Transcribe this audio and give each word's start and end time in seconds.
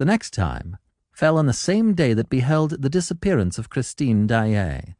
The 0.00 0.06
next 0.06 0.32
time 0.32 0.78
fell 1.12 1.36
on 1.36 1.44
the 1.44 1.52
same 1.52 1.92
day 1.92 2.14
that 2.14 2.30
beheld 2.30 2.80
the 2.80 2.88
disappearance 2.88 3.58
of 3.58 3.68
Christine 3.68 4.26
Daae. 4.26 4.94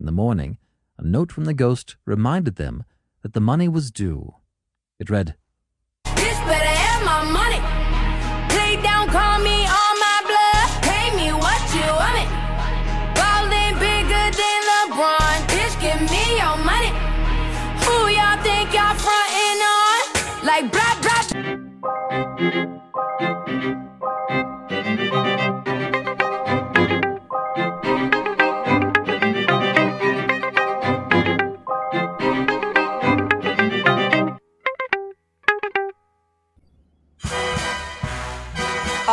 In 0.00 0.06
the 0.06 0.10
morning, 0.10 0.56
a 0.96 1.04
note 1.04 1.30
from 1.30 1.44
the 1.44 1.52
ghost 1.52 1.96
reminded 2.06 2.56
them 2.56 2.84
that 3.20 3.34
the 3.34 3.42
money 3.42 3.68
was 3.68 3.90
due. 3.90 4.36
It 4.98 5.10
read, 5.10 5.36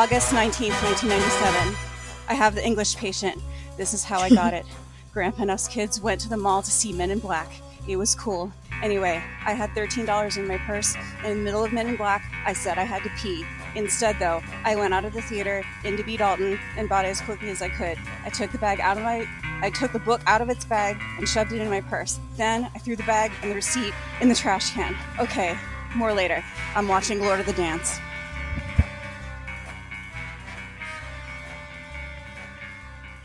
August 0.05 0.33
19th, 0.33 0.83
1997. 0.83 1.75
I 2.29 2.35
have 2.35 2.53
the 2.53 2.63
English 2.63 2.95
patient. 2.95 3.41
This 3.75 3.91
is 3.91 4.03
how 4.03 4.19
I 4.19 4.29
got 4.29 4.53
it. 4.53 4.63
Grandpa 5.13 5.41
and 5.41 5.49
us 5.49 5.67
kids 5.67 5.99
went 5.99 6.21
to 6.21 6.29
the 6.29 6.37
mall 6.37 6.61
to 6.61 6.69
see 6.69 6.93
Men 6.93 7.09
in 7.09 7.17
Black. 7.17 7.51
It 7.87 7.95
was 7.95 8.13
cool. 8.13 8.51
Anyway, 8.83 9.23
I 9.43 9.53
had 9.53 9.71
$13 9.71 10.37
in 10.37 10.47
my 10.47 10.59
purse. 10.59 10.95
In 11.23 11.37
the 11.37 11.43
middle 11.43 11.63
of 11.63 11.73
Men 11.73 11.87
in 11.87 11.95
Black, 11.95 12.31
I 12.45 12.53
said 12.53 12.77
I 12.77 12.83
had 12.83 13.01
to 13.01 13.09
pee. 13.17 13.43
Instead, 13.73 14.19
though, 14.19 14.43
I 14.63 14.75
went 14.75 14.93
out 14.93 15.05
of 15.05 15.13
the 15.13 15.23
theater 15.23 15.63
into 15.83 16.03
B. 16.03 16.17
Dalton 16.17 16.59
and 16.77 16.87
bought 16.87 17.05
it 17.05 17.09
as 17.09 17.21
quickly 17.21 17.49
as 17.49 17.63
I 17.63 17.69
could. 17.69 17.97
I 18.23 18.29
took 18.29 18.51
the 18.51 18.59
bag 18.59 18.79
out 18.81 18.97
of 18.97 19.03
my 19.03 19.27
I 19.63 19.71
took 19.71 19.91
the 19.91 19.97
book 19.97 20.21
out 20.27 20.39
of 20.39 20.51
its 20.51 20.65
bag 20.65 21.01
and 21.17 21.27
shoved 21.27 21.51
it 21.51 21.61
in 21.61 21.69
my 21.71 21.81
purse. 21.81 22.19
Then 22.37 22.69
I 22.75 22.77
threw 22.77 22.95
the 22.95 23.01
bag 23.03 23.31
and 23.41 23.49
the 23.49 23.55
receipt 23.55 23.95
in 24.21 24.29
the 24.29 24.35
trash 24.35 24.69
can. 24.69 24.95
Okay, 25.17 25.57
more 25.95 26.13
later. 26.13 26.43
I'm 26.75 26.87
watching 26.87 27.21
Lord 27.21 27.39
of 27.39 27.47
the 27.47 27.53
Dance. 27.53 27.99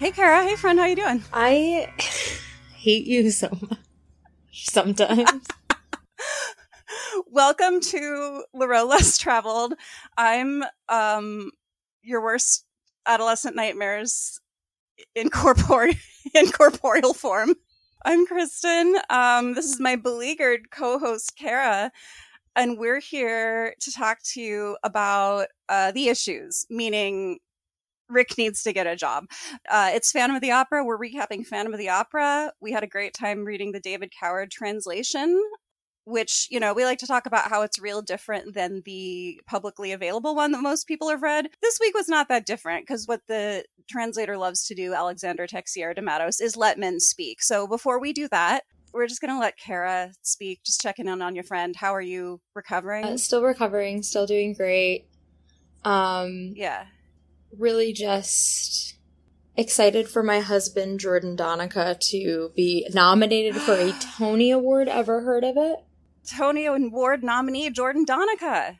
Hey 0.01 0.13
Cara, 0.13 0.43
hey 0.45 0.57
friend, 0.57 0.79
how 0.79 0.87
you 0.87 0.97
doing? 0.97 1.23
I 1.31 1.93
hate 2.75 3.07
you 3.07 3.31
so 3.31 3.51
much 3.51 3.79
sometimes. 4.51 5.47
Welcome 7.27 7.83
to 7.83 8.45
Laurel 8.55 8.89
Less 8.89 9.19
Traveled. 9.19 9.75
I'm 10.17 10.65
um 10.89 11.51
your 12.03 12.23
worst 12.23 12.65
adolescent 13.05 13.55
nightmares 13.55 14.41
in 15.15 15.29
corpore 15.29 15.95
in 16.35 16.51
corporeal 16.51 17.13
form. 17.13 17.55
I'm 18.03 18.27
Kristin. 18.27 18.95
Um, 19.11 19.53
this 19.53 19.67
is 19.67 19.81
my 19.81 19.97
beleaguered 19.97 20.71
co-host 20.71 21.37
Cara, 21.37 21.93
and 22.57 22.79
we're 22.79 23.01
here 23.01 23.75
to 23.81 23.93
talk 23.93 24.21
to 24.33 24.41
you 24.41 24.79
about 24.83 25.49
uh, 25.69 25.93
the 25.93 26.09
issues, 26.09 26.65
meaning 26.71 27.39
Rick 28.11 28.37
needs 28.37 28.63
to 28.65 28.73
get 28.73 28.87
a 28.87 28.97
job. 28.97 29.27
Uh, 29.71 29.91
it's 29.95 30.13
Phantom 30.13 30.37
of 30.37 30.43
the 30.43 30.51
Opera. 30.51 30.85
We're 30.85 30.99
recapping 30.99 31.47
Phantom 31.47 31.73
of 31.73 31.79
the 31.79 31.89
Opera. 31.89 32.53
We 32.61 32.73
had 32.73 32.83
a 32.83 32.89
great 32.89 33.15
time 33.15 33.45
reading 33.45 33.73
the 33.73 33.81
David 33.81 34.13
Coward 34.19 34.51
translation, 34.51 35.41
which, 36.05 36.49
you 36.51 36.61
know, 36.61 36.75
we 36.75 36.85
like 36.85 36.99
to 36.99 37.07
talk 37.07 37.27
about 37.27 37.49
how 37.49 37.63
it's 37.63 37.81
real 37.81 38.03
different 38.03 38.55
than 38.55 38.83
the 38.85 39.41
publicly 39.47 39.93
available 39.93 40.35
one 40.35 40.53
that 40.53 40.63
most 40.63 40.87
people 40.87 41.09
have 41.09 41.23
read. 41.23 41.49
This 41.63 41.79
week 41.81 41.95
was 41.95 42.09
not 42.09 42.29
that 42.29 42.47
different 42.47 42.87
because 42.87 43.07
what 43.07 43.21
the 43.29 43.65
translator 43.89 44.37
loves 44.37 44.67
to 44.67 44.75
do, 44.75 44.93
Alexander 44.95 45.47
Teixeira 45.47 45.95
de 45.95 46.03
Mattos, 46.03 46.41
is 46.41 46.57
let 46.57 46.79
men 46.79 47.01
speak. 47.01 47.43
So 47.43 47.67
before 47.67 48.01
we 48.01 48.13
do 48.13 48.29
that, 48.29 48.65
we're 48.93 49.07
just 49.07 49.21
going 49.21 49.33
to 49.33 49.39
let 49.39 49.57
Cara 49.57 50.13
speak, 50.23 50.65
just 50.65 50.81
checking 50.81 51.07
in 51.07 51.23
on 51.23 51.35
your 51.35 51.45
friend. 51.45 51.77
How 51.77 51.95
are 51.95 52.01
you 52.01 52.41
recovering? 52.55 53.05
Uh, 53.05 53.17
still 53.17 53.43
recovering, 53.43 54.03
still 54.03 54.27
doing 54.27 54.53
great. 54.53 55.07
Um, 55.85 56.53
yeah. 56.57 56.87
Really 57.57 57.93
just 57.93 58.95
excited 59.57 60.09
for 60.09 60.23
my 60.23 60.41
husband 60.41 61.01
Jordan 61.01 61.37
Donica 61.37 61.97
to 62.01 62.51
be 62.55 62.89
nominated 62.93 63.61
for 63.61 63.75
a 63.75 63.93
Tony 64.19 64.51
Award. 64.51 64.89
Ever 64.89 65.23
heard 65.23 65.45
of 65.45 65.57
it? 65.57 65.79
Tony 66.27 66.67
Award 66.67 67.23
nominee 67.23 67.71
Jordan 67.71 68.05
Donica. 68.05 68.79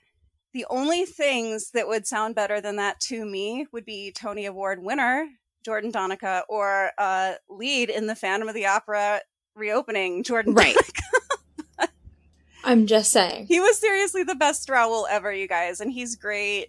The 0.53 0.67
only 0.69 1.05
things 1.05 1.71
that 1.73 1.87
would 1.87 2.07
sound 2.07 2.35
better 2.35 2.61
than 2.61 2.77
that 2.77 3.01
to 3.03 3.25
me 3.25 3.67
would 3.73 3.85
be 3.85 4.13
Tony 4.13 4.47
Award 4.47 4.83
winner 4.83 5.29
Jordan 5.65 5.91
Donica 5.91 6.45
or 6.49 6.93
uh, 6.99 7.35
lead 7.49 7.91
in 7.91 8.07
the 8.07 8.15
Phantom 8.15 8.49
of 8.49 8.55
the 8.55 8.67
Opera 8.67 9.21
reopening 9.55 10.23
Jordan. 10.25 10.55
Right. 10.55 10.75
Donica. 10.75 11.93
I'm 12.65 12.87
just 12.87 13.13
saying. 13.13 13.47
he 13.47 13.61
was 13.61 13.79
seriously 13.79 14.23
the 14.23 14.35
best 14.35 14.69
Raoul 14.69 15.07
ever, 15.11 15.33
you 15.33 15.49
guys, 15.49 15.81
and 15.81 15.91
he's 15.91 16.17
great. 16.17 16.69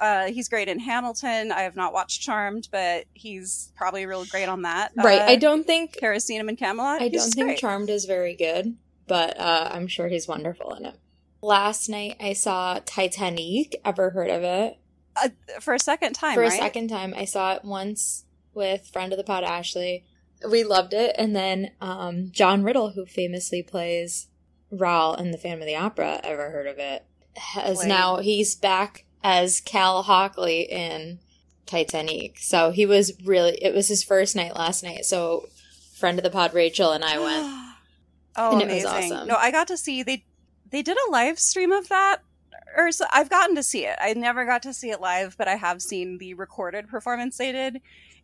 Uh, 0.00 0.26
he's 0.26 0.48
great 0.48 0.68
in 0.68 0.78
Hamilton. 0.78 1.52
I 1.52 1.62
have 1.62 1.76
not 1.76 1.92
watched 1.92 2.22
Charmed, 2.22 2.68
but 2.72 3.04
he's 3.12 3.70
probably 3.76 4.06
real 4.06 4.24
great 4.24 4.48
on 4.48 4.62
that. 4.62 4.92
Right. 4.96 5.20
Uh, 5.20 5.26
I 5.26 5.36
don't 5.36 5.66
think 5.66 5.92
Cara 5.92 6.18
seen 6.20 6.40
him 6.40 6.48
in 6.48 6.56
Camelot. 6.56 7.00
I 7.02 7.08
He's 7.08 7.22
don't 7.22 7.32
think 7.34 7.46
great. 7.48 7.58
Charmed 7.58 7.90
is 7.90 8.04
very 8.06 8.34
good, 8.34 8.76
but 9.06 9.38
uh, 9.38 9.68
I'm 9.72 9.86
sure 9.86 10.08
he's 10.08 10.26
wonderful 10.26 10.74
in 10.74 10.86
it. 10.86 10.94
Last 11.42 11.88
night 11.88 12.16
I 12.20 12.32
saw 12.32 12.80
Titanic. 12.84 13.80
Ever 13.84 14.10
heard 14.10 14.30
of 14.30 14.42
it? 14.42 14.78
uh, 15.22 15.28
for 15.60 15.74
a 15.74 15.78
second 15.78 16.14
time, 16.14 16.34
For 16.34 16.42
a 16.42 16.50
second 16.50 16.88
time. 16.88 17.12
I 17.16 17.24
saw 17.26 17.54
it 17.54 17.64
once 17.64 18.24
with 18.54 18.88
friend 18.92 19.12
of 19.12 19.18
the 19.18 19.24
pod 19.24 19.44
Ashley. 19.44 20.04
We 20.48 20.64
loved 20.64 20.94
it, 20.94 21.14
and 21.18 21.36
then 21.36 21.72
um, 21.80 22.30
John 22.32 22.62
Riddle, 22.64 22.92
who 22.92 23.06
famously 23.06 23.62
plays 23.62 24.28
Raoul 24.70 25.14
in 25.14 25.30
the 25.30 25.38
Phantom 25.38 25.60
of 25.60 25.66
the 25.66 25.76
Opera, 25.76 26.20
ever 26.24 26.50
heard 26.50 26.66
of 26.66 26.78
it? 26.78 27.04
Has 27.36 27.78
Played. 27.78 27.88
now 27.88 28.16
he's 28.18 28.54
back 28.56 29.04
as 29.22 29.60
Cal 29.60 30.02
Hockley 30.02 30.62
in 30.62 31.18
Titanic. 31.66 32.38
So 32.38 32.70
he 32.70 32.86
was 32.86 33.12
really 33.24 33.52
it 33.62 33.74
was 33.74 33.88
his 33.88 34.02
first 34.02 34.36
night 34.36 34.54
last 34.56 34.82
night. 34.82 35.04
So 35.04 35.48
friend 35.96 36.18
of 36.18 36.24
the 36.24 36.30
pod 36.30 36.54
Rachel 36.54 36.92
and 36.92 37.04
I 37.04 37.18
went. 37.18 37.46
oh, 38.36 38.52
And 38.52 38.62
amazing! 38.62 38.88
awesome. 38.88 39.28
No, 39.28 39.36
I 39.36 39.50
got 39.50 39.68
to 39.68 39.76
see 39.76 40.02
they 40.02 40.24
they 40.70 40.82
did 40.82 40.96
a 41.08 41.10
live 41.10 41.38
stream 41.38 41.70
of 41.70 41.88
that, 41.90 42.22
or 42.76 42.90
so, 42.92 43.04
I've 43.12 43.28
gotten 43.28 43.54
to 43.56 43.62
see 43.62 43.84
it. 43.84 43.96
I 44.00 44.14
never 44.14 44.46
got 44.46 44.62
to 44.62 44.72
see 44.72 44.90
it 44.90 45.00
live, 45.02 45.36
but 45.36 45.46
I 45.46 45.56
have 45.56 45.82
seen 45.82 46.16
the 46.16 46.32
recorded 46.34 46.88
performance 46.88 47.36
they 47.36 47.52
did, 47.52 47.80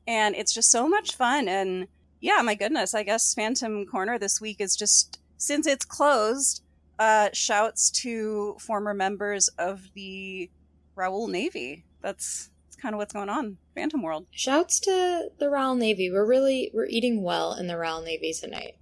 and 0.06 0.34
it's 0.34 0.54
just 0.54 0.70
so 0.70 0.88
much 0.88 1.14
fun. 1.14 1.46
And 1.46 1.88
yeah, 2.20 2.40
my 2.42 2.54
goodness, 2.54 2.94
I 2.94 3.02
guess 3.02 3.34
Phantom 3.34 3.84
Corner 3.86 4.18
this 4.18 4.40
week 4.40 4.60
is 4.60 4.74
just 4.76 5.20
since 5.36 5.66
it's 5.66 5.84
closed. 5.84 6.62
Uh, 6.98 7.28
shouts 7.32 7.90
to 7.90 8.56
former 8.58 8.92
members 8.92 9.46
of 9.56 9.82
the 9.94 10.50
Raoul 10.98 11.28
Navy. 11.28 11.84
That's, 12.02 12.50
that's 12.66 12.76
kind 12.76 12.94
of 12.94 12.98
what's 12.98 13.14
going 13.14 13.28
on, 13.28 13.58
Phantom 13.74 14.02
World. 14.02 14.26
Shouts 14.30 14.80
to 14.80 15.30
the 15.38 15.48
Royal 15.48 15.74
Navy. 15.74 16.10
We're 16.10 16.26
really 16.26 16.70
we're 16.74 16.86
eating 16.86 17.22
well 17.22 17.54
in 17.54 17.68
the 17.68 17.78
Royal 17.78 18.02
Navy 18.02 18.32
tonight. 18.32 18.74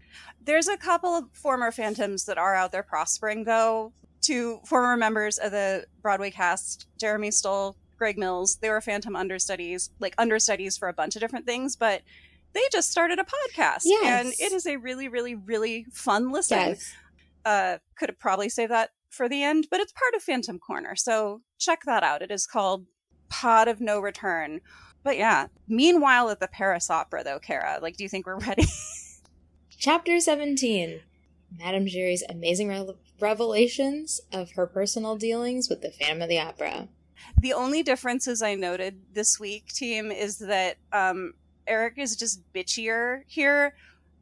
There's 0.43 0.69
a 0.69 0.77
couple 0.77 1.11
of 1.11 1.25
former 1.33 1.71
Phantoms 1.71 2.25
that 2.25 2.39
are 2.39 2.55
out 2.55 2.73
there 2.73 2.83
prospering, 2.83 3.45
though. 3.45 3.93
Two 4.23 4.61
former 4.65 4.97
members 4.97 5.39
of 5.39 5.53
the 5.53 5.85
Broadway 6.03 6.31
cast, 6.31 6.87
Jeremy 6.99 7.29
Stolle, 7.29 7.75
Greg 7.97 8.19
Mills, 8.19 8.57
they 8.57 8.71
were 8.71 8.81
Phantom 8.81 9.15
understudies, 9.15 9.91
like 10.01 10.15
understudies 10.19 10.77
for 10.77 10.89
a 10.89 10.93
bunch 10.93 11.17
of 11.17 11.21
different 11.21 11.47
things, 11.47 11.77
but 11.77 12.03
they 12.53 12.63
just 12.73 12.91
started 12.91 13.19
a 13.19 13.25
podcast. 13.25 13.83
Yes. 13.85 14.05
And 14.05 14.33
it 14.39 14.53
is 14.53 14.67
a 14.67 14.77
really, 14.77 15.09
really, 15.09 15.35
really 15.35 15.87
fun 15.93 16.31
listen. 16.31 16.59
Yes. 16.59 16.95
Uh, 17.45 17.79
could 17.99 18.09
have 18.09 18.19
probably 18.19 18.49
saved 18.49 18.73
that 18.73 18.91
for 19.17 19.29
the 19.29 19.43
end, 19.43 19.69
but 19.71 19.81
it's 19.81 19.93
part 19.93 20.15
of 20.15 20.23
Phantom 20.23 20.59
Corner. 20.59 20.95
So 20.95 21.43
check 21.59 21.81
that 21.87 22.03
out. 22.03 22.23
It 22.23 22.31
is 22.31 22.47
called 22.47 22.87
Pod 23.29 23.69
of 23.69 23.81
No 23.81 23.99
Return. 23.99 24.61
But 25.03 25.17
yeah, 25.17 25.47
meanwhile 25.69 26.31
at 26.31 26.41
the 26.41 26.49
Paris 26.49 26.91
Opera, 26.91 27.25
though, 27.25 27.39
Cara, 27.39 27.79
like, 27.81 27.97
do 27.97 28.05
you 28.05 28.09
think 28.09 28.27
we're 28.27 28.39
ready? 28.39 28.67
Chapter 29.79 30.21
17 30.21 31.01
Madame 31.59 31.87
Giry's 31.87 32.25
amazing 32.29 32.69
re- 32.69 32.95
revelations 33.21 34.21
of 34.33 34.53
her 34.53 34.67
personal 34.67 35.17
dealings 35.17 35.69
with 35.69 35.81
the 35.81 35.91
Phantom 35.91 36.23
of 36.23 36.29
the 36.29 36.41
Opera. 36.41 36.89
The 37.41 37.53
only 37.53 37.83
differences 37.83 38.43
I 38.43 38.55
noted 38.55 39.01
this 39.13 39.39
week, 39.41 39.69
team, 39.69 40.11
is 40.11 40.39
that 40.39 40.77
um, 40.93 41.35
Erik 41.67 41.99
is 41.99 42.17
just 42.17 42.41
bitchier 42.53 43.23
here. 43.27 43.75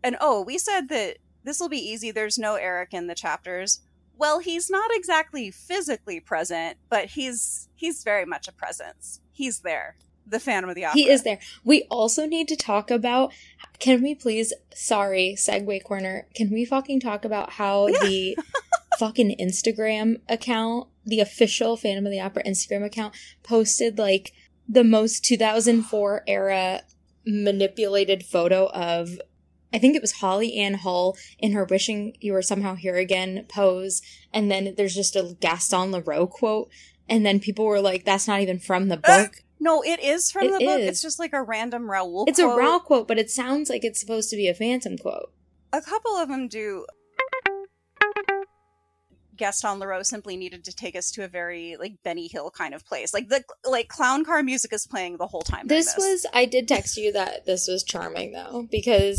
And 0.02 0.17
oh, 0.20 0.43
we 0.43 0.58
said 0.58 0.88
that 0.90 1.19
this 1.44 1.61
will 1.61 1.69
be 1.69 1.79
easy. 1.79 2.11
There's 2.11 2.38
no 2.38 2.55
Erik 2.55 2.93
in 2.93 3.06
the 3.06 3.14
chapters. 3.14 3.81
Well, 4.16 4.38
he's 4.38 4.70
not 4.70 4.90
exactly 4.93 5.50
physically 5.50 6.20
present, 6.20 6.78
but 6.88 7.06
he's 7.06 7.69
he's 7.75 8.02
very 8.05 8.25
much 8.25 8.49
a 8.49 8.52
presence. 8.52 9.20
He's 9.32 9.61
there. 9.61 9.96
The 10.26 10.40
Phantom 10.40 10.70
of 10.70 10.75
the 10.76 10.87
Opera. 10.87 10.99
He 10.99 11.11
is 11.11 11.22
there. 11.22 11.38
We 11.64 11.82
also 11.90 12.25
need 12.26 12.49
to 12.49 12.56
talk 12.56 12.90
about. 12.90 13.32
Can 13.78 14.02
we 14.02 14.14
please? 14.14 14.52
Sorry, 14.75 15.34
segue 15.37 15.82
corner. 15.84 16.26
Can 16.34 16.50
we 16.50 16.64
fucking 16.64 17.00
talk 17.00 17.25
about 17.25 17.50
how 17.52 17.88
Yeah. 17.88 17.99
the 18.02 18.38
fucking 18.99 19.37
Instagram 19.40 20.20
account, 20.28 20.88
the 21.05 21.20
official 21.20 21.76
Phantom 21.76 22.06
of 22.06 22.12
the 22.12 22.20
Opera 22.20 22.44
Instagram 22.44 22.84
account, 22.84 23.14
posted 23.43 23.99
like 23.99 24.32
the 24.69 24.84
most 24.84 25.25
2004 25.25 26.22
era 26.26 26.82
manipulated 27.26 28.25
photo 28.25 28.66
of 28.70 29.20
I 29.75 29.79
think 29.79 29.97
it 29.97 30.03
was 30.03 30.12
Holly 30.12 30.56
Ann 30.56 30.75
Hull 30.75 31.17
in 31.37 31.50
her 31.53 31.65
wishing 31.65 32.17
you 32.21 32.32
were 32.32 32.43
somehow 32.43 32.76
here 32.76 32.94
again 32.94 33.44
pose. 33.49 34.03
And 34.32 34.49
then 34.49 34.75
there's 34.76 34.94
just 34.94 35.17
a 35.17 35.37
Gaston 35.41 35.91
Leroux 35.91 36.29
quote. 36.29 36.71
And 37.09 37.26
then 37.26 37.41
people 37.41 37.65
were 37.65 37.81
like, 37.81 38.05
that's 38.05 38.29
not 38.29 38.41
even 38.41 38.61
from 38.61 38.88
the 38.88 39.00
ah, 39.05 39.23
book. 39.23 39.43
No, 39.59 39.82
it 39.82 39.99
is 40.00 40.31
from 40.31 40.44
It 40.44 40.53
the 40.53 40.65
book. 40.65 40.81
is. 40.81 40.88
It's 40.88 41.03
just 41.03 41.19
like 41.19 41.32
a 41.32 41.43
random 41.43 41.91
Raoul. 41.91 42.25
Quote. 42.25 42.29
It's 42.29 42.38
a 42.38 42.44
quote. 42.44 42.59
Raoul 42.59 42.81
quote, 42.81 43.09
but 43.09 43.19
it 43.19 43.31
sounds 43.31 43.69
like 43.69 43.85
it's 43.85 43.99
supposed 43.99 44.31
to 44.31 44.37
be 44.37 44.47
a 44.47 44.55
Phantom 44.55 44.97
quote. 44.97 45.32
A 45.73 45.82
couple 45.82 46.17
of 46.17 46.29
them 46.29 46.47
do. 46.47 46.87
Gaston 49.37 49.81
Leroux 49.81 50.05
simply 50.05 50.37
needed 50.37 50.65
to 50.67 50.73
take 50.73 50.94
us 50.94 51.11
to 51.11 51.25
a 51.25 51.29
very 51.29 51.76
like 51.81 51.94
Benny 52.05 52.29
Hill 52.29 52.53
kind 52.53 52.75
of 52.75 52.87
place. 52.87 53.12
Like 53.12 53.29
the 53.29 53.43
like 53.69 53.88
clown 53.88 54.25
car 54.25 54.44
music 54.44 54.73
is 54.73 54.87
playing 54.87 55.17
the 55.17 55.26
whole 55.26 55.43
time. 55.43 55.67
during 55.67 55.81
This 55.81 55.97
was, 55.97 56.26
I 56.32 56.44
did 56.44 56.69
text 56.69 56.97
you 56.97 57.11
that 57.12 57.44
this 57.44 57.67
was 57.67 57.82
charming 57.82 58.31
though, 58.31 58.69
because 58.71 59.19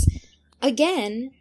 again, 0.65 1.31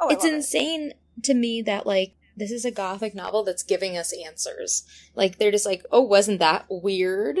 oh, 0.00 0.08
it's 0.08 0.24
love 0.24 0.32
it. 0.32 0.36
insane 0.36 0.94
to 1.22 1.34
me 1.34 1.62
that 1.62 1.86
like 1.86 2.14
this 2.36 2.50
is 2.50 2.64
a 2.64 2.70
gothic 2.70 3.14
novel 3.14 3.44
that's 3.44 3.62
giving 3.62 3.96
us 3.96 4.14
answers. 4.26 4.84
Like 5.14 5.38
they're 5.38 5.50
just 5.50 5.66
like, 5.66 5.84
"Oh, 5.90 6.02
wasn't 6.02 6.40
that 6.40 6.66
weird?" 6.68 7.38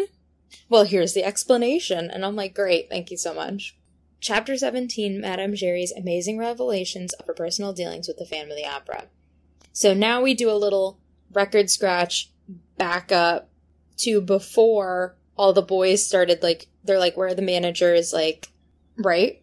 Well, 0.68 0.84
here's 0.84 1.14
the 1.14 1.24
explanation, 1.24 2.10
and 2.10 2.24
I'm 2.24 2.36
like, 2.36 2.54
"Great, 2.54 2.88
thank 2.88 3.10
you 3.10 3.16
so 3.16 3.32
much." 3.32 3.76
Chapter 4.20 4.56
17, 4.56 5.18
Madame 5.18 5.54
Giry's 5.54 5.92
amazing 5.92 6.36
revelations 6.36 7.14
of 7.14 7.26
her 7.26 7.32
personal 7.32 7.72
dealings 7.72 8.06
with 8.06 8.18
the 8.18 8.26
Phantom 8.26 8.50
of 8.50 8.56
the 8.58 8.66
Opera. 8.66 9.04
So 9.72 9.94
now 9.94 10.20
we 10.20 10.34
do 10.34 10.50
a 10.50 10.52
little 10.52 11.00
record 11.32 11.70
scratch 11.70 12.30
back 12.76 13.10
up 13.12 13.48
to 13.98 14.20
before 14.20 15.16
all 15.36 15.52
the 15.52 15.62
boys 15.62 16.04
started 16.04 16.42
like 16.42 16.66
they're 16.84 16.98
like 16.98 17.16
where 17.16 17.28
are 17.28 17.34
the 17.34 17.42
managers 17.42 18.12
like 18.12 18.48
right 18.98 19.42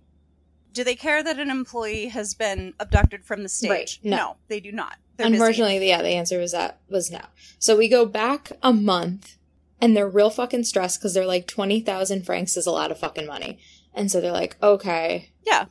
Do 0.78 0.84
they 0.84 0.96
care 0.96 1.24
that 1.24 1.40
an 1.40 1.50
employee 1.50 2.10
has 2.10 2.36
been 2.36 2.76
abducted 2.80 3.26
from 3.26 3.42
the 3.42 3.50
stage? 3.50 4.00
Right. 4.04 4.12
No. 4.12 4.36
they 4.48 4.60
do 4.60 4.72
not. 4.72 4.98
They're 5.16 5.26
busy. 5.26 5.38
Unfortunately, 5.38 5.88
yeah, 5.88 6.04
the 6.04 6.10
answer 6.10 6.38
was 6.38 6.52
that 6.52 6.82
was 6.88 7.10
no. 7.10 7.22
So 7.58 7.76
we 7.76 7.88
go 7.88 8.06
back 8.06 8.52
a 8.62 8.72
month, 8.72 9.38
and 9.82 9.98
they're 9.98 10.08
real 10.08 10.30
fucking 10.30 10.66
stressed 10.66 11.00
because 11.00 11.16
they're 11.16 11.26
like 11.26 11.48
twenty 11.48 11.82
thousand 11.82 12.28
francs 12.28 12.56
is 12.56 12.68
a 12.68 12.72
lot 12.72 12.92
of 12.92 13.00
fucking 13.00 13.26
money, 13.26 13.58
and 13.96 14.12
so 14.12 14.22
they're 14.22 14.32
like, 14.32 14.56
okay, 14.62 15.32
yeah, 15.44 15.66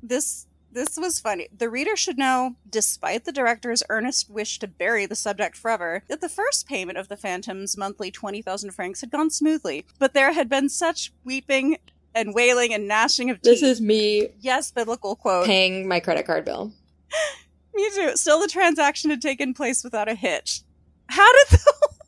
this 0.00 0.46
this 0.70 0.96
was 0.96 1.18
funny. 1.18 1.48
The 1.58 1.68
reader 1.68 1.96
should 1.96 2.16
know, 2.16 2.54
despite 2.70 3.24
the 3.24 3.32
director's 3.32 3.82
earnest 3.88 4.30
wish 4.30 4.60
to 4.60 4.68
bury 4.68 5.06
the 5.06 5.16
subject 5.16 5.56
forever, 5.56 6.04
that 6.06 6.20
the 6.20 6.28
first 6.28 6.68
payment 6.68 6.98
of 6.98 7.08
the 7.08 7.16
Phantom's 7.16 7.76
monthly 7.76 8.12
20,000 8.12 8.70
francs 8.70 9.00
had 9.00 9.10
gone 9.10 9.28
smoothly. 9.28 9.84
But 9.98 10.14
there 10.14 10.32
had 10.32 10.48
been 10.48 10.68
such 10.68 11.12
weeping 11.24 11.78
and 12.14 12.34
wailing 12.34 12.74
and 12.74 12.86
gnashing 12.88 13.30
of 13.30 13.40
teeth. 13.40 13.60
this 13.60 13.62
is 13.62 13.80
me 13.80 14.28
yes, 14.40 14.70
biblical 14.70 15.16
quote. 15.16 15.46
paying 15.46 15.88
my 15.88 16.00
credit 16.00 16.26
card 16.26 16.44
bill. 16.44 16.72
Me 17.74 17.88
too. 17.94 18.16
Still, 18.16 18.40
the 18.40 18.48
transaction 18.48 19.10
had 19.10 19.22
taken 19.22 19.54
place 19.54 19.82
without 19.82 20.08
a 20.08 20.14
hitch. 20.14 20.60
How 21.08 21.30
did 21.32 21.58
the. 21.58 21.88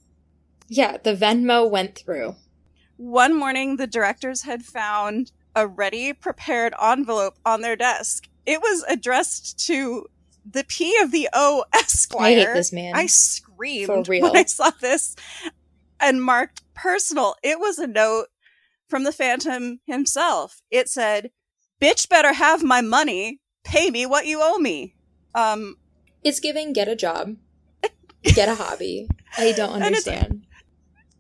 Yeah, 0.67 0.97
the 0.97 1.15
Venmo 1.15 1.71
went 1.71 1.95
through. 1.95 2.37
One 2.97 3.39
morning, 3.39 3.77
the 3.77 3.87
directors 3.87 4.43
had 4.43 4.65
found 4.65 5.31
a 5.55 5.67
ready 5.67 6.15
prepared 6.15 6.73
envelope 6.83 7.37
on 7.45 7.61
their 7.61 7.77
desk. 7.77 8.29
It 8.47 8.61
was 8.63 8.83
addressed 8.89 9.59
to 9.67 10.07
the 10.51 10.65
P 10.65 10.97
of 11.03 11.11
the 11.11 11.29
O 11.35 11.65
Esquire. 11.75 12.27
I 12.27 12.35
hate 12.35 12.55
this 12.55 12.73
man. 12.73 12.95
I 12.97 13.07
screamed 13.07 14.09
when 14.09 14.37
I 14.37 14.45
saw 14.45 14.71
this 14.81 15.17
and 16.01 16.23
marked 16.23 16.63
personal. 16.75 17.37
It 17.43 17.61
was 17.61 17.79
a 17.79 17.87
note 17.87 18.27
from 18.89 19.05
the 19.05 19.13
Phantom 19.13 19.81
himself. 19.87 20.61
It 20.71 20.89
said, 20.89 21.31
Bitch 21.81 22.09
better 22.09 22.33
have 22.33 22.63
my 22.63 22.81
money. 22.81 23.41
Pay 23.65 23.91
me 23.91 24.07
what 24.07 24.27
you 24.27 24.41
owe 24.43 24.59
me. 24.59 24.95
Um, 25.35 25.77
it's 26.23 26.41
giving 26.41 26.73
get 26.73 26.89
a 26.89 26.97
job, 26.97 27.37
get 28.23 28.49
a 28.49 28.55
hobby. 28.55 29.09
I 29.37 29.53
don't 29.53 29.83
understand. 29.83 30.47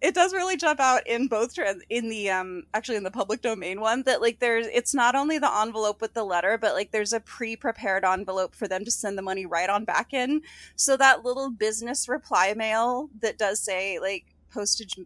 it 0.01 0.15
does 0.15 0.33
really 0.33 0.57
jump 0.57 0.79
out 0.81 1.07
in 1.07 1.27
both 1.29 1.55
trans 1.55 1.83
in 1.89 2.09
the 2.11 2.31
um 2.31 2.63
actually 2.75 2.97
in 2.97 3.03
the 3.03 3.11
public 3.11 3.41
domain 3.41 3.81
one 3.81 4.03
that 4.05 4.21
like 4.21 4.39
there's 4.39 4.67
it's 4.69 4.95
not 4.95 5.15
only 5.15 5.39
the 5.39 5.51
envelope 5.61 6.01
with 6.01 6.13
the 6.15 6.23
letter 6.25 6.59
but 6.59 6.75
like 6.75 6.93
there's 6.93 7.13
a 7.15 7.21
pre-prepared 7.21 8.05
envelope 8.05 8.55
for 8.55 8.69
them 8.69 8.85
to 8.85 8.91
send 8.91 9.17
the 9.17 9.23
money 9.23 9.47
right 9.47 9.71
on 9.71 9.85
back 9.85 10.13
in 10.13 10.43
so 10.77 10.97
that 10.97 11.25
little 11.25 11.51
business 11.51 12.09
reply 12.09 12.53
mail 12.55 13.09
that 13.21 13.39
does 13.39 13.61
say 13.61 13.99
like 13.99 14.27
postage 14.53 14.99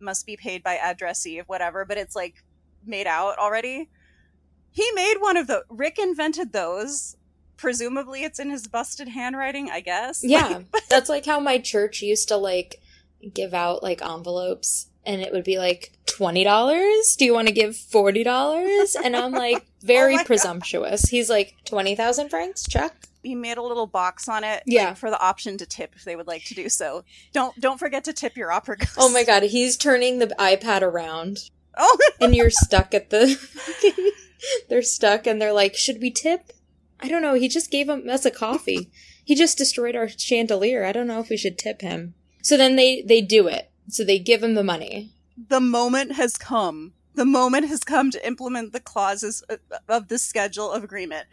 must 0.00 0.26
be 0.26 0.36
paid 0.36 0.62
by 0.62 0.76
addressee 0.76 1.38
of 1.38 1.46
whatever 1.48 1.84
but 1.84 1.96
it's 1.98 2.16
like 2.16 2.42
made 2.86 3.06
out 3.06 3.38
already. 3.38 3.88
He 4.70 4.88
made 4.94 5.16
one 5.18 5.36
of 5.36 5.46
the 5.46 5.64
rick 5.68 5.98
invented 5.98 6.52
those. 6.52 7.16
Presumably 7.56 8.22
it's 8.22 8.38
in 8.38 8.50
his 8.50 8.66
busted 8.68 9.08
handwriting 9.08 9.70
i 9.70 9.80
guess. 9.80 10.22
Yeah, 10.22 10.60
that's 10.88 11.08
like 11.08 11.26
how 11.26 11.40
my 11.40 11.58
church 11.58 12.02
used 12.02 12.28
to 12.28 12.36
like 12.36 12.80
give 13.34 13.52
out 13.54 13.82
like 13.82 14.00
envelopes 14.02 14.86
and 15.04 15.20
it 15.20 15.32
would 15.32 15.42
be 15.44 15.58
like 15.58 15.92
$20 16.06 17.16
do 17.16 17.24
you 17.24 17.34
want 17.34 17.48
to 17.48 17.52
give 17.54 17.72
$40 17.72 18.94
and 19.04 19.16
i'm 19.16 19.32
like 19.32 19.66
very 19.82 20.12
Oh 20.12 20.16
my 20.16 20.22
God. 20.22 20.26
presumptuous. 20.26 21.02
He's 21.08 21.28
like 21.30 21.54
20000 21.64 22.28
francs? 22.28 22.64
Check 22.68 23.07
he 23.22 23.34
made 23.34 23.58
a 23.58 23.62
little 23.62 23.86
box 23.86 24.28
on 24.28 24.44
it 24.44 24.62
Yeah. 24.66 24.88
like, 24.88 24.96
for 24.96 25.10
the 25.10 25.20
option 25.20 25.58
to 25.58 25.66
tip 25.66 25.94
if 25.96 26.04
they 26.04 26.16
would 26.16 26.26
like 26.26 26.44
to 26.46 26.54
do 26.54 26.68
so. 26.68 27.04
Don't 27.32 27.58
don't 27.60 27.78
forget 27.78 28.04
to 28.04 28.12
tip 28.12 28.36
your 28.36 28.50
opera 28.52 28.76
ghost. 28.78 28.94
Oh 28.98 29.10
my 29.10 29.24
god 29.24 29.42
he's 29.44 29.76
turning 29.76 30.18
the 30.18 30.28
ipad 30.38 30.82
around. 30.82 31.38
Oh. 31.80 31.96
And 32.20 32.34
you're 32.34 32.50
stuck 32.50 32.92
at 32.92 33.10
the 33.10 33.38
they're 34.68 34.82
stuck 34.82 35.26
and 35.26 35.40
they're 35.40 35.52
like 35.52 35.76
should 35.76 36.00
we 36.00 36.10
tip? 36.10 36.52
I 37.00 37.08
don't 37.08 37.22
know 37.22 37.34
he 37.34 37.48
just 37.48 37.70
gave 37.70 37.88
us 37.88 38.24
a 38.24 38.30
coffee. 38.30 38.90
He 39.24 39.34
just 39.36 39.58
destroyed 39.58 39.94
our 39.94 40.08
chandelier. 40.08 40.84
I 40.84 40.92
don't 40.92 41.06
know 41.06 41.20
if 41.20 41.28
we 41.28 41.36
should 41.36 41.58
tip 41.58 41.80
him. 41.82 42.14
So 42.42 42.56
then 42.56 42.76
they 42.76 43.02
they 43.02 43.20
do 43.20 43.46
it. 43.46 43.70
So 43.88 44.02
they 44.04 44.18
give 44.18 44.42
him 44.42 44.54
the 44.54 44.64
money. 44.64 45.12
The 45.48 45.60
moment 45.60 46.12
has 46.12 46.36
come. 46.36 46.94
The 47.14 47.24
moment 47.24 47.68
has 47.68 47.84
come 47.84 48.10
to 48.10 48.26
implement 48.26 48.72
the 48.72 48.80
clauses 48.80 49.42
of- 49.48 49.60
of 49.88 50.08
the 50.08 50.18
schedule 50.18 50.70
of 50.72 50.82
agreement 50.84 51.26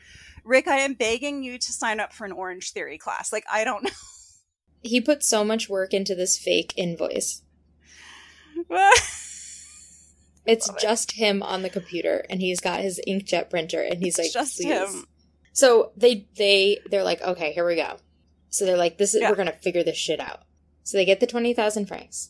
rick 0.46 0.68
i 0.68 0.78
am 0.78 0.94
begging 0.94 1.44
you 1.44 1.58
to 1.58 1.74
sign 1.74 2.00
up 2.00 2.14
for 2.14 2.24
an 2.26 2.32
orange 2.32 2.72
theory 2.72 2.98
class. 2.98 3.34
Like 3.34 3.44
i 3.52 3.64
don't 3.64 3.84
know. 3.84 3.90
he 4.82 5.02
put 5.02 5.24
so 5.24 5.44
much 5.44 5.68
work 5.68 5.94
into 5.94 6.16
this 6.16 6.38
fake 6.38 6.74
invoice. 6.78 7.42
It's 10.48 10.68
Love 10.68 10.78
it. 10.78 10.82
just 10.82 11.12
him 11.14 11.42
on 11.42 11.64
the 11.64 11.70
computer 11.72 12.24
and 12.30 12.40
he's 12.40 12.60
got 12.60 12.82
his 12.82 13.02
inkjet 13.08 13.50
printer 13.50 13.82
and 13.82 14.00
he's 14.00 14.20
like 14.20 14.32
just 14.32 14.58
"Please." 14.58 14.68
him. 14.68 15.06
So 15.54 15.92
they 15.98 16.28
they 16.38 16.80
they're 16.92 17.04
like 17.04 17.22
okay 17.22 17.52
here 17.52 17.66
we 17.66 17.76
go. 17.76 17.98
So 18.50 18.66
they're 18.66 18.78
like 18.78 19.00
this 19.00 19.16
is 19.16 19.22
Yeah. 19.22 19.32
we're 19.32 19.38
gonna 19.38 19.54
figure 19.54 19.84
this 19.84 19.98
shit 19.98 20.20
out. 20.20 20.44
So 20.84 20.98
they 20.98 21.06
get 21.06 21.20
the 21.20 21.26
20000 21.26 21.88
francs. 21.88 22.30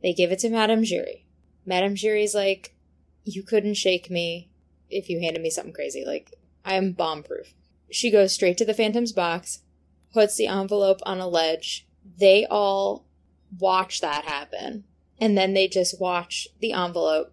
They 0.00 0.12
give 0.12 0.30
it 0.30 0.38
to 0.40 0.48
madame 0.50 0.82
giry. 0.84 1.24
Madame 1.64 1.96
giry's 1.96 2.36
like 2.36 2.76
you 3.24 3.42
couldn't 3.42 3.74
shake 3.74 4.10
me 4.12 4.48
if 4.88 5.08
you 5.10 5.18
handed 5.18 5.42
me 5.42 5.50
something 5.50 5.72
crazy. 5.74 6.04
Like 6.06 6.32
i'm 6.64 6.92
bomb 6.92 7.24
proof 7.24 7.52
she 7.90 8.10
goes 8.10 8.32
straight 8.32 8.56
to 8.58 8.64
the 8.64 8.74
phantom's 8.74 9.12
box 9.12 9.60
puts 10.12 10.36
the 10.36 10.46
envelope 10.46 11.00
on 11.04 11.18
a 11.18 11.28
ledge 11.28 11.86
they 12.18 12.46
all 12.46 13.06
watch 13.58 14.00
that 14.00 14.24
happen 14.24 14.84
and 15.18 15.36
then 15.36 15.54
they 15.54 15.68
just 15.68 16.00
watch 16.00 16.48
the 16.60 16.72
envelope 16.72 17.32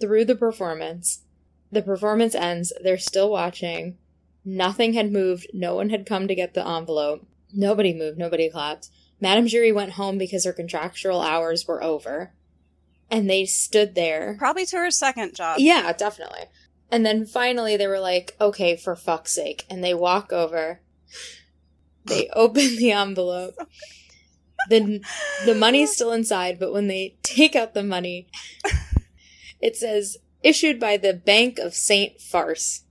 through 0.00 0.24
the 0.24 0.36
performance 0.36 1.22
the 1.70 1.82
performance 1.82 2.34
ends 2.34 2.72
they're 2.82 2.98
still 2.98 3.30
watching 3.30 3.96
Nothing 4.44 4.92
had 4.92 5.10
moved. 5.10 5.46
No 5.54 5.74
one 5.74 5.88
had 5.88 6.06
come 6.06 6.28
to 6.28 6.34
get 6.34 6.54
the 6.54 6.66
envelope. 6.66 7.26
Nobody 7.52 7.94
moved. 7.94 8.18
Nobody 8.18 8.50
clapped. 8.50 8.90
Madame 9.20 9.46
Giry 9.46 9.72
went 9.72 9.92
home 9.92 10.18
because 10.18 10.44
her 10.44 10.52
contractual 10.52 11.22
hours 11.22 11.66
were 11.66 11.82
over. 11.82 12.34
And 13.10 13.30
they 13.30 13.46
stood 13.46 13.94
there. 13.94 14.34
probably 14.38 14.66
to 14.66 14.76
her 14.76 14.90
second 14.90 15.34
job 15.34 15.58
Yeah, 15.60 15.92
definitely. 15.92 16.44
And 16.90 17.04
then 17.04 17.26
finally 17.26 17.76
they 17.76 17.86
were 17.86 18.00
like, 18.00 18.36
okay, 18.40 18.76
for 18.76 18.94
fuck's 18.94 19.32
sake. 19.32 19.64
And 19.68 19.82
they 19.82 19.94
walk 19.94 20.32
over. 20.32 20.80
They 22.04 22.28
open 22.34 22.76
the 22.76 22.92
envelope. 22.92 23.54
The, 24.68 25.04
the 25.44 25.54
money's 25.54 25.92
still 25.92 26.12
inside, 26.12 26.58
but 26.58 26.72
when 26.72 26.86
they 26.86 27.16
take 27.22 27.54
out 27.54 27.74
the 27.74 27.82
money, 27.82 28.28
it 29.60 29.76
says, 29.76 30.16
issued 30.42 30.78
by 30.80 30.96
the 30.96 31.12
Bank 31.12 31.58
of 31.58 31.74
St. 31.74 32.20
Farce. 32.20 32.82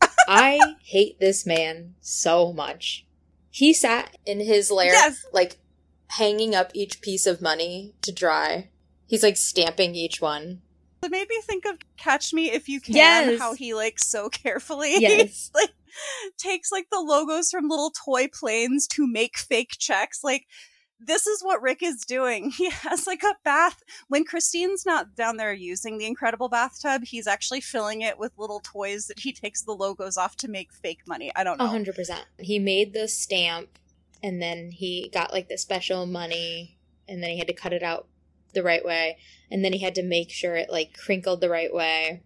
I 0.28 0.58
hate 0.84 1.18
this 1.20 1.44
man 1.44 1.94
so 2.00 2.52
much. 2.52 3.06
He 3.50 3.74
sat 3.74 4.16
in 4.24 4.40
his 4.40 4.70
lair, 4.70 4.92
Yes. 4.92 5.26
like 5.32 5.56
hanging 6.08 6.54
up 6.54 6.70
each 6.74 7.00
piece 7.02 7.26
of 7.26 7.42
money 7.42 7.94
to 8.02 8.12
dry. 8.12 8.70
He's 9.06 9.22
like 9.22 9.36
stamping 9.36 9.94
each 9.94 10.20
one. 10.22 10.62
It 11.02 11.10
made 11.10 11.28
me 11.28 11.40
think 11.44 11.64
of 11.66 11.76
catch 11.96 12.32
me 12.32 12.50
if 12.50 12.68
you 12.68 12.80
can 12.80 12.94
Yes. 12.94 13.38
how 13.40 13.54
he 13.54 13.74
like 13.74 13.98
so 13.98 14.28
carefully 14.30 14.96
Yes. 15.00 15.50
like 15.54 15.70
takes 16.38 16.72
like 16.72 16.86
the 16.90 17.00
logos 17.00 17.50
from 17.50 17.68
little 17.68 17.90
toy 17.90 18.28
planes 18.28 18.86
to 18.88 19.06
make 19.06 19.36
fake 19.36 19.76
checks 19.78 20.20
like 20.24 20.46
this 21.04 21.26
is 21.26 21.42
what 21.42 21.60
Rick 21.60 21.82
is 21.82 22.04
doing. 22.04 22.50
He 22.56 22.70
has 22.70 23.08
like 23.08 23.24
a 23.24 23.34
bath. 23.44 23.82
When 24.06 24.24
Christine's 24.24 24.86
not 24.86 25.16
down 25.16 25.36
there 25.36 25.52
using 25.52 25.98
the 25.98 26.06
incredible 26.06 26.48
bathtub, 26.48 27.02
he's 27.04 27.26
actually 27.26 27.60
filling 27.60 28.02
it 28.02 28.20
with 28.20 28.30
little 28.38 28.60
toys 28.60 29.08
that 29.08 29.18
he 29.18 29.32
takes 29.32 29.62
the 29.62 29.72
logos 29.72 30.16
off 30.16 30.36
to 30.36 30.48
make 30.48 30.72
fake 30.72 31.00
money. 31.08 31.32
I 31.34 31.42
don't 31.42 31.60
A 31.60 31.64
know. 31.64 31.70
hundred 31.70 31.96
percent. 31.96 32.24
He 32.38 32.60
made 32.60 32.92
the 32.92 33.08
stamp, 33.08 33.80
and 34.22 34.40
then 34.40 34.70
he 34.70 35.10
got 35.12 35.32
like 35.32 35.48
the 35.48 35.58
special 35.58 36.06
money, 36.06 36.78
and 37.08 37.20
then 37.20 37.30
he 37.30 37.38
had 37.38 37.48
to 37.48 37.52
cut 37.52 37.72
it 37.72 37.82
out 37.82 38.06
the 38.54 38.62
right 38.62 38.84
way, 38.84 39.18
and 39.50 39.64
then 39.64 39.72
he 39.72 39.78
had 39.80 39.94
to 39.96 40.02
make 40.02 40.30
sure 40.30 40.54
it 40.56 40.70
like 40.70 40.96
crinkled 40.96 41.40
the 41.40 41.48
right 41.50 41.72
way. 41.72 42.22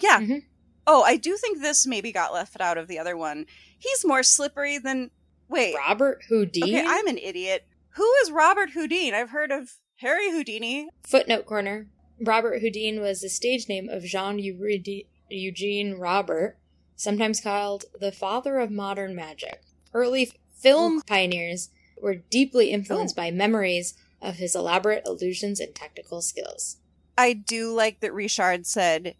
Yeah. 0.00 0.20
Mhm. 0.20 0.42
Oh, 0.86 1.02
I 1.02 1.16
do 1.16 1.36
think 1.36 1.60
this 1.60 1.86
maybe 1.86 2.10
got 2.12 2.32
left 2.32 2.60
out 2.60 2.78
of 2.78 2.88
the 2.88 2.98
other 2.98 3.16
one. 3.16 3.46
He's 3.78 4.04
more 4.04 4.22
slippery 4.22 4.78
than. 4.78 5.10
Wait. 5.48 5.74
Robert 5.76 6.22
Houdini. 6.28 6.78
Okay, 6.78 6.84
I'm 6.86 7.06
an 7.06 7.18
idiot. 7.18 7.66
Who 7.96 8.10
is 8.22 8.30
Robert 8.30 8.70
Houdin? 8.70 9.14
I've 9.14 9.30
heard 9.30 9.50
of 9.50 9.72
Harry 9.96 10.30
Houdini. 10.30 10.88
Footnote 11.02 11.44
corner. 11.46 11.88
Robert 12.20 12.60
Houdin 12.60 13.00
was 13.00 13.20
the 13.20 13.28
stage 13.28 13.68
name 13.68 13.88
of 13.88 14.04
Jean 14.04 14.38
Eugene- 14.38 15.94
Robert, 15.94 16.58
sometimes 16.96 17.40
called 17.40 17.84
the 17.98 18.12
father 18.12 18.58
of 18.58 18.70
modern 18.70 19.14
magic. 19.14 19.62
Early 19.92 20.30
film 20.54 21.02
pioneers 21.02 21.70
were 22.00 22.14
deeply 22.14 22.70
influenced 22.70 23.16
by 23.16 23.30
memories 23.30 23.94
of 24.22 24.36
his 24.36 24.54
elaborate 24.54 25.02
illusions 25.06 25.60
and 25.60 25.74
tactical 25.74 26.20
skills. 26.22 26.76
I 27.16 27.32
do 27.32 27.72
like 27.72 28.00
that 28.00 28.12
Richard 28.14 28.66
said, 28.66 29.14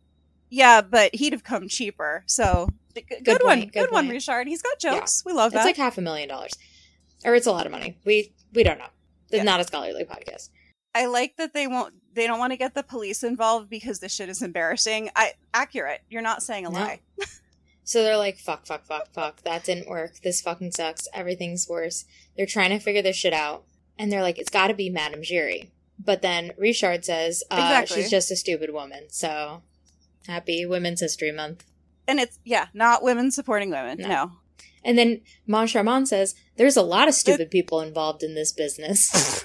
"Yeah, 0.49 0.81
but 0.83 1.15
he'd 1.15 1.33
have 1.33 1.45
come 1.45 1.69
cheaper." 1.69 2.23
So 2.27 2.69
good, 2.95 3.25
Good 3.25 3.43
one, 3.43 3.61
good, 3.61 3.73
good 3.73 3.91
one. 3.91 4.09
Richard. 4.09 4.47
He's 4.49 4.63
got 4.63 4.79
jokes. 4.79 5.23
We 5.25 5.33
love 5.33 5.53
It's 5.53 5.61
that. 5.63 5.65
like 5.67 5.77
half 5.77 5.99
a 5.99 6.01
million 6.01 6.29
dollars. 6.29 6.53
Or 7.25 7.35
it's 7.35 7.47
a 7.47 7.53
lot 7.53 7.67
of 7.67 7.73
money. 7.73 7.99
We 8.05 8.33
we 8.55 8.63
don't 8.63 8.79
know. 8.79 8.87
It's 9.29 9.37
Yeah. 9.39 9.43
not 9.45 9.61
a 9.61 9.65
scholarly 9.65 10.05
podcast. 10.05 10.49
I 10.95 11.07
like 11.07 11.37
that 11.37 11.53
they 11.55 11.67
won't. 11.67 11.95
They 12.15 12.27
don't 12.27 12.39
want 12.41 12.53
to 12.53 12.57
get 12.57 12.75
the 12.75 12.83
police 12.83 13.23
involved 13.23 13.71
because 13.71 14.01
this 14.01 14.13
shit 14.15 14.29
is 14.29 14.43
embarrassing. 14.43 15.11
I 15.15 15.35
accurate. 15.55 16.01
You're 16.09 16.23
not 16.23 16.43
saying 16.43 16.67
a 16.67 16.71
No. 16.71 16.79
lie. 16.79 17.01
So 17.83 18.05
they're 18.05 18.17
like, 18.19 18.39
fuck, 18.39 18.67
fuck, 18.67 18.87
fuck, 18.87 19.13
fuck. 19.13 19.43
That 19.43 19.65
didn't 19.65 19.89
work. 19.89 20.21
This 20.23 20.41
fucking 20.43 20.71
sucks. 20.73 21.09
Everything's 21.13 21.67
worse. 21.69 22.05
They're 22.37 22.47
trying 22.47 22.71
to 22.71 22.79
figure 22.79 23.03
this 23.03 23.17
shit 23.17 23.33
out. 23.33 23.65
And 24.01 24.11
they're 24.11 24.23
like, 24.23 24.39
it's 24.39 24.49
got 24.49 24.69
to 24.69 24.75
be 24.75 24.89
Madame 24.89 25.21
Giry. 25.21 25.69
But 26.03 26.23
then 26.23 26.53
Richard 26.57 27.05
says, 27.05 27.45
uh, 27.51 27.57
Exactly. 27.57 27.97
she's 28.01 28.11
just 28.11 28.31
a 28.31 28.37
stupid 28.37 28.73
woman. 28.73 29.05
So 29.11 29.63
happy 30.27 30.65
Women's 30.65 31.03
History 31.03 31.31
Month. 31.31 31.67
And 32.09 32.19
it's 32.19 32.39
yeah, 32.43 32.69
not 32.73 33.03
women 33.03 33.31
supporting 33.31 33.71
women. 33.71 33.99
No. 33.99 34.09
No. 34.09 34.33
And 34.83 34.97
then 34.97 35.21
Moncharmin 35.47 36.07
says, 36.07 36.35
there's 36.57 36.79
a 36.79 36.83
lot 36.83 37.09
of 37.09 37.15
stupid 37.15 37.51
people 37.51 37.83
involved 37.83 38.23
in 38.23 38.35
this 38.35 38.53
business. 38.53 39.45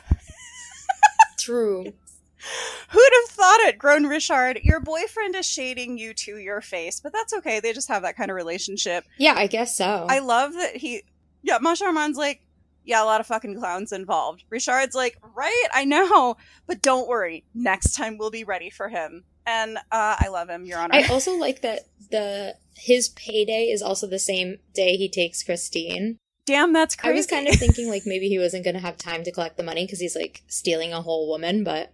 True. 1.37 1.83
Who'd 1.83 3.13
have 3.13 3.29
thought 3.31 3.59
it, 3.61 3.77
grown 3.77 4.05
Richard? 4.05 4.61
Your 4.63 4.79
boyfriend 4.79 5.35
is 5.35 5.45
shading 5.45 5.97
you 5.97 6.13
to 6.13 6.37
your 6.37 6.61
face, 6.61 7.01
but 7.01 7.11
that's 7.11 7.33
okay. 7.33 7.59
They 7.59 7.73
just 7.73 7.89
have 7.89 8.03
that 8.03 8.15
kind 8.15 8.31
of 8.31 8.35
relationship. 8.35 9.03
Yeah, 9.17 9.33
I 9.35 9.47
guess 9.47 9.75
so. 9.75 10.05
I 10.09 10.19
love 10.19 10.53
that 10.53 10.77
he, 10.77 11.03
yeah, 11.43 11.57
Moncharmin's 11.59 12.15
like, 12.17 12.44
yeah, 12.85 13.03
a 13.03 13.05
lot 13.05 13.19
of 13.19 13.27
fucking 13.27 13.57
clowns 13.59 13.91
involved. 13.91 14.43
Richard's 14.49 14.95
like, 14.95 15.17
right, 15.35 15.67
I 15.73 15.85
know, 15.85 16.37
but 16.67 16.81
don't 16.81 17.07
worry. 17.07 17.43
Next 17.53 17.95
time 17.95 18.17
we'll 18.17 18.31
be 18.31 18.43
ready 18.43 18.69
for 18.69 18.89
him. 18.89 19.25
And 19.47 19.77
uh, 19.77 20.15
I 20.19 20.27
love 20.29 20.49
him, 20.49 20.65
Your 20.65 20.79
Honor. 20.79 20.95
I 20.95 21.03
also 21.07 21.35
like 21.35 21.61
that 21.61 21.81
the 22.11 22.55
his 22.75 23.09
payday 23.09 23.69
is 23.69 23.81
also 23.81 24.07
the 24.07 24.19
same 24.19 24.57
day 24.73 24.97
he 24.97 25.09
takes 25.09 25.43
Christine. 25.43 26.17
Damn, 26.45 26.73
that's 26.73 26.95
crazy. 26.95 27.13
I 27.13 27.15
was 27.15 27.27
kind 27.27 27.47
of 27.47 27.55
thinking 27.55 27.89
like 27.89 28.03
maybe 28.05 28.27
he 28.27 28.39
wasn't 28.39 28.63
going 28.63 28.75
to 28.75 28.81
have 28.81 28.97
time 28.97 29.23
to 29.23 29.31
collect 29.31 29.57
the 29.57 29.63
money 29.63 29.85
because 29.85 29.99
he's 29.99 30.15
like 30.15 30.43
stealing 30.47 30.93
a 30.93 31.01
whole 31.01 31.27
woman, 31.27 31.63
but 31.63 31.93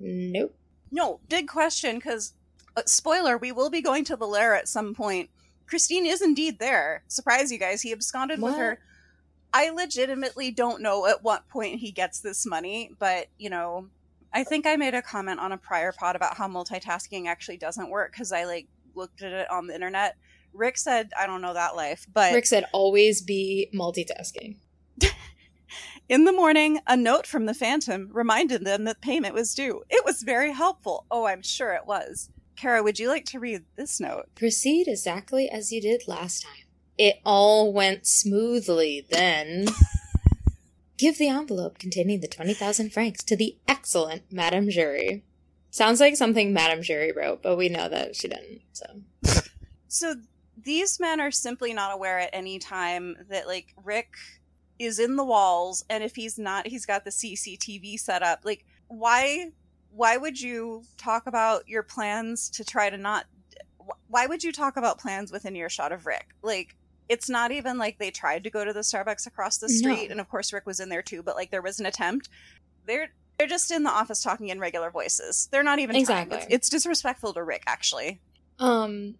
nope. 0.00 0.54
no, 0.90 1.20
big 1.28 1.48
question 1.48 1.96
because, 1.96 2.34
uh, 2.76 2.82
spoiler, 2.86 3.36
we 3.36 3.52
will 3.52 3.70
be 3.70 3.82
going 3.82 4.04
to 4.04 4.16
the 4.16 4.26
lair 4.26 4.54
at 4.54 4.68
some 4.68 4.94
point. 4.94 5.28
Christine 5.66 6.06
is 6.06 6.22
indeed 6.22 6.58
there. 6.58 7.02
Surprise 7.08 7.52
you 7.52 7.58
guys, 7.58 7.82
he 7.82 7.92
absconded 7.92 8.40
with 8.40 8.56
her. 8.56 8.78
I 9.52 9.70
legitimately 9.70 10.50
don't 10.50 10.82
know 10.82 11.06
at 11.06 11.22
what 11.22 11.48
point 11.48 11.80
he 11.80 11.92
gets 11.92 12.20
this 12.20 12.46
money, 12.46 12.90
but 12.98 13.26
you 13.38 13.50
know, 13.50 13.88
I 14.32 14.44
think 14.44 14.66
I 14.66 14.76
made 14.76 14.94
a 14.94 15.02
comment 15.02 15.40
on 15.40 15.52
a 15.52 15.58
prior 15.58 15.92
pod 15.92 16.16
about 16.16 16.36
how 16.36 16.48
multitasking 16.48 17.26
actually 17.26 17.58
doesn't 17.58 17.90
work 17.90 18.12
because 18.12 18.32
I 18.32 18.44
like 18.44 18.66
looked 18.94 19.22
at 19.22 19.32
it 19.32 19.50
on 19.50 19.66
the 19.66 19.74
internet. 19.74 20.16
Rick 20.54 20.78
said, 20.78 21.10
I 21.18 21.26
don't 21.26 21.42
know 21.42 21.54
that 21.54 21.76
life, 21.76 22.06
but 22.12 22.32
Rick 22.32 22.46
said 22.46 22.64
always 22.72 23.22
be 23.22 23.68
multitasking. 23.74 24.56
in 26.08 26.24
the 26.24 26.32
morning, 26.32 26.80
a 26.86 26.96
note 26.96 27.26
from 27.26 27.46
the 27.46 27.54
Phantom 27.54 28.10
reminded 28.12 28.64
them 28.64 28.84
that 28.84 29.00
payment 29.00 29.34
was 29.34 29.54
due. 29.54 29.82
It 29.88 30.04
was 30.04 30.22
very 30.22 30.52
helpful. 30.52 31.06
Oh, 31.10 31.26
I'm 31.26 31.42
sure 31.42 31.72
it 31.72 31.86
was. 31.86 32.30
Cara, 32.56 32.82
would 32.82 32.98
you 32.98 33.08
like 33.08 33.24
to 33.26 33.40
read 33.40 33.64
this 33.76 33.98
note? 33.98 34.28
Proceed 34.34 34.88
exactly 34.88 35.48
as 35.50 35.72
you 35.72 35.80
did 35.80 36.06
last 36.06 36.42
time. 36.42 36.61
It 36.98 37.20
all 37.24 37.72
went 37.72 38.06
smoothly 38.06 39.06
then. 39.10 39.66
Give 40.98 41.18
the 41.18 41.28
envelope 41.28 41.78
containing 41.78 42.20
the 42.20 42.28
20,000 42.28 42.92
francs 42.92 43.24
to 43.24 43.36
the 43.36 43.56
excellent 43.66 44.30
Madame 44.30 44.68
Giry. 44.68 45.22
Sounds 45.70 46.00
like 46.00 46.16
something 46.16 46.52
Madame 46.52 46.82
Giry 46.82 47.12
wrote, 47.16 47.42
but 47.42 47.56
we 47.56 47.68
know 47.68 47.88
that 47.88 48.14
she 48.14 48.28
didn't, 48.28 48.60
so. 48.72 48.86
So 49.88 50.14
these 50.56 50.98
men 50.98 51.20
are 51.20 51.30
simply 51.30 51.74
not 51.74 51.92
aware 51.92 52.18
at 52.18 52.30
any 52.32 52.58
time 52.58 53.14
that 53.28 53.46
like 53.46 53.74
Rick 53.84 54.14
is 54.78 54.98
in 54.98 55.16
the 55.16 55.24
walls 55.24 55.84
and 55.90 56.02
if 56.02 56.16
he's 56.16 56.38
not 56.38 56.66
he's 56.66 56.86
got 56.86 57.04
the 57.04 57.10
CCTV 57.10 57.98
set 57.98 58.22
up. 58.22 58.40
Like 58.42 58.64
why 58.88 59.50
why 59.90 60.16
would 60.16 60.40
you 60.40 60.82
talk 60.96 61.26
about 61.26 61.68
your 61.68 61.82
plans 61.82 62.48
to 62.50 62.64
try 62.64 62.88
to 62.88 62.96
not 62.96 63.26
why 64.08 64.26
would 64.26 64.42
you 64.42 64.50
talk 64.50 64.78
about 64.78 64.98
plans 64.98 65.30
within 65.30 65.56
earshot 65.56 65.92
of 65.92 66.06
Rick? 66.06 66.28
Like 66.42 66.76
it's 67.12 67.28
not 67.28 67.50
even 67.52 67.76
like 67.78 67.98
they 67.98 68.10
tried 68.10 68.42
to 68.44 68.50
go 68.50 68.64
to 68.64 68.72
the 68.72 68.80
Starbucks 68.80 69.26
across 69.26 69.58
the 69.58 69.68
street 69.68 70.06
No. 70.08 70.12
and 70.12 70.20
of 70.20 70.28
course 70.28 70.52
Rick 70.52 70.66
was 70.66 70.80
in 70.80 70.88
there 70.88 71.02
too, 71.02 71.22
but 71.22 71.36
like 71.36 71.50
there 71.50 71.62
was 71.62 71.78
an 71.80 71.86
attempt. 71.86 72.28
They're 72.86 73.10
they're 73.38 73.46
just 73.46 73.70
in 73.70 73.82
the 73.82 73.90
office 73.90 74.22
talking 74.22 74.48
in 74.48 74.58
regular 74.60 74.90
voices. 74.90 75.48
They're 75.50 75.62
not 75.62 75.78
even. 75.78 75.96
Exactly. 75.96 76.38
It's, 76.38 76.46
it's 76.50 76.68
disrespectful 76.70 77.32
to 77.34 77.42
Rick 77.42 77.64
actually. 77.66 78.20
Um, 78.58 79.16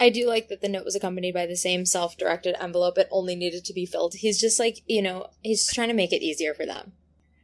I 0.00 0.08
do 0.10 0.26
like 0.26 0.48
that 0.48 0.60
the 0.62 0.68
note 0.68 0.84
was 0.84 0.94
accompanied 0.96 1.34
by 1.34 1.46
the 1.46 1.56
same 1.56 1.84
self-directed 1.86 2.56
envelope. 2.60 2.96
It 2.98 3.08
only 3.10 3.34
needed 3.36 3.64
to 3.66 3.72
be 3.74 3.84
filled. 3.86 4.14
He's 4.14 4.40
just 4.40 4.58
like, 4.58 4.80
you 4.86 5.02
know, 5.02 5.28
he's 5.42 5.70
trying 5.72 5.88
to 5.88 5.94
make 5.94 6.12
it 6.12 6.22
easier 6.22 6.54
for 6.54 6.64
them. 6.66 6.92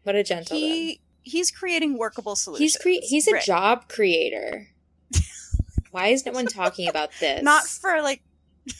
What 0.02 0.16
a 0.16 0.22
gentleman. 0.24 0.62
he 0.62 1.00
he's 1.22 1.50
creating 1.50 1.98
workable 1.98 2.36
solutions. 2.36 2.72
he's 2.74 2.82
cre- 2.82 3.06
he's 3.06 3.28
a 3.28 3.32
Rick. 3.34 3.44
job 3.44 3.88
creator. 3.88 4.68
Why 5.90 6.08
is 6.08 6.24
no 6.26 6.32
one 6.32 6.46
talking 6.46 6.88
about 6.88 7.10
this? 7.20 7.42
Not 7.42 7.64
for 7.66 8.02
like. 8.02 8.22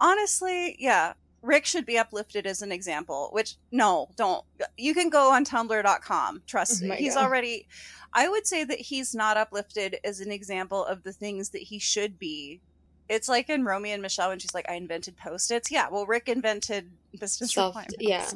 Honestly, 0.00 0.76
yeah, 0.78 1.14
Rick 1.42 1.66
should 1.66 1.86
be 1.86 1.98
uplifted 1.98 2.46
as 2.46 2.62
an 2.62 2.72
example. 2.72 3.30
Which 3.32 3.56
no, 3.72 4.08
don't. 4.16 4.44
You 4.76 4.94
can 4.94 5.08
go 5.08 5.30
on 5.32 5.44
Tumblr.com. 5.44 6.42
Trust 6.46 6.82
me, 6.82 6.96
he's 6.96 7.14
God. 7.14 7.24
already. 7.24 7.66
I 8.12 8.28
would 8.28 8.46
say 8.46 8.64
that 8.64 8.78
he's 8.78 9.14
not 9.14 9.36
uplifted 9.36 9.98
as 10.04 10.20
an 10.20 10.30
example 10.30 10.84
of 10.84 11.02
the 11.02 11.12
things 11.12 11.50
that 11.50 11.62
he 11.62 11.78
should 11.78 12.18
be. 12.18 12.60
It's 13.08 13.28
like 13.28 13.48
in 13.48 13.64
Romy 13.64 13.92
and 13.92 14.02
Michele 14.02 14.30
when 14.30 14.38
she's 14.38 14.54
like, 14.54 14.68
"I 14.68 14.74
invented 14.74 15.16
post-its." 15.16 15.70
Yeah, 15.70 15.88
well, 15.90 16.06
Rick 16.06 16.28
invented 16.28 16.90
business 17.18 17.52
Self- 17.54 17.76
requirements. 17.76 17.96
yeah. 18.00 18.30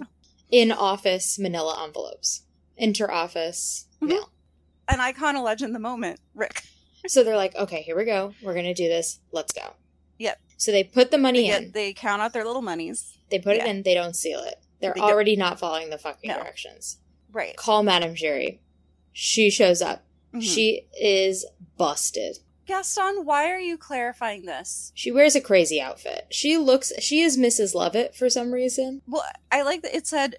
in 0.51 0.73
office 0.73 1.39
manila 1.39 1.81
envelopes, 1.85 2.43
inter 2.77 3.09
office 3.11 3.87
Mhm. 4.03 4.09
mail. 4.09 4.31
An 4.89 4.99
icon, 5.01 5.37
a 5.37 5.43
legend, 5.43 5.75
the 5.77 5.79
moment. 5.79 6.19
Rick. 6.35 6.65
So 7.07 7.23
they're 7.23 7.37
like, 7.37 7.55
okay, 7.55 7.83
here 7.83 7.97
we 7.97 8.05
go. 8.05 8.35
We're 8.43 8.55
gonna 8.55 8.75
do 8.75 8.89
this. 8.89 9.21
Let's 9.33 9.53
go. 9.53 9.75
Yep. 10.19 10.41
So 10.61 10.73
they 10.73 10.85
put 10.85 11.11
the 11.11 11.17
money 11.17 11.49
They, 11.49 11.57
in. 11.57 11.73
they 11.73 11.93
count 11.95 12.21
out 12.21 12.35
their 12.35 12.45
little 12.45 12.61
monies. 12.61 13.17
They 13.31 13.39
put 13.39 13.57
it 13.57 13.65
in. 13.67 13.83
They 13.83 13.95
don't 13.95 14.15
seal 14.15 14.41
it. 14.41 14.57
They're 14.83 14.93
They 14.93 15.01
get- 15.01 15.11
already 15.11 15.35
not 15.35 15.59
following 15.59 15.89
the 15.89 15.97
fucking 15.97 16.29
No. 16.29 16.37
directions. 16.37 16.99
Right. 17.33 17.57
Call 17.57 17.83
Madame 17.83 18.15
Giry. 18.15 18.59
She 19.15 19.49
shows 19.49 19.81
up. 19.81 20.05
Mhm. 20.35 20.43
She 20.43 20.87
is 21.01 21.47
busted. 21.79 22.41
Gaston, 22.67 23.25
why 23.25 23.49
are 23.51 23.59
you 23.59 23.79
clarifying 23.79 24.45
this? 24.45 24.93
She 24.95 25.11
wears 25.11 25.35
a 25.35 25.41
crazy 25.41 25.81
outfit. 25.81 26.27
She 26.31 26.59
looks. 26.59 26.93
She 26.99 27.23
is 27.23 27.39
Mrs. 27.39 27.75
Lovett 27.75 28.15
for 28.15 28.29
some 28.29 28.53
reason. 28.53 29.01
Well, 29.09 29.25
I 29.51 29.63
like 29.63 29.81
that 29.81 29.97
it 29.97 30.07
said 30.07 30.37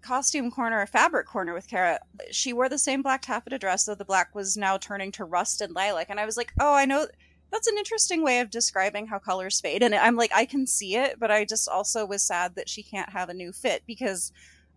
costume 0.00 0.50
corner 0.50 0.80
or 0.80 0.86
fabric 0.86 1.26
corner 1.26 1.52
with 1.52 1.68
Cara. 1.68 2.00
She 2.30 2.54
wore 2.54 2.70
the 2.70 2.78
same 2.78 3.02
black 3.02 3.20
taffeta 3.20 3.58
dress, 3.58 3.84
though 3.84 3.94
the 3.94 4.06
black 4.06 4.34
was 4.34 4.56
now 4.56 4.78
turning 4.78 5.12
to 5.12 5.24
rust 5.26 5.60
and 5.60 5.74
lilac. 5.74 6.08
And 6.08 6.18
I 6.18 6.24
was 6.24 6.38
like, 6.38 6.52
oh, 6.58 6.72
I 6.72 6.86
know 6.86 7.06
that's 7.50 7.66
an 7.66 7.76
interesting 7.78 8.22
way 8.22 8.40
of 8.40 8.50
describing 8.50 9.06
how 9.06 9.18
colors 9.18 9.60
fade. 9.60 9.82
And 9.82 9.94
I'm 9.94 10.16
like, 10.16 10.30
I 10.34 10.44
can 10.44 10.66
see 10.66 10.96
it, 10.96 11.18
but 11.18 11.30
I 11.30 11.44
just 11.44 11.68
also 11.68 12.06
was 12.06 12.22
sad 12.22 12.54
that 12.54 12.68
she 12.68 12.82
can't 12.82 13.10
have 13.10 13.28
a 13.28 13.34
new 13.34 13.52
fit 13.52 13.82
because 13.86 14.32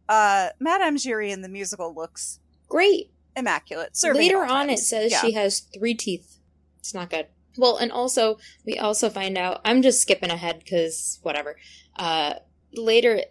uh 0.09 0.49
Madame 0.59 0.97
Giry 0.97 1.31
in 1.31 1.41
the 1.41 1.49
musical 1.49 1.93
looks 1.93 2.39
Great. 2.67 3.11
immaculate. 3.37 3.97
Later 4.03 4.43
on, 4.43 4.69
it 4.69 4.79
says 4.79 5.11
Yeah. 5.11 5.21
she 5.21 5.31
has 5.33 5.59
three 5.59 5.93
teeth. 5.93 6.39
It's 6.79 6.93
not 6.93 7.09
good. 7.09 7.27
Well, 7.57 7.77
and 7.77 7.91
also 7.91 8.37
we 8.65 8.77
also 8.79 9.09
find 9.09 9.37
out. 9.37 9.61
I'm 9.63 9.81
just 9.81 10.01
skipping 10.01 10.31
ahead 10.31 10.59
because 10.59 11.19
whatever. 11.21 11.55
Uh, 11.95 12.33
later, 12.73 13.21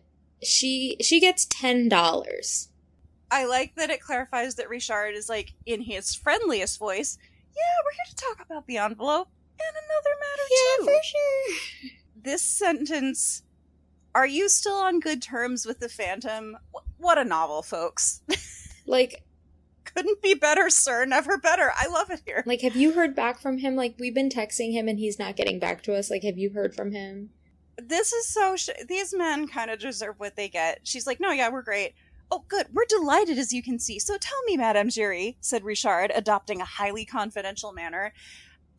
she 0.43 0.97
she 1.01 1.19
gets 1.21 1.45
ten 1.47 1.89
dollars. 1.89 2.69
I 3.31 3.45
like 3.47 3.75
that 3.77 3.91
it 3.91 4.01
clarifies 4.01 4.55
that 4.57 4.69
Richard 4.69 5.15
is 5.15 5.29
like 5.29 5.55
in 5.67 5.81
his 5.83 6.15
friendliest 6.15 6.79
voice. 6.79 7.19
Yeah, 7.55 7.77
we're 7.85 7.93
here 7.93 8.11
to 8.11 8.17
talk 8.17 8.45
about 8.47 8.67
the 8.67 8.79
envelope 8.79 9.29
and 9.59 9.77
another 9.77 10.17
matter 10.21 10.43
too. 10.93 11.01
sure. 11.05 11.91
This 12.23 12.43
sentence. 12.43 13.43
Are 14.15 14.27
you 14.27 14.49
still 14.49 14.75
on 14.77 15.01
good 15.01 15.23
terms 15.23 15.65
with 15.65 15.81
the 15.81 15.89
Phantom? 15.89 16.59
What 16.99 17.19
a 17.19 17.25
novel, 17.25 17.63
folks. 17.63 18.23
Like 18.85 19.23
Couldn't 19.85 20.21
be 20.23 20.35
better, 20.35 20.69
sir. 20.69 21.05
Never 21.05 21.39
better. 21.39 21.71
I 21.77 21.87
love 21.87 22.11
it 22.11 22.21
here. 22.27 22.43
like 22.47 22.63
have 22.63 22.75
you 22.75 22.93
heard 22.95 23.15
back 23.15 23.39
from 23.41 23.59
him? 23.59 23.77
Like 23.77 23.95
we've 23.99 24.15
been 24.15 24.29
texting 24.29 24.73
him 24.73 24.89
and 24.89 24.99
he's 24.99 25.21
not 25.21 25.37
getting 25.37 25.61
back 25.61 25.83
to 25.85 25.95
us. 25.95 26.11
Like 26.11 26.25
have 26.25 26.37
you 26.37 26.51
heard 26.51 26.75
from 26.75 26.91
him? 26.91 27.31
This 27.79 28.13
is 28.13 28.27
so. 28.29 28.57
Sh- 28.57 28.71
these 28.89 29.15
men 29.15 29.47
kind 29.47 29.71
of 29.71 29.79
deserve 29.79 30.17
what 30.19 30.35
they 30.35 30.49
get. 30.49 30.81
She's 30.83 31.07
like, 31.07 31.21
no, 31.21 31.31
yeah, 31.31 31.49
we're 31.49 31.63
great. 31.63 31.95
Oh, 32.35 32.47
good. 32.49 32.69
We're 32.73 32.87
delighted, 32.89 33.37
as 33.37 33.53
you 33.53 33.63
can 33.63 33.79
see. 33.79 33.99
So 33.99 34.17
tell 34.17 34.43
me, 34.47 34.57
Madame 34.57 34.89
Giry, 34.89 35.37
said 35.43 35.65
Richard, 35.65 36.11
adopting 36.15 36.63
a 36.63 36.65
highly 36.65 37.05
confidential 37.05 37.75
manner. 37.75 38.15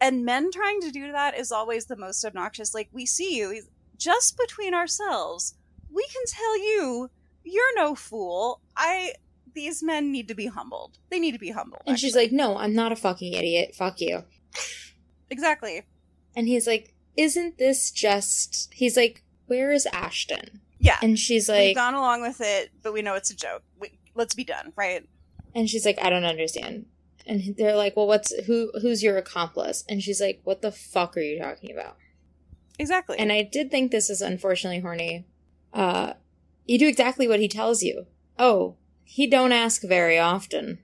And 0.01 0.25
men 0.25 0.51
trying 0.51 0.81
to 0.81 0.89
do 0.89 1.11
that 1.11 1.37
is 1.37 1.51
always 1.51 1.85
the 1.85 1.95
most 1.95 2.25
obnoxious. 2.25 2.73
Like, 2.73 2.89
we 2.91 3.05
see 3.05 3.37
you 3.37 3.61
just 3.95 4.39
between 4.39 4.73
ourselves. 4.73 5.53
We 5.91 6.03
can 6.11 6.23
tell 6.27 6.57
you, 6.57 7.11
you're 7.43 7.75
no 7.75 7.93
fool. 7.93 8.61
I. 8.75 9.13
These 9.53 9.83
men 9.83 10.11
need 10.11 10.27
to 10.29 10.33
be 10.33 10.47
humbled. 10.47 10.97
They 11.11 11.19
need 11.19 11.33
to 11.33 11.39
be 11.39 11.51
humbled. 11.51 11.83
And 11.85 11.99
she's 11.99 12.15
like, 12.15 12.31
"No, 12.31 12.57
I'm 12.57 12.73
not 12.73 12.91
a 12.91 12.95
fucking 12.95 13.33
idiot. 13.33 13.75
Fuck 13.75 14.01
you." 14.01 14.23
exactly. 15.29 15.83
And 16.35 16.47
he's 16.47 16.65
like, 16.65 16.95
"Isn't 17.15 17.59
this 17.59 17.91
just?" 17.91 18.73
He's 18.73 18.97
like, 18.97 19.21
"Where 19.45 19.71
is 19.71 19.85
Ashton?" 19.93 20.61
Yeah. 20.83 20.97
And 21.01 21.17
she's 21.17 21.47
like, 21.47 21.59
We've 21.67 21.75
gone 21.75 21.93
along 21.93 22.21
with 22.21 22.41
it, 22.41 22.71
but 22.81 22.91
we 22.93 23.01
know 23.01 23.15
it's 23.15 23.31
a 23.31 23.35
joke. 23.35 23.63
We, 23.79 23.97
let's 24.15 24.35
be 24.35 24.43
done, 24.43 24.73
right? 24.75 25.07
and 25.55 25.69
she's 25.69 25.85
like, 25.85 25.99
"I 26.01 26.09
don't 26.09 26.25
understand." 26.25 26.87
And 27.25 27.55
they're 27.57 27.75
like, 27.75 27.95
"Well, 27.95 28.07
what's 28.07 28.33
who? 28.45 28.71
Who's 28.81 29.01
your 29.03 29.17
accomplice?" 29.17 29.83
And 29.87 30.01
she's 30.03 30.19
like, 30.19 30.41
"What 30.43 30.61
the 30.61 30.71
fuck 30.71 31.15
are 31.15 31.21
you 31.21 31.39
talking 31.39 31.71
about?" 31.71 31.95
Exactly. 32.79 33.17
And 33.19 33.31
I 33.31 33.43
did 33.43 33.69
think 33.71 33.91
this 33.91 34.09
is 34.09 34.21
unfortunately 34.21 34.81
horny. 34.81 35.25
Uh, 35.73 36.13
you 36.65 36.77
do 36.79 36.87
exactly 36.87 37.27
what 37.27 37.39
he 37.39 37.47
tells 37.47 37.81
you. 37.83 38.07
Oh, 38.37 38.75
he 39.03 39.27
don't 39.27 39.51
ask 39.51 39.83
very 39.83 40.17
often. 40.19 40.79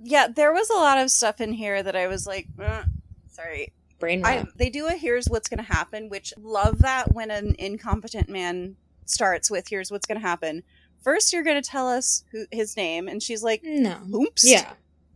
yeah, 0.00 0.28
there 0.28 0.52
was 0.52 0.70
a 0.70 0.74
lot 0.74 0.98
of 0.98 1.10
stuff 1.10 1.40
in 1.40 1.52
here 1.54 1.82
that 1.82 1.96
I 1.96 2.06
was 2.06 2.26
like, 2.26 2.46
"Uh, 2.58 2.84
sorry. 3.30 3.72
Brain 4.04 4.24
I, 4.24 4.44
they 4.56 4.70
do 4.70 4.86
a 4.86 4.92
here's 4.92 5.26
what's 5.26 5.48
going 5.48 5.64
to 5.64 5.72
happen, 5.72 6.08
which 6.08 6.32
love 6.40 6.78
that 6.80 7.14
when 7.14 7.30
an 7.30 7.56
incompetent 7.58 8.28
man 8.28 8.76
starts 9.06 9.50
with 9.50 9.68
here's 9.68 9.90
what's 9.90 10.06
going 10.06 10.20
to 10.20 10.26
happen. 10.26 10.62
First, 11.02 11.32
you're 11.32 11.42
going 11.42 11.60
to 11.60 11.68
tell 11.68 11.88
us 11.88 12.24
who, 12.32 12.46
his 12.50 12.76
name, 12.76 13.08
and 13.08 13.22
she's 13.22 13.42
like, 13.42 13.62
no. 13.62 13.98
oops. 14.14 14.48
Yeah. 14.48 14.72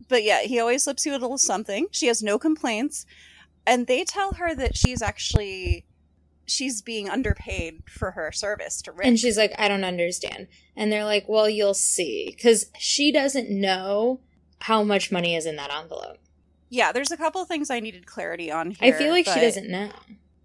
But 0.07 0.23
yeah, 0.23 0.41
he 0.41 0.59
always 0.59 0.83
slips 0.83 1.05
you 1.05 1.11
a 1.11 1.17
little 1.17 1.37
something. 1.37 1.87
She 1.91 2.07
has 2.07 2.21
no 2.21 2.37
complaints, 2.39 3.05
and 3.65 3.87
they 3.87 4.03
tell 4.03 4.33
her 4.33 4.55
that 4.55 4.75
she's 4.75 5.01
actually 5.01 5.85
she's 6.49 6.81
being 6.81 7.09
underpaid 7.09 7.83
for 7.87 8.11
her 8.11 8.31
service 8.31 8.81
to 8.81 8.91
Rick. 8.91 9.05
And 9.05 9.19
she's 9.19 9.37
like, 9.37 9.53
I 9.57 9.67
don't 9.67 9.83
understand. 9.83 10.47
And 10.75 10.91
they're 10.91 11.05
like, 11.05 11.25
well, 11.27 11.49
you'll 11.49 11.73
see. 11.73 12.33
Because 12.35 12.71
she 12.77 13.11
doesn't 13.11 13.49
know 13.49 14.21
how 14.61 14.83
much 14.83 15.11
money 15.11 15.35
is 15.35 15.45
in 15.45 15.55
that 15.57 15.71
envelope. 15.71 16.17
Yeah, 16.69 16.91
there's 16.91 17.11
a 17.11 17.17
couple 17.17 17.43
things 17.45 17.69
I 17.69 17.79
needed 17.79 18.05
clarity 18.05 18.51
on 18.51 18.71
here. 18.71 18.93
I 18.93 18.97
feel 18.97 19.11
like 19.11 19.25
she 19.25 19.39
doesn't 19.39 19.69
know. 19.69 19.89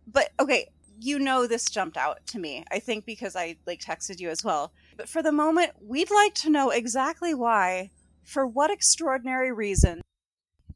but 0.07 0.31
okay 0.41 0.69
you 1.01 1.19
know 1.19 1.47
this 1.47 1.69
jumped 1.69 1.97
out 1.97 2.25
to 2.25 2.39
me 2.39 2.65
i 2.71 2.79
think 2.79 3.05
because 3.05 3.35
i 3.35 3.57
like 3.67 3.81
texted 3.81 4.21
you 4.21 4.31
as 4.31 4.45
well 4.45 4.73
but 4.97 5.09
for 5.09 5.23
the 5.25 5.33
moment 5.33 5.73
we'd 5.83 6.11
like 6.11 6.35
to 6.35 6.49
know 6.49 6.71
exactly 6.71 7.35
why 7.35 7.91
for 8.23 8.47
what 8.47 8.71
extraordinary 8.71 9.51
reason 9.51 10.01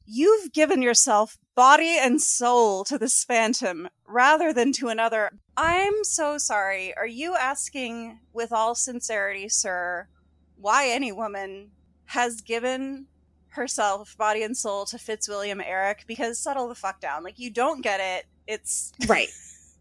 you've 0.05 0.53
given 0.53 0.83
yourself 0.83 1.39
body 1.55 1.97
and 2.01 2.21
soul 2.21 2.83
to 2.85 2.99
this 2.99 3.23
phantom 3.23 3.89
rather 4.09 4.53
than 4.53 4.73
to 4.73 4.89
another 4.89 5.31
i'm 5.57 6.03
so 6.03 6.37
sorry 6.37 6.93
are 6.97 7.07
you 7.07 7.37
asking 7.37 8.19
with 8.33 8.51
all 8.53 8.75
sincerity 8.75 9.49
sir 9.49 10.09
why 10.57 10.89
any 10.89 11.13
woman 11.13 11.71
has 12.07 12.41
given 12.41 13.07
herself 13.51 14.17
body 14.17 14.43
and 14.43 14.57
soul 14.57 14.85
to 14.85 14.99
fitzwilliam 14.99 15.61
erik 15.61 16.05
because 16.07 16.39
settle 16.39 16.69
the 16.69 16.75
fuck 16.75 17.01
down 17.01 17.23
like 17.25 17.39
you 17.39 17.51
don't 17.51 17.83
get 17.83 18.01
it 18.01 18.27
it's 18.47 18.93
Right. 19.07 19.29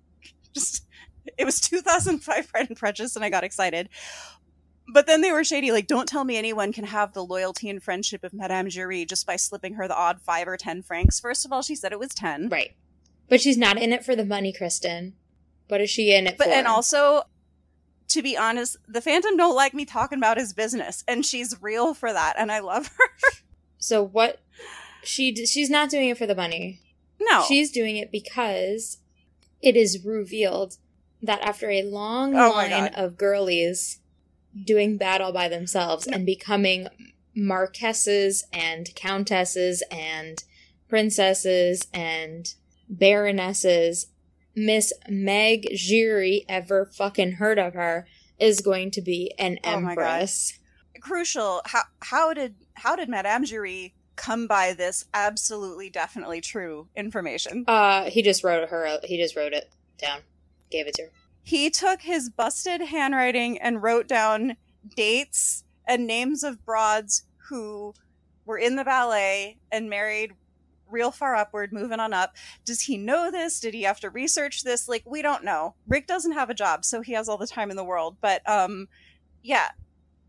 just 0.53 0.85
it 1.37 1.45
was 1.45 1.59
2005 1.61 2.47
Pride 2.47 2.67
and 2.69 2.77
Prejudice, 2.77 3.15
and 3.17 3.23
I 3.25 3.29
got 3.29 3.43
excited. 3.43 3.89
But 4.93 5.07
then 5.07 5.19
they 5.21 5.31
were 5.33 5.43
shady. 5.43 5.71
Like, 5.71 5.87
don't 5.87 6.07
tell 6.07 6.23
me 6.23 6.37
anyone 6.37 6.71
can 6.71 6.85
have 6.85 7.11
the 7.13 7.23
loyalty 7.23 7.69
and 7.69 7.83
friendship 7.83 8.23
of 8.23 8.33
Madame 8.33 8.67
Giry 8.67 9.05
just 9.05 9.27
by 9.27 9.35
slipping 9.35 9.73
her 9.73 9.87
the 9.89 9.95
odd 9.95 10.21
five 10.21 10.47
or 10.47 10.55
ten 10.55 10.81
francs. 10.81 11.19
First 11.19 11.45
of 11.45 11.51
all, 11.51 11.61
she 11.61 11.75
said 11.75 11.91
it 11.91 11.99
was 11.99 12.13
ten. 12.13 12.47
Right. 12.49 12.75
But 13.29 13.41
she's 13.41 13.57
not 13.57 13.77
in 13.77 13.91
it 13.91 14.05
for 14.05 14.15
the 14.15 14.23
money, 14.25 14.53
Kristin. 14.57 15.13
What 15.67 15.81
is 15.81 15.89
she 15.89 16.15
in 16.15 16.27
it 16.27 16.37
But 16.37 16.47
for? 16.47 16.53
and 16.53 16.65
also, 16.65 17.23
to 18.09 18.21
be 18.21 18.37
honest, 18.37 18.77
the 18.87 19.01
Phantom 19.01 19.35
don't 19.35 19.55
like 19.55 19.73
me 19.73 19.83
talking 19.83 20.17
about 20.17 20.37
his 20.37 20.53
business, 20.53 21.03
and 21.09 21.25
she's 21.25 21.61
real 21.61 21.93
for 21.93 22.11
that, 22.13 22.35
and 22.37 22.49
I 22.51 22.59
love 22.59 22.87
her. 22.87 23.31
so 23.77 24.03
what? 24.03 24.39
She 25.03 25.31
d- 25.31 25.45
she's 25.45 25.69
not 25.69 25.89
doing 25.89 26.09
it 26.09 26.17
for 26.17 26.25
the 26.27 26.35
money. 26.35 26.81
no, 27.19 27.43
She's 27.47 27.71
doing 27.71 27.97
it 27.97 28.11
because 28.11 28.97
it 29.61 29.75
is 29.75 30.03
revealed 30.05 30.77
that 31.21 31.41
after 31.41 31.69
a 31.69 31.83
long 31.83 32.35
Oh 32.35 32.51
line 32.51 32.87
of 32.93 33.17
girlies 33.17 33.99
doing 34.65 34.97
battle 34.97 35.31
by 35.31 35.47
themselves 35.47 36.05
and 36.07 36.25
becoming 36.25 36.87
marquesses 37.35 38.43
and 38.53 38.93
countesses 38.95 39.83
and 39.91 40.43
princesses 40.89 41.87
and 41.93 42.53
baronesses, 42.89 44.07
Miss 44.55 44.91
Meg 45.07 45.67
Giry, 45.75 46.45
ever 46.49 46.85
fucking 46.85 47.33
heard 47.33 47.57
of 47.59 47.73
her, 47.73 48.07
is 48.39 48.61
going 48.61 48.91
to 48.91 49.01
be 49.01 49.33
an 49.39 49.57
Oh 49.63 49.71
empress. 49.77 50.57
crucial. 51.01 51.61
How 51.65 51.81
how 52.01 52.33
did 52.33 52.55
how 52.77 52.95
did 52.95 53.09
Madame 53.09 53.43
Giry 53.43 53.93
come 54.15 54.47
by 54.47 54.73
this 54.73 55.05
absolutely 55.13 55.89
definitely 55.89 56.41
true 56.41 56.87
information? 56.95 57.65
Uh, 57.67 58.09
he 58.09 58.21
just 58.23 58.43
wrote 58.43 58.67
her. 58.69 58.99
He 59.03 59.17
just 59.17 59.35
wrote 59.35 59.53
it 59.53 59.69
down, 59.97 60.21
gave 60.71 60.87
it 60.87 60.93
to 60.95 61.03
her. 61.03 61.11
he 61.43 61.69
took 61.69 62.01
his 62.01 62.29
busted 62.29 62.81
handwriting 62.81 63.57
and 63.59 63.81
wrote 63.83 64.07
down 64.07 64.55
dates 64.95 65.63
and 65.87 66.05
names 66.07 66.43
of 66.43 66.65
broads 66.65 67.23
who 67.49 67.93
were 68.45 68.57
in 68.57 68.75
the 68.75 68.83
ballet 68.83 69.57
and 69.71 69.89
married 69.89 70.33
real 70.89 71.11
far 71.11 71.35
upward 71.35 71.73
moving 71.73 71.99
on 71.99 72.13
up 72.13 72.33
does 72.63 72.81
he 72.81 72.97
know 72.97 73.29
this 73.29 73.59
did 73.59 73.73
he 73.73 73.83
have 73.83 73.99
to 73.99 74.09
research 74.09 74.63
this 74.63 74.87
like 74.87 75.03
we 75.05 75.21
don't 75.21 75.43
know 75.43 75.75
rick 75.87 76.07
doesn't 76.07 76.31
have 76.31 76.49
a 76.49 76.53
job 76.53 76.85
so 76.85 77.01
he 77.01 77.11
has 77.11 77.27
all 77.27 77.37
the 77.37 77.45
time 77.47 77.69
in 77.69 77.75
the 77.75 77.83
world 77.83 78.15
but 78.21 78.41
um 78.49 78.87
yeah 79.43 79.67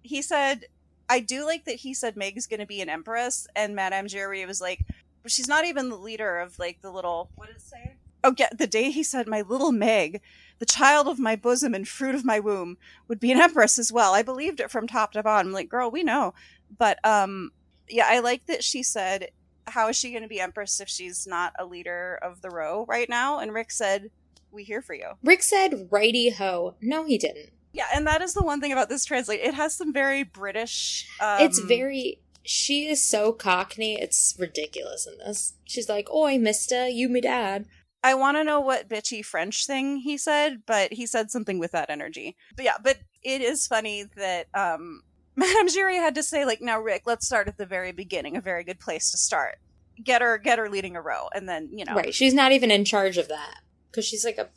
he 0.03 0.21
said 0.21 0.65
i 1.09 1.21
do 1.21 1.45
like 1.45 1.65
that 1.65 1.77
he 1.77 1.95
said 1.95 2.17
meg's 2.17 2.47
gonna 2.47 2.67
be 2.67 2.81
an 2.81 2.89
empress 2.89 3.47
and 3.55 3.75
madame 3.75 4.07
giry 4.07 4.47
was 4.47 4.61
like 4.61 4.85
she's 5.27 5.49
not 5.49 5.65
even 5.65 5.89
the 5.91 5.97
leader 5.97 6.39
of 6.39 6.59
like 6.59 6.81
the 6.81 6.91
little 6.91 7.31
what 7.35 7.49
did 7.49 7.57
it 7.57 7.63
say 7.63 7.95
oh 8.25 8.35
yeah 8.39 8.49
the 8.57 8.67
day 8.67 8.91
he 8.91 9.03
said 9.03 9.29
my 9.29 9.43
little 9.43 9.73
meg 9.73 10.21
the 10.59 10.67
child 10.67 11.07
of 11.07 11.19
my 11.19 11.37
bosom 11.37 11.75
and 11.75 11.87
fruit 11.87 12.15
of 12.15 12.25
my 12.25 12.41
womb 12.41 12.79
would 13.07 13.21
be 13.21 13.33
an 13.33 13.41
empress 13.41 13.79
as 13.79 13.93
well. 13.93 14.15
I 14.15 14.23
believed 14.23 14.61
it 14.61 14.71
from 14.71 14.87
top 14.87 15.13
to 15.13 15.23
bottom. 15.23 15.53
Like, 15.53 15.69
girl, 15.69 15.91
we 15.91 16.03
know. 16.03 16.35
But 16.77 16.99
um 17.05 17.53
yeah, 17.89 18.07
I 18.09 18.21
like 18.21 18.47
that 18.47 18.63
she 18.63 18.83
said, 18.83 19.31
How 19.67 19.89
is 19.89 19.97
she 19.97 20.13
gonna 20.13 20.29
be 20.29 20.41
empress 20.41 20.81
if 20.81 20.89
she's 20.89 21.27
not 21.27 21.55
a 21.59 21.65
leader 21.65 22.19
of 22.23 22.43
the 22.43 22.51
row 22.51 22.85
right 22.89 23.09
now? 23.09 23.39
And 23.39 23.55
Rick 23.55 23.71
said, 23.71 24.11
We 24.51 24.65
here 24.65 24.83
for 24.83 24.95
you. 24.95 25.13
Rick 25.23 25.43
said, 25.43 25.89
"Righty 25.91 26.31
ho." 26.31 26.75
No, 26.81 27.05
he 27.05 27.19
didn't. 27.19 27.51
Yeah, 27.73 27.87
and 27.95 28.07
that 28.07 28.23
is 28.23 28.35
the 28.35 28.43
one 28.43 28.61
thing 28.61 28.73
about 28.73 28.89
this 28.89 29.05
translate. 29.05 29.41
It 29.41 29.55
has 29.55 29.75
some 29.75 29.93
very 29.93 30.23
British 30.23 31.07
um, 31.21 31.41
it's 31.41 31.59
very. 31.59 32.21
She 32.45 32.87
is 32.87 33.05
so 33.05 33.33
cockney. 33.33 34.01
It's 34.01 34.35
ridiculous 34.39 35.07
in 35.07 35.19
this. 35.19 35.55
She's 35.65 35.89
like, 35.89 36.11
"Oi, 36.11 36.39
Mister, 36.39 36.89
you 36.89 37.09
me 37.09 37.21
dad." 37.21 37.67
I 38.03 38.15
want 38.15 38.37
to 38.37 38.45
know 38.45 38.61
what 38.61 38.89
bitchy 38.89 39.25
French 39.25 39.67
thing 39.67 39.99
he 39.99 40.17
said, 40.17 40.63
but 40.67 40.93
he 40.93 41.05
said 41.05 41.31
something 41.31 41.59
with 41.59 41.73
that 41.73 41.91
energy. 41.91 42.37
But 42.55 42.65
yeah, 42.65 42.77
but 42.83 42.99
it 43.23 43.41
is 43.41 43.67
funny 43.67 44.05
that 44.17 44.47
um 44.55 45.03
Madame 45.37 45.69
Giry 45.69 45.97
had 45.97 46.15
to 46.17 46.23
say 46.23 46.45
like, 46.45 46.61
"Now, 46.61 46.81
Rick, 46.81 47.03
let's 47.07 47.27
start 47.27 47.49
at 47.49 47.59
the 47.59 47.67
very 47.67 47.93
beginning. 47.93 48.37
A 48.37 48.41
very 48.41 48.65
good 48.65 48.81
place 48.81 49.11
to 49.13 49.19
start. 49.19 49.59
Get 50.03 50.23
her, 50.23 50.39
get 50.39 50.59
her 50.59 50.69
leading 50.69 50.97
a 50.97 51.03
row, 51.03 51.29
and 51.35 51.49
then 51.49 51.69
you 51.73 51.85
know." 51.85 51.95
Right. 51.95 52.15
She's 52.15 52.35
not 52.35 52.53
even 52.53 52.71
in 52.71 52.85
charge 52.85 53.19
of 53.19 53.29
that 53.29 53.61
because 53.91 54.05
she's 54.05 54.25
like 54.25 54.39
a. 54.39 54.49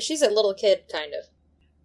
She's 0.00 0.22
a 0.22 0.30
little 0.30 0.54
kid, 0.54 0.84
kind 0.92 1.12
of. 1.14 1.26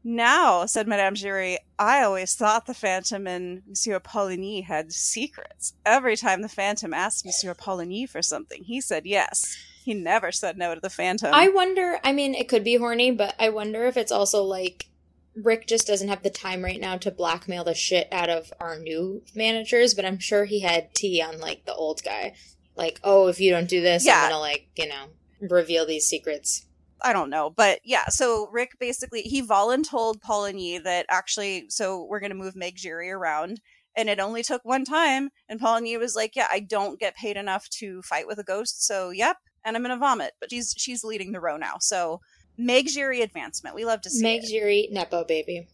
Now, 0.03 0.65
said 0.65 0.87
Madame 0.87 1.13
Giry, 1.15 1.57
I 1.77 2.01
always 2.03 2.33
thought 2.33 2.65
the 2.65 2.73
Phantom 2.73 3.27
and 3.27 3.61
Monsieur 3.67 3.99
Poligny 3.99 4.63
had 4.63 4.91
secrets. 4.91 5.73
Every 5.85 6.15
time 6.17 6.41
the 6.41 6.49
Phantom 6.49 6.93
asked 6.93 7.25
Monsieur 7.25 7.53
Poligny 7.53 8.09
for 8.09 8.21
something, 8.21 8.63
he 8.63 8.81
said 8.81 9.05
yes. 9.05 9.55
He 9.83 9.93
never 9.93 10.31
said 10.31 10.57
no 10.57 10.73
to 10.75 10.81
the 10.81 10.89
Phantom. 10.89 11.31
I 11.33 11.49
wonder. 11.49 11.99
I 12.03 12.13
mean, 12.13 12.33
it 12.35 12.47
could 12.47 12.63
be 12.63 12.75
horny, 12.75 13.11
but 13.11 13.35
I 13.39 13.49
wonder 13.49 13.85
if 13.85 13.97
it's 13.97 14.11
also 14.11 14.43
like 14.43 14.87
Rick 15.35 15.67
just 15.67 15.87
doesn't 15.87 16.09
have 16.09 16.23
the 16.23 16.29
time 16.29 16.63
right 16.63 16.79
now 16.79 16.97
to 16.97 17.11
blackmail 17.11 17.63
the 17.63 17.73
shit 17.73 18.07
out 18.11 18.29
of 18.29 18.51
our 18.59 18.77
new 18.77 19.23
managers, 19.35 19.93
but 19.93 20.05
I'm 20.05 20.19
sure 20.19 20.45
he 20.45 20.61
had 20.61 20.93
tea 20.93 21.21
on 21.21 21.39
like 21.39 21.65
the 21.65 21.73
old 21.73 22.03
guy. 22.03 22.33
Like, 22.75 22.99
oh, 23.03 23.27
if 23.27 23.39
you 23.39 23.51
don't 23.51 23.69
do 23.69 23.81
this, 23.81 24.05
Yeah. 24.05 24.23
I'm 24.23 24.29
gonna 24.29 24.39
like, 24.39 24.67
you 24.75 24.87
know, 24.87 25.05
reveal 25.39 25.85
these 25.85 26.05
secrets. 26.05 26.65
I 27.03 27.13
don't 27.13 27.29
know, 27.29 27.49
but 27.49 27.79
yeah. 27.83 28.05
So 28.09 28.47
Rick 28.51 28.77
basically 28.79 29.21
he 29.21 29.41
voluntold 29.41 30.19
Poligny 30.21 30.81
that 30.83 31.05
actually, 31.09 31.65
so 31.69 32.05
we're 32.09 32.19
gonna 32.19 32.35
move 32.35 32.55
Meg 32.55 32.75
Giry 32.77 33.11
around, 33.11 33.61
and 33.95 34.09
it 34.09 34.19
only 34.19 34.43
took 34.43 34.63
one 34.63 34.85
time. 34.85 35.29
And 35.49 35.59
Poligny 35.59 35.97
was 35.99 36.15
like, 36.15 36.35
"Yeah, 36.35 36.47
I 36.51 36.59
don't 36.59 36.99
get 36.99 37.15
paid 37.15 37.37
enough 37.37 37.67
to 37.79 38.01
fight 38.03 38.27
with 38.27 38.39
a 38.39 38.43
ghost, 38.43 38.85
so 38.85 39.09
yep." 39.09 39.37
And 39.63 39.75
I'm 39.75 39.83
gonna 39.83 39.97
vomit, 39.97 40.33
but 40.39 40.49
she's 40.51 40.73
she's 40.77 41.03
leading 41.03 41.31
the 41.31 41.39
row 41.39 41.57
now. 41.57 41.75
So 41.79 42.21
Meg 42.57 42.87
Giry 42.87 43.21
advancement, 43.21 43.75
we 43.75 43.85
love 43.85 44.01
to 44.01 44.09
see 44.09 44.23
Meg. 44.23 44.41
Giry, 44.43 44.87
Nepo 44.91 45.23
baby. 45.23 45.67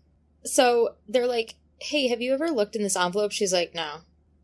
So 0.43 0.95
they're 1.07 1.27
like, 1.27 1.55
hey, 1.79 2.07
have 2.07 2.21
you 2.21 2.33
ever 2.33 2.49
looked 2.49 2.75
in 2.75 2.83
this 2.83 2.95
envelope? 2.95 3.31
She's 3.31 3.51
like, 3.51 3.73
no. 3.75 3.97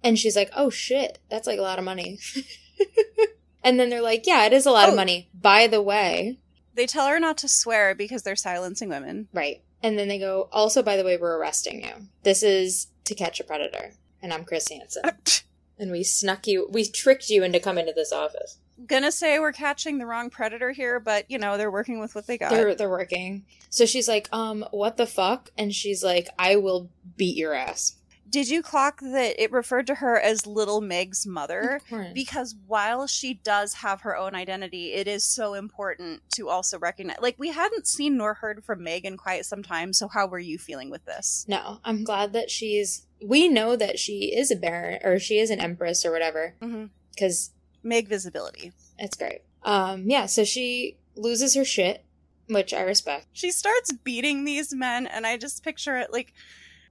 And 0.03 0.19
she's 0.19 0.35
like, 0.35 0.49
oh 0.55 0.69
shit, 0.69 1.19
that's 1.29 1.47
like 1.47 1.59
a 1.59 1.63
lot 1.63 1.79
of 1.79 1.85
money. 1.85 2.19
and 3.63 3.79
then 3.79 3.89
they're 3.89 4.01
like, 4.01 4.25
yeah, 4.27 4.45
it 4.45 4.53
is 4.53 4.65
a 4.65 4.71
lot 4.71 4.87
of 4.89 4.93
Oh. 4.93 4.97
money. 4.97 5.29
By 5.33 5.67
the 5.67 5.81
way, 5.81 6.39
They 6.75 6.87
tell 6.87 7.07
her 7.07 7.19
not 7.19 7.37
to 7.39 7.47
swear 7.47 7.93
because 7.95 8.23
they're 8.23 8.35
silencing 8.35 8.89
women. 8.89 9.27
right. 9.33 9.61
And 9.81 9.99
then 9.99 10.07
they 10.07 10.17
go, 10.17 10.47
also, 10.53 10.81
by 10.81 10.95
the 10.95 11.03
way, 11.03 11.17
we're 11.17 11.37
arresting 11.37 11.83
you. 11.83 11.91
This 12.23 12.41
is 12.41 12.87
to 13.03 13.13
catch 13.13 13.41
a 13.41 13.43
predator. 13.43 13.91
And 14.21 14.31
I'm 14.31 14.45
Chris 14.45 14.69
Hansen. 14.69 15.03
and 15.77 15.91
we 15.91 16.03
snuck 16.03 16.47
you, 16.47 16.69
we 16.71 16.85
tricked 16.85 17.29
you 17.29 17.43
into 17.43 17.59
coming 17.59 17.85
to 17.87 17.93
this 17.93 18.13
office. 18.13 18.59
gonna 18.87 19.11
say 19.11 19.39
we're 19.39 19.51
catching 19.51 19.97
the 19.97 20.05
wrong 20.05 20.29
predator 20.29 20.71
here, 20.71 21.01
but 21.01 21.29
you 21.29 21.37
know 21.37 21.57
they're 21.57 21.69
working 21.69 21.99
with 21.99 22.15
what 22.15 22.27
they 22.27 22.37
got. 22.37 22.51
They're 22.51 22.73
they're 22.75 22.89
working. 22.89 23.43
So 23.69 23.85
she's 23.85 24.07
like, 24.07 24.29
um, 24.31 24.65
what 24.71 24.95
the 24.95 25.05
fuck? 25.05 25.51
And 25.57 25.73
she's 25.75 26.01
like, 26.03 26.29
I 26.39 26.55
will 26.55 26.89
beat 27.17 27.35
your 27.35 27.53
ass. 27.53 27.95
Did 28.33 28.49
you 28.49 28.63
clock 28.63 28.99
that 28.99 29.41
it 29.41 29.51
referred 29.51 29.85
to 29.87 29.95
her 29.95 30.19
as 30.19 30.47
Little 30.47 30.81
Meg's 30.81 31.27
mother? 31.27 31.79
Because 32.15 32.55
while 32.65 33.05
she 33.05 33.35
does 33.35 33.75
have 33.75 34.01
her 34.01 34.17
own 34.17 34.33
identity, 34.33 34.91
it 34.93 35.07
is 35.07 35.23
so 35.23 35.53
important 35.53 36.23
to 36.33 36.49
also 36.49 36.79
recognize. 36.79 37.17
Like 37.21 37.35
we 37.37 37.49
hadn't 37.49 37.85
seen 37.87 38.17
nor 38.17 38.33
heard 38.33 38.63
from 38.63 38.83
Meg 38.83 39.05
in 39.05 39.17
quite 39.17 39.45
some 39.45 39.61
time. 39.61 39.93
So 39.93 40.07
how 40.07 40.25
were 40.25 40.39
you 40.39 40.57
feeling 40.57 40.89
with 40.89 41.05
this? 41.05 41.45
No, 41.47 41.79
I'm 41.85 42.03
glad 42.03 42.33
that 42.33 42.49
she's. 42.49 43.05
We 43.23 43.47
know 43.47 43.75
that 43.75 43.99
she 43.99 44.35
is 44.35 44.49
a 44.49 44.55
baron 44.55 44.99
or 45.03 45.19
she 45.19 45.37
is 45.37 45.51
an 45.51 45.59
empress 45.59 46.03
or 46.03 46.11
whatever 46.11 46.55
Mm-hmm. 46.59 46.85
because 47.11 47.51
Meg 47.83 48.07
visibility. 48.07 48.71
it's 48.97 49.15
great. 49.15 49.41
Um, 49.61 50.09
yeah. 50.09 50.25
So 50.25 50.43
she 50.43 50.97
loses 51.15 51.53
her 51.53 51.63
shit, 51.63 52.03
which 52.49 52.73
I 52.73 52.81
respect. 52.81 53.27
She 53.31 53.51
starts 53.51 53.93
beating 53.93 54.43
these 54.43 54.73
men, 54.73 55.05
and 55.05 55.27
I 55.27 55.37
just 55.37 55.63
picture 55.63 55.97
it 55.97 56.11
like. 56.11 56.33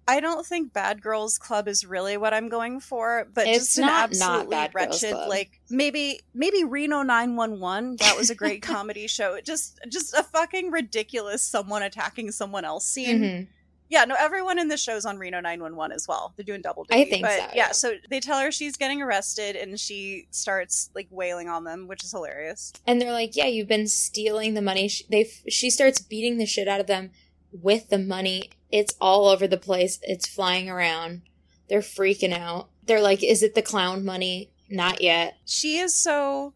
I 0.08 0.20
don't 0.20 0.44
think 0.44 0.72
Bad 0.72 1.00
Girls 1.00 1.38
Club 1.38 1.68
is 1.68 1.84
really 1.86 2.16
what 2.16 2.34
I'm 2.34 2.48
going 2.48 2.80
for, 2.80 3.28
but 3.32 3.46
It's 3.46 3.58
just 3.66 3.78
an 3.78 3.86
not 3.86 4.12
not 4.14 4.30
absolutely 4.40 4.50
Bad 4.56 4.74
wretched, 4.74 5.14
like 5.28 5.60
maybe 5.70 6.20
maybe 6.34 6.64
Reno 6.64 7.02
911. 7.02 7.96
That 8.00 8.16
was 8.16 8.28
a 8.30 8.34
great 8.34 8.62
comedy 8.62 9.06
show. 9.06 9.34
It 9.34 9.44
just 9.44 9.78
just 9.88 10.14
a 10.14 10.22
fucking 10.22 10.70
ridiculous 10.70 11.42
someone 11.42 11.82
attacking 11.82 12.32
someone 12.32 12.64
else 12.64 12.84
scene. 12.84 13.20
Mhm. 13.22 13.46
Yeah, 13.88 14.06
no, 14.06 14.14
everyone 14.18 14.58
in 14.58 14.68
the 14.68 14.78
show's 14.78 15.04
on 15.04 15.18
Reno 15.18 15.38
911 15.40 15.94
as 15.94 16.08
well. 16.08 16.32
They're 16.34 16.44
doing 16.46 16.62
double 16.62 16.84
duty. 16.84 17.02
I 17.02 17.04
think 17.04 17.22
but 17.24 17.30
so, 17.32 17.36
Yeah, 17.36 17.50
yeah. 17.54 17.72
so 17.72 17.92
they 18.08 18.20
tell 18.20 18.40
her 18.40 18.50
she's 18.50 18.78
getting 18.78 19.02
arrested 19.02 19.54
and 19.54 19.78
she 19.78 20.28
starts 20.30 20.88
like 20.94 21.08
wailing 21.10 21.50
on 21.50 21.64
them, 21.64 21.88
which 21.88 22.02
is 22.02 22.10
hilarious. 22.10 22.72
And 22.86 23.00
they're 23.00 23.12
like, 23.12 23.36
"Yeah, 23.36 23.46
you've 23.48 23.68
been 23.68 23.86
stealing 23.86 24.54
the 24.54 24.62
money." 24.62 24.88
She, 24.88 25.04
they 25.10 25.24
she 25.48 25.68
starts 25.68 26.00
beating 26.00 26.38
the 26.38 26.46
shit 26.46 26.68
out 26.68 26.80
of 26.80 26.86
them 26.86 27.10
with 27.52 27.88
the 27.90 27.98
money. 27.98 28.50
It's 28.70 28.94
all 29.00 29.26
over 29.26 29.46
the 29.46 29.56
place. 29.56 29.98
It's 30.02 30.28
flying 30.28 30.68
around. 30.68 31.22
They're 31.68 31.80
freaking 31.80 32.32
out. 32.32 32.68
They're 32.84 33.00
like, 33.00 33.22
"Is 33.22 33.42
it 33.42 33.54
the 33.54 33.62
clown 33.62 34.04
money?" 34.04 34.50
Not 34.70 35.00
yet. 35.00 35.36
She 35.44 35.78
is 35.78 35.94
so 35.94 36.54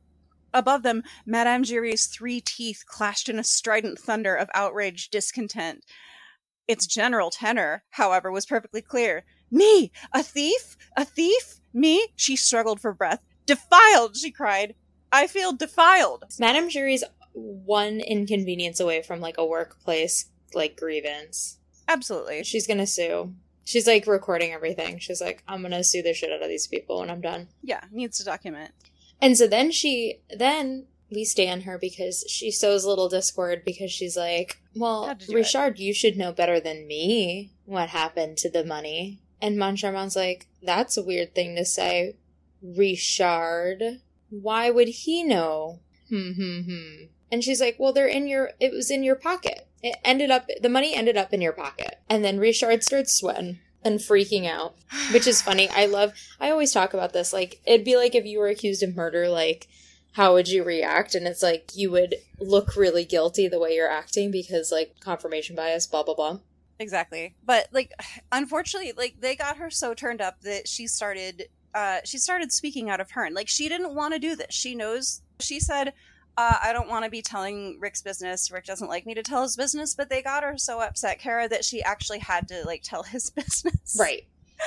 above 0.55 0.83
them. 0.83 1.03
Madame 1.27 1.63
Giry's 1.63 2.07
three 2.07 2.41
teeth 2.41 2.85
clashed 2.87 3.29
in 3.29 3.39
a 3.39 3.45
strident 3.45 3.99
thunder 3.99 4.35
of 4.35 4.49
outraged 4.55 5.11
discontent. 5.11 5.85
Its 6.67 6.87
general 6.87 7.31
tenor, 7.31 7.85
however, 7.91 8.33
was 8.33 8.47
perfectly 8.47 8.81
clear. 8.81 9.25
Me, 9.51 9.93
a 10.13 10.23
thief? 10.23 10.77
A 10.97 11.05
thief? 11.05 11.61
Me? 11.73 12.09
She 12.17 12.37
struggled 12.37 12.81
for 12.81 12.93
breath. 12.93 13.21
Defiled, 13.45 14.17
she 14.17 14.31
cried. 14.31 14.75
I 15.13 15.27
feel 15.29 15.53
defiled. 15.53 16.25
Madame 16.41 16.69
Giry's 16.69 17.05
one 17.33 18.01
inconvenience 18.01 18.81
away 18.81 19.03
from 19.03 19.21
like 19.21 19.39
a 19.39 19.47
workplace 19.47 20.27
like 20.57 20.77
grievance. 20.77 21.59
Absolutely. 21.89 22.43
She's 22.45 22.67
gonna 22.67 22.87
sue. 22.87 23.35
She's 23.65 23.87
like 23.87 24.07
recording 24.07 24.53
everything. 24.53 24.99
She's 24.99 25.21
like, 25.21 25.43
I'm 25.47 25.63
gonna 25.63 25.85
sue 25.85 26.03
the 26.03 26.15
shit 26.15 26.33
out 26.33 26.43
of 26.43 26.49
these 26.49 26.67
people 26.67 27.01
when 27.01 27.11
I'm 27.11 27.21
done. 27.21 27.49
Yeah, 27.63 27.83
needs 27.93 28.19
to 28.19 28.25
document. 28.25 28.73
And 29.21 29.37
so 29.37 29.47
then 29.47 29.71
she, 29.71 30.21
then 30.37 30.87
we 31.11 31.25
stand 31.25 31.63
her 31.63 31.79
because 31.79 32.25
she 32.29 32.51
sows 32.51 32.85
a 32.85 32.89
little 32.89 33.09
discord 33.09 33.63
because 33.65 33.91
she's 33.91 34.17
like, 34.17 34.61
well, 34.75 35.09
you 35.09 35.15
do 35.15 35.33
it? 35.33 35.35
Richard, 35.35 35.79
you 35.79 35.95
should 35.95 36.17
know 36.17 36.33
better 36.33 36.61
than 36.61 36.87
me 36.87 37.53
what 37.65 37.91
happened 37.91 38.37
to 38.39 38.51
the 38.51 38.65
money. 38.65 39.21
And 39.41 39.59
Moncharmin's 39.59 40.17
like, 40.17 40.49
that's 40.63 40.97
a 40.97 41.03
weird 41.03 41.35
thing 41.35 41.57
to 41.57 41.65
say. 41.65 42.17
Richard, 42.63 44.01
why 44.31 44.71
would 44.71 44.89
he 44.89 45.23
know? 45.23 45.81
Hmm, 46.09 46.33
hmm, 46.33 46.61
hmm. 46.61 47.05
And 47.31 47.45
she's 47.45 47.61
like, 47.61 47.77
well, 47.79 47.93
they're 47.93 48.07
in 48.07 48.27
your, 48.29 48.51
it 48.61 48.73
was 48.73 48.91
in 48.91 49.03
your 49.03 49.17
pocket. 49.17 49.66
It 49.83 49.97
ended 50.05 50.31
up, 50.31 50.49
the 50.61 50.69
money 50.69 50.95
ended 50.95 51.17
up 51.17 51.33
in 51.33 51.41
your 51.41 51.53
pocket. 51.53 51.99
And 52.09 52.25
then 52.25 52.39
Richard 52.39 52.83
starts 52.83 53.15
sweating 53.15 53.61
and 53.85 54.01
freaking 54.01 54.47
out, 54.47 54.75
which 55.13 55.27
is 55.27 55.43
funny. 55.43 55.69
I 55.69 55.87
love, 55.87 56.13
I 56.41 56.51
always 56.51 56.73
talk 56.73 56.95
about 56.95 57.13
this. 57.13 57.33
Like, 57.33 57.61
it'd 57.67 57.85
be 57.85 57.97
like 57.97 58.15
if 58.15 58.25
you 58.25 58.39
were 58.39 58.49
accused 58.49 58.83
of 58.83 58.97
murder, 58.97 59.29
like, 59.29 59.69
how 60.13 60.33
would 60.33 60.49
you 60.49 60.65
react? 60.65 61.15
And 61.15 61.27
it's 61.27 61.43
like, 61.43 61.73
you 61.75 61.91
would 61.91 62.17
look 62.41 62.75
really 62.75 63.05
guilty 63.05 63.49
the 63.49 63.61
way 63.61 63.75
you're 63.75 63.91
acting 63.91 64.31
because, 64.31 64.73
like, 64.73 64.99
confirmation 65.01 65.55
bias, 65.55 65.87
blah, 65.87 66.03
blah, 66.03 66.15
blah. 66.15 66.39
Exactly. 66.79 67.35
But 67.45 67.69
like 67.73 67.93
unfortunately, 68.33 68.93
like 68.97 69.17
they 69.21 69.35
got 69.35 69.57
her 69.57 69.71
so 69.71 69.95
turned 69.95 70.21
up 70.21 70.41
that 70.43 70.69
she 70.69 70.87
started 70.87 71.49
uh 71.75 72.01
she 72.05 72.19
started 72.19 72.53
speaking 72.53 72.91
out 72.91 73.01
of 73.01 73.11
turn. 73.11 73.35
Like 73.35 73.49
she 73.49 73.69
didn't 73.69 73.95
want 73.95 74.15
to 74.15 74.21
do 74.21 74.37
this. 74.37 74.55
She 74.55 74.75
knows 74.75 75.23
she 75.41 75.61
said 75.61 75.93
uh, 76.37 76.57
I 76.63 76.73
don't 76.73 76.89
want 76.89 77.05
to 77.05 77.11
be 77.11 77.23
telling 77.23 77.79
Rick's 77.81 78.03
business. 78.03 78.51
Rick 78.51 78.67
doesn't 78.67 78.89
like 78.89 79.07
me 79.07 79.15
to 79.15 79.23
tell 79.23 79.43
his 79.43 79.57
business, 79.57 79.95
but 79.95 80.09
they 80.11 80.23
got 80.23 80.43
her 80.43 80.59
so 80.59 80.81
upset, 80.81 81.19
Cara, 81.19 81.49
that 81.49 81.65
she 81.65 81.83
actually 81.83 82.19
had 82.19 82.47
to 82.49 82.63
like 82.65 82.83
tell 82.83 83.03
his 83.03 83.31
business. 83.37 83.97
Right. 83.99 84.27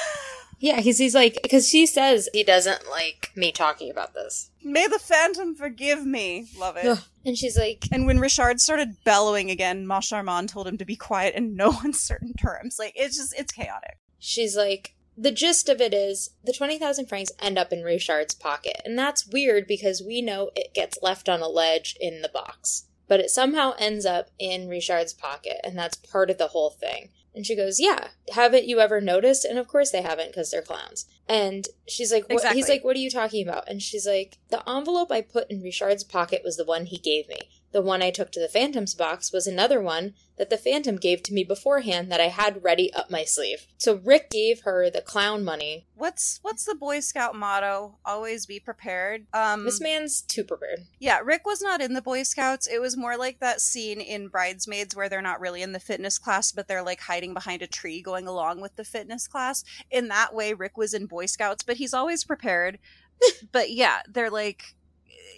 Yeah, 0.62 0.75
because 0.75 0.97
he's 0.97 1.15
like, 1.15 1.39
because 1.41 1.69
she 1.69 1.86
says 1.86 2.27
he 2.34 2.43
doesn't 2.43 2.89
like 2.89 3.32
me 3.34 3.53
talking 3.53 3.89
about 3.89 4.13
this. 4.13 4.51
May 4.62 4.88
the 4.88 4.99
Phantom 4.99 5.55
forgive 5.55 6.05
me. 6.05 6.47
Love 6.58 6.75
it. 6.75 6.86
Ugh. 6.86 6.99
And 7.25 7.38
she's 7.38 7.58
like, 7.58 7.86
And 7.93 8.05
when 8.05 8.19
Richard 8.19 8.60
started 8.60 8.97
bellowing 9.05 9.49
again, 9.49 9.86
Moncharmin 9.86 10.49
told 10.49 10.67
him 10.67 10.77
to 10.77 10.84
be 10.84 10.97
quiet 10.97 11.36
in 11.36 11.55
no 11.55 11.73
uncertain 11.84 12.34
terms. 12.34 12.77
Like 12.77 12.91
it's 12.97 13.15
just 13.15 13.34
it's 13.39 13.53
chaotic. 13.53 13.99
she's 14.19 14.58
like, 14.58 14.95
the 15.19 15.32
gist 15.32 15.67
of 15.67 15.82
it 15.82 15.93
is 15.93 16.29
the 16.45 16.53
20,000 16.53 17.08
francs 17.08 17.32
end 17.41 17.58
up 17.58 17.73
in 17.73 17.84
Richard's 17.84 18.34
pocket. 18.34 18.82
And 18.86 18.97
that's 18.97 19.27
weird 19.27 19.67
because 19.67 20.01
we 20.01 20.21
know 20.21 20.49
it 20.55 20.73
gets 20.73 20.97
left 21.01 21.27
on 21.27 21.41
a 21.41 21.49
ledge 21.49 21.97
in 21.99 22.21
the 22.21 22.29
box. 22.29 22.86
But 23.10 23.19
it 23.19 23.29
somehow 23.29 23.73
ends 23.77 24.05
up 24.05 24.29
in 24.39 24.69
Richard's 24.69 25.13
pocket. 25.13 25.58
And 25.63 25.77
that's 25.77 25.97
part 25.97 26.29
of 26.29 26.38
the 26.38 26.47
whole 26.47 26.69
thing. 26.69 27.10
And 27.36 27.45
she 27.45 27.55
goes, 27.55 27.79
Yeah, 27.79 28.08
haven't 28.34 28.67
you 28.67 28.79
ever 28.79 29.01
noticed? 29.01 29.43
And 29.43 29.60
of 29.60 29.67
course 29.67 29.91
they 29.91 30.01
haven't 30.01 30.29
because 30.29 30.51
they're 30.51 30.62
clowns. 30.62 31.05
And 31.27 31.67
she's 31.88 32.12
like, 32.12 32.29
what? 32.29 32.53
He's 32.53 32.69
like, 32.69 32.84
What 32.84 32.95
are 32.95 32.99
you 32.99 33.10
talking 33.10 33.47
about? 33.47 33.67
And 33.67 33.82
she's 33.82 34.08
like, 34.08 34.38
The 34.49 34.67
envelope 34.69 35.12
I 35.12 35.21
put 35.21 35.51
in 35.51 35.62
Richard's 35.62 36.03
pocket 36.03 36.41
was 36.43 36.55
the 36.55 36.65
one 36.65 36.86
he 36.86 36.97
gave 36.97 37.27
me. 37.27 37.49
The 37.71 37.82
one 37.82 38.01
I 38.01 38.10
took 38.10 38.32
to 38.32 38.39
the 38.39 38.47
Phantom's 38.47 38.95
box 38.95 39.32
was 39.32 39.45
another 39.47 39.82
one 39.82 40.13
that 40.38 40.49
the 40.49 40.58
Phantom 40.58 40.95
gave 40.95 41.21
to 41.23 41.34
me 41.34 41.43
beforehand 41.43 42.12
that 42.12 42.21
I 42.21 42.29
had 42.29 42.63
ready 42.63 42.91
up 42.93 43.12
my 43.12 43.25
sleeve. 43.25 43.67
So 43.77 44.01
Rick 44.03 44.29
gave 44.32 44.62
her 44.62 44.89
the 44.89 45.01
clown 45.01 45.43
money. 45.43 45.86
What's 45.95 46.39
what's 46.41 46.65
the 46.65 46.75
Boy 46.75 47.01
Scout 47.01 47.36
motto? 47.36 47.97
Always 48.05 48.45
be 48.45 48.60
prepared. 48.60 49.27
Um 49.34 49.65
This 49.65 49.82
man's 49.82 50.21
too 50.21 50.43
prepared. 50.43 50.79
Yeah, 50.97 51.19
Rick 51.19 51.45
was 51.45 51.62
not 51.62 51.82
in 51.82 51.93
the 51.93 52.01
Boy 52.01 52.23
Scouts. 52.23 52.67
It 52.67 52.79
was 52.79 52.97
more 52.97 53.17
like 53.17 53.39
that 53.39 53.62
scene 53.62 53.99
in 53.99 54.29
Bridesmaids 54.29 54.95
where 54.95 55.10
they're 55.10 55.21
not 55.21 55.41
really 55.41 55.62
in 55.62 55.73
the 55.73 55.79
fitness 55.79 56.17
class, 56.17 56.51
but 56.51 56.67
they're 56.67 56.84
like 56.84 57.01
hiding 57.01 57.34
behind 57.34 57.62
a 57.62 57.67
tree 57.67 58.01
going 58.01 58.25
along 58.25 58.62
with 58.62 58.75
the 58.77 58.86
fitness 58.86 59.27
class. 59.27 59.63
In 59.91 60.08
that 60.08 60.34
way, 60.34 60.53
Rick 60.53 60.77
was 60.77 60.93
in 60.93 61.05
Boy 61.05 61.25
Scouts, 61.25 61.63
but 61.63 61.77
he's 61.77 61.93
always 61.93 62.23
prepared. 62.23 62.79
but 63.51 63.71
yeah, 63.71 64.01
they're 64.08 64.29
like 64.29 64.75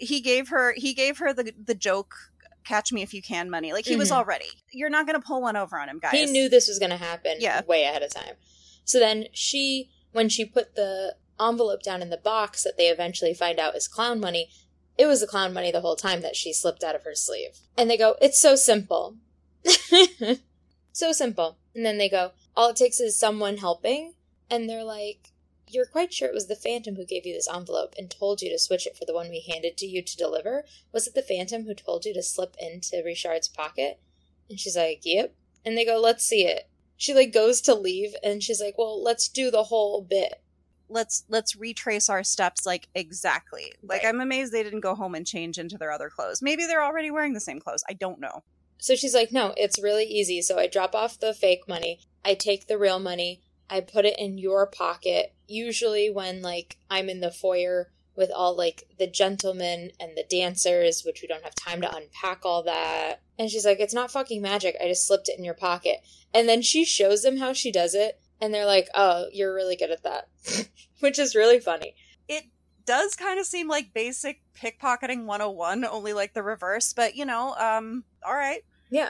he 0.02 0.20
gave 0.22 0.50
her 0.50 0.74
he 0.76 0.94
gave 0.94 1.18
her 1.20 1.34
the 1.34 1.54
the 1.64 1.76
joke 1.76 2.14
catch 2.64 2.92
me 2.92 3.02
if 3.02 3.14
you 3.14 3.22
can 3.22 3.50
money. 3.50 3.74
Like 3.74 3.86
he 3.86 3.96
was 3.96 4.10
Mhm. 4.12 4.16
all 4.18 4.26
ready. 4.26 4.50
You're 4.72 4.90
not 4.90 5.08
going 5.08 5.20
to 5.20 5.26
pull 5.26 5.42
one 5.42 5.56
over 5.56 5.80
on 5.80 5.90
him, 5.90 5.98
guys. 6.00 6.12
He 6.14 6.26
knew 6.28 6.48
this 6.48 6.68
was 6.68 6.78
going 6.78 6.92
to 6.92 6.98
happen 6.98 7.38
Yeah. 7.40 7.62
way 7.66 7.84
ahead 7.86 8.04
of 8.04 8.14
time. 8.14 8.36
So 8.86 9.00
then 9.00 9.26
she, 9.34 9.90
when 10.12 10.30
she 10.30 10.46
put 10.46 10.76
the 10.76 11.16
envelope 11.40 11.82
down 11.82 12.04
in 12.04 12.12
the 12.12 12.18
box 12.18 12.64
that 12.64 12.78
they 12.78 12.88
eventually 12.90 13.34
find 13.34 13.58
out 13.60 13.76
is 13.76 13.88
clown 13.88 14.20
money, 14.20 14.52
it 14.96 15.08
was 15.08 15.22
the 15.22 15.28
clown 15.28 15.54
money 15.54 15.72
the 15.72 15.82
whole 15.82 15.96
time 15.96 16.22
that 16.22 16.36
she 16.36 16.54
slipped 16.54 16.84
out 16.84 16.94
of 16.94 17.04
her 17.04 17.16
sleeve. 17.16 17.58
And 17.76 17.90
they 17.90 17.98
go, 17.98 18.16
it's 18.22 18.40
so 18.40 18.56
simple. 18.56 19.18
So 20.94 21.14
simple. 21.14 21.58
And 21.74 21.86
then 21.86 21.98
they 21.98 22.10
go, 22.10 22.32
all 22.56 22.70
it 22.72 22.76
takes 22.76 23.00
is 23.00 23.18
someone 23.18 23.58
helping. 23.58 24.14
And 24.50 24.70
they're 24.70 24.84
like, 24.84 25.31
you're 25.74 25.86
quite 25.86 26.14
sure 26.14 26.28
it 26.28 26.34
was 26.34 26.48
the 26.48 26.56
Phantom 26.56 26.96
who 26.96 27.06
gave 27.06 27.26
you 27.26 27.34
this 27.34 27.48
envelope 27.54 27.94
and 27.98 28.10
told 28.10 28.42
you 28.42 28.50
to 28.50 28.60
switch 28.60 28.86
it 28.86 28.98
for 28.98 29.06
the 29.06 29.14
one 29.14 29.30
we 29.30 29.46
handed 29.48 29.78
to 29.78 29.86
you 29.86 30.02
to 30.02 30.18
deliver? 30.18 30.66
Was 30.92 31.08
it 31.08 31.16
the 31.16 31.22
Phantom 31.22 31.66
who 31.66 31.74
told 31.74 32.06
you 32.06 32.14
to 32.14 32.24
slip 32.24 32.56
into 32.60 33.02
Richard's 33.04 33.48
pocket? 33.48 34.00
And 34.50 34.60
she's 34.60 34.76
like, 34.78 35.02
yep. 35.04 35.36
And 35.66 35.78
they 35.78 35.86
go, 35.86 36.00
let's 36.00 36.26
see 36.26 36.46
it. 36.46 36.70
She 36.98 37.14
like 37.14 37.34
goes 37.34 37.62
to 37.62 37.74
leave 37.74 38.14
and 38.24 38.44
she's 38.44 38.62
like, 38.62 38.78
well, 38.78 39.02
let's 39.02 39.28
do 39.28 39.50
the 39.50 39.64
whole 39.64 40.02
bit. 40.02 40.42
let's 40.90 41.24
let's 41.30 41.56
retrace 41.56 42.10
our 42.10 42.24
steps 42.24 42.66
like 42.66 42.88
exactly. 42.94 43.72
Like 43.82 44.04
Right. 44.04 44.10
I'm 44.10 44.20
amazed 44.20 44.52
they 44.52 44.62
didn't 44.64 44.82
go 44.82 44.94
home 44.94 45.16
and 45.16 45.26
change 45.26 45.58
into 45.58 45.78
their 45.78 45.92
other 45.92 46.10
clothes. 46.10 46.42
Maybe 46.42 46.66
they're 46.66 46.84
already 46.84 47.10
wearing 47.12 47.34
the 47.34 47.40
same 47.40 47.60
clothes. 47.60 47.84
I 47.90 47.94
don't 47.94 48.20
know. 48.20 48.44
So 48.78 48.96
she's 48.96 49.14
like, 49.14 49.32
no, 49.32 49.54
it's 49.58 49.82
really 49.82 50.04
easy. 50.06 50.42
So 50.42 50.60
I 50.60 50.68
drop 50.68 50.94
off 50.96 51.20
the 51.20 51.34
fake 51.34 51.68
money, 51.68 52.00
I 52.26 52.34
take 52.34 52.68
the 52.68 52.78
real 52.78 53.00
money, 53.00 53.42
I 53.72 53.80
put 53.80 54.06
it 54.06 54.20
in 54.20 54.38
your 54.38 54.68
pocket. 54.68 55.34
Usually, 55.48 56.10
when 56.12 56.42
like 56.42 56.78
I'm 56.90 57.10
in 57.10 57.22
the 57.22 57.32
foyer 57.32 57.90
with 58.16 58.30
all 58.36 58.56
like 58.56 58.84
the 59.00 59.08
gentlemen 59.08 59.92
and 60.00 60.12
the 60.16 60.26
dancers, 60.30 61.04
which 61.06 61.22
we 61.22 61.28
don't 61.28 61.44
have 61.44 61.56
time 61.56 61.82
to 61.82 61.96
unpack 61.96 62.42
all 62.44 62.64
that. 62.64 63.22
And 63.40 63.50
she's 63.50 63.66
like, 63.66 63.80
it's 63.80 63.94
not 63.94 64.12
fucking 64.12 64.42
magic. 64.42 64.76
I 64.82 64.88
just 64.88 65.08
slipped 65.08 65.30
it 65.30 65.38
in 65.38 65.46
your 65.46 65.54
pocket. 65.54 66.02
And 66.34 66.48
then 66.48 66.62
she 66.62 66.84
shows 66.86 67.24
them 67.24 67.38
how 67.38 67.54
she 67.54 67.72
does 67.72 67.96
it. 67.96 68.20
And 68.40 68.54
they're 68.54 68.66
like, 68.66 68.90
oh, 68.94 69.28
you're 69.32 69.54
really 69.54 69.76
good 69.76 69.92
at 69.92 70.04
that, 70.04 70.28
which 71.00 71.18
is 71.18 71.36
really 71.36 71.60
funny. 71.60 71.96
It 72.28 72.44
does 72.86 73.16
kind 73.16 73.40
of 73.40 73.46
seem 73.46 73.68
like 73.68 73.94
basic 73.94 74.42
pickpocketing 74.60 75.26
101, 75.26 75.86
only 75.86 76.14
like 76.14 76.34
the 76.34 76.44
reverse, 76.44 76.94
but 76.94 77.16
you 77.16 77.26
know, 77.26 77.56
um 77.56 78.04
all 78.26 78.36
right. 78.36 78.64
Yeah. 78.90 79.10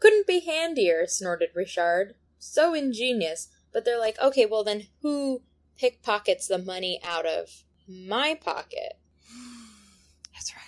Couldn't 0.00 0.26
be 0.26 0.40
handier, 0.40 1.06
snorted 1.06 1.50
Richard. 1.54 2.14
So 2.38 2.74
ingenious. 2.74 3.48
But 3.72 3.84
they're 3.84 3.98
like, 3.98 4.18
okay, 4.20 4.46
well 4.46 4.64
then 4.64 4.86
who 5.02 5.42
pickpockets 5.78 6.46
the 6.48 6.58
money 6.58 7.00
out 7.04 7.26
of 7.26 7.64
my 7.88 8.34
pocket? 8.34 8.98
That's 10.32 10.54
right. 10.54 10.64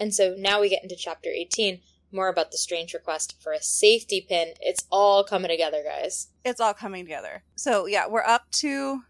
And 0.00 0.14
so 0.14 0.34
now 0.38 0.60
we 0.60 0.68
get 0.68 0.82
into 0.82 0.96
chapter 0.96 1.28
18, 1.28 1.80
more 2.12 2.28
about 2.28 2.50
the 2.50 2.58
strange 2.58 2.94
request 2.94 3.36
for 3.40 3.52
a 3.52 3.62
safety 3.62 4.24
pin. 4.28 4.54
It's 4.60 4.84
all 4.90 5.24
coming 5.24 5.50
together, 5.50 5.82
guys. 5.84 6.28
It's 6.44 6.60
all 6.60 6.74
coming 6.74 7.04
together. 7.04 7.42
So 7.56 7.86
yeah, 7.86 8.06
we're 8.08 8.22
up 8.24 8.50
to 8.52 9.02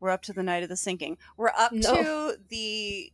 we're 0.00 0.10
up 0.10 0.22
to 0.22 0.32
the 0.32 0.42
night 0.42 0.62
of 0.62 0.68
the 0.68 0.76
sinking. 0.76 1.16
We're 1.36 1.48
up 1.56 1.72
No. 1.72 1.94
to 1.94 2.36
the 2.48 3.12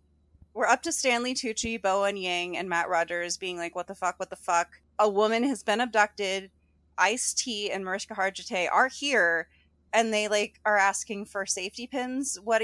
we're 0.55 0.67
up 0.67 0.83
to 0.83 0.93
Stanley 0.93 1.33
Tucci, 1.35 1.81
Bowen 1.81 2.17
Yang, 2.17 2.59
and 2.59 2.69
Matt 2.69 2.89
Rogers 2.89 3.39
being 3.39 3.57
like, 3.57 3.75
"What 3.75 3.87
the 3.87 3.95
fuck? 3.95 4.19
What 4.19 4.29
the 4.31 4.37
fuck?" 4.37 4.81
A 4.99 5.09
woman 5.09 5.45
has 5.45 5.63
been 5.63 5.81
abducted. 5.81 6.51
Ice 6.99 7.33
T 7.35 7.71
and 7.71 7.85
Mariska 7.85 8.15
Hargitay 8.15 8.69
are 8.71 8.89
here, 8.89 9.49
and 9.93 10.13
they 10.13 10.29
like 10.29 10.61
are 10.65 10.77
asking 10.79 11.27
for 11.27 11.47
safety 11.47 11.87
pins. 11.87 12.39
What? 12.43 12.63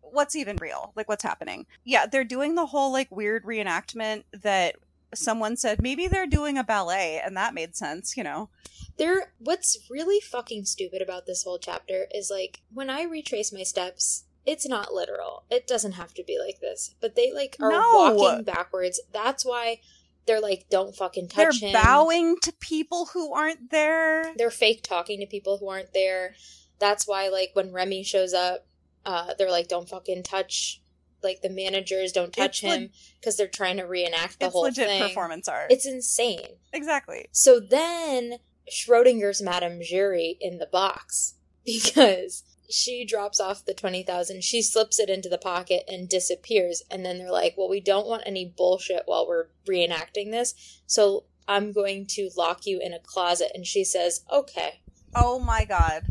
What's 0.00 0.36
even 0.36 0.56
real? 0.56 0.92
Like, 0.96 1.08
what's 1.08 1.22
happening? 1.22 1.66
Yeah, 1.84 2.06
they're 2.06 2.24
doing 2.24 2.54
the 2.54 2.66
whole 2.66 2.92
like 2.92 3.10
weird 3.10 3.44
reenactment 3.44 4.24
that 4.32 4.76
someone 5.14 5.56
said 5.56 5.82
maybe 5.82 6.06
they're 6.08 6.26
doing 6.26 6.58
a 6.58 6.64
ballet, 6.64 7.20
and 7.24 7.36
that 7.36 7.54
made 7.54 7.76
sense. 7.76 8.16
You 8.16 8.24
know, 8.24 8.48
There 8.96 9.32
what's 9.38 9.78
really 9.90 10.20
fucking 10.20 10.64
stupid 10.64 11.02
about 11.02 11.26
this 11.26 11.42
whole 11.44 11.58
chapter 11.58 12.06
is 12.10 12.30
like 12.30 12.62
when 12.72 12.88
I 12.90 13.02
retrace 13.02 13.52
my 13.52 13.62
steps, 13.62 14.24
it's 14.46 14.66
not 14.66 14.94
literal. 14.94 15.44
It 15.50 15.66
doesn't 15.66 15.92
have 15.92 16.14
to 16.14 16.24
be 16.24 16.38
like 16.38 16.60
this. 16.60 16.94
But 17.00 17.14
they 17.14 17.32
like 17.32 17.56
are 17.60 17.70
No. 17.70 18.14
walking 18.16 18.44
backwards. 18.44 19.00
That's 19.12 19.44
why 19.44 19.80
they're 20.28 20.40
like, 20.40 20.66
don't 20.70 20.94
fucking 20.94 21.26
touch 21.28 21.60
they're 21.60 21.70
him. 21.70 21.72
bowing 21.72 22.36
to 22.42 22.52
people 22.60 23.06
who 23.12 23.32
aren't 23.34 23.70
there. 23.72 24.32
they're 24.36 24.50
fake 24.52 24.84
talking 24.84 25.18
to 25.18 25.26
people 25.26 25.58
who 25.58 25.68
aren't 25.68 25.92
there. 25.92 26.36
That's 26.78 27.08
why, 27.08 27.28
like, 27.28 27.50
when 27.54 27.72
Remy 27.72 28.04
shows 28.04 28.32
up, 28.32 28.64
uh, 29.04 29.34
they're 29.36 29.50
like, 29.50 29.66
"Don't 29.66 29.88
fucking 29.88 30.22
touch." 30.22 30.80
Like 31.20 31.40
the 31.42 31.50
managers 31.50 32.12
don't 32.12 32.32
touch 32.32 32.62
It's 32.62 32.72
him 32.72 32.90
because 33.18 33.36
they're 33.36 33.48
trying 33.48 33.78
to 33.78 33.82
reenact 33.82 34.38
the 34.38 34.46
it's 34.46 34.52
whole 34.52 34.62
legit 34.62 34.86
thing. 34.86 35.02
performance 35.02 35.48
art. 35.48 35.72
It's 35.72 35.84
insane. 35.84 36.46
exactly. 36.72 37.26
So 37.32 37.58
then 37.58 38.34
Schrodinger's 38.70 39.42
Madame 39.42 39.80
Giry 39.80 40.36
in 40.40 40.58
the 40.58 40.66
box 40.70 41.34
because 41.66 42.44
she 42.70 43.04
drops 43.04 43.40
off 43.40 43.64
the 43.64 43.74
20,000. 43.74 44.42
She 44.44 44.62
slips 44.62 44.98
it 44.98 45.08
into 45.08 45.28
the 45.28 45.38
pocket 45.38 45.84
and 45.88 46.08
disappears. 46.08 46.82
And 46.90 47.04
then 47.04 47.18
they're 47.18 47.32
like, 47.32 47.54
well, 47.56 47.68
we 47.68 47.80
don't 47.80 48.06
want 48.06 48.24
any 48.26 48.44
bullshit 48.44 49.02
while 49.06 49.26
we're 49.26 49.46
reenacting 49.68 50.30
this. 50.30 50.80
So 50.86 51.24
I'm 51.46 51.72
going 51.72 52.06
to 52.10 52.30
lock 52.36 52.66
you 52.66 52.78
in 52.82 52.92
a 52.92 52.98
closet. 52.98 53.52
And 53.54 53.66
she 53.66 53.84
says, 53.84 54.24
okay. 54.30 54.80
Oh 55.14 55.38
my 55.38 55.64
god. 55.64 56.02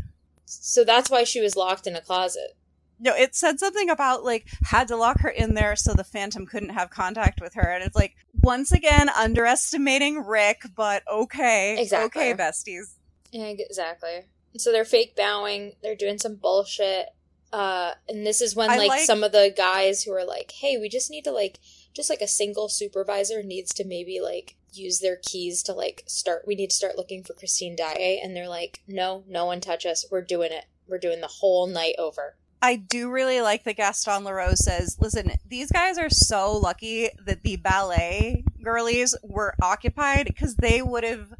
So 0.44 0.82
that's 0.82 1.10
why 1.10 1.24
she 1.24 1.40
was 1.40 1.56
locked 1.56 1.86
in 1.86 1.94
a 1.94 2.00
closet. 2.00 2.56
No, 3.00 3.14
it 3.14 3.36
said 3.36 3.60
something 3.60 3.88
about 3.88 4.24
like 4.24 4.48
had 4.64 4.88
to 4.88 4.96
lock 4.96 5.20
her 5.20 5.28
in 5.28 5.54
there 5.54 5.76
so 5.76 5.94
the 5.94 6.02
Phantom 6.02 6.46
couldn't 6.46 6.70
have 6.70 6.90
contact 6.90 7.40
with 7.40 7.54
her, 7.54 7.70
and 7.72 7.84
it's 7.84 7.94
like 7.94 8.16
once 8.42 8.72
again 8.72 9.08
underestimating 9.08 10.24
Rick, 10.24 10.62
but 10.74 11.04
okay, 11.08 11.80
Exactly. 11.80 12.32
okay, 12.32 12.34
besties. 12.34 12.96
Exactly. 13.32 14.24
So 14.56 14.72
they're 14.72 14.84
fake 14.84 15.14
bowing. 15.16 15.74
They're 15.82 15.96
doing 15.96 16.18
some 16.18 16.36
bullshit. 16.36 17.08
Uh, 17.52 17.92
and 18.08 18.26
this 18.26 18.40
is 18.40 18.54
when 18.54 18.70
I 18.70 18.76
like, 18.76 18.88
like- 18.88 19.06
some 19.06 19.24
of 19.24 19.32
the 19.32 19.52
guys 19.56 20.02
who 20.02 20.12
are 20.12 20.24
like, 20.24 20.52
"Hey, 20.52 20.76
we 20.76 20.88
just 20.88 21.10
need 21.10 21.24
to 21.24 21.32
like, 21.32 21.58
just 21.94 22.10
like 22.10 22.20
a 22.20 22.28
single 22.28 22.68
supervisor 22.68 23.42
needs 23.42 23.72
to 23.74 23.84
maybe 23.84 24.20
like 24.20 24.56
use 24.72 25.00
their 25.00 25.16
keys 25.16 25.62
to 25.64 25.72
like 25.72 26.04
start. 26.06 26.46
We 26.46 26.54
need 26.54 26.70
to 26.70 26.76
start 26.76 26.96
looking 26.96 27.24
for 27.24 27.32
Christine 27.32 27.74
Daae." 27.76 28.20
And 28.22 28.36
they're 28.36 28.48
like, 28.48 28.82
"No, 28.86 29.24
no 29.26 29.46
one 29.46 29.60
touch 29.60 29.86
us. 29.86 30.04
We're 30.10 30.22
doing 30.22 30.52
it. 30.52 30.66
We're 30.86 30.98
doing 30.98 31.20
the 31.20 31.26
whole 31.26 31.66
night 31.66 31.94
over." 31.98 32.36
I 32.60 32.76
do 32.76 33.10
really 33.10 33.40
like 33.40 33.62
that 33.64 33.76
Gaston 33.76 34.24
Leroux 34.24 34.56
says, 34.56 34.96
listen, 34.98 35.30
these 35.46 35.70
guys 35.70 35.96
are 35.96 36.10
so 36.10 36.56
lucky 36.56 37.08
that 37.24 37.44
the 37.44 37.54
ballet 37.54 38.42
girlies 38.60 39.14
were 39.22 39.54
occupied 39.62 40.26
because 40.26 40.56
they 40.56 40.82
would 40.82 41.04
have 41.04 41.34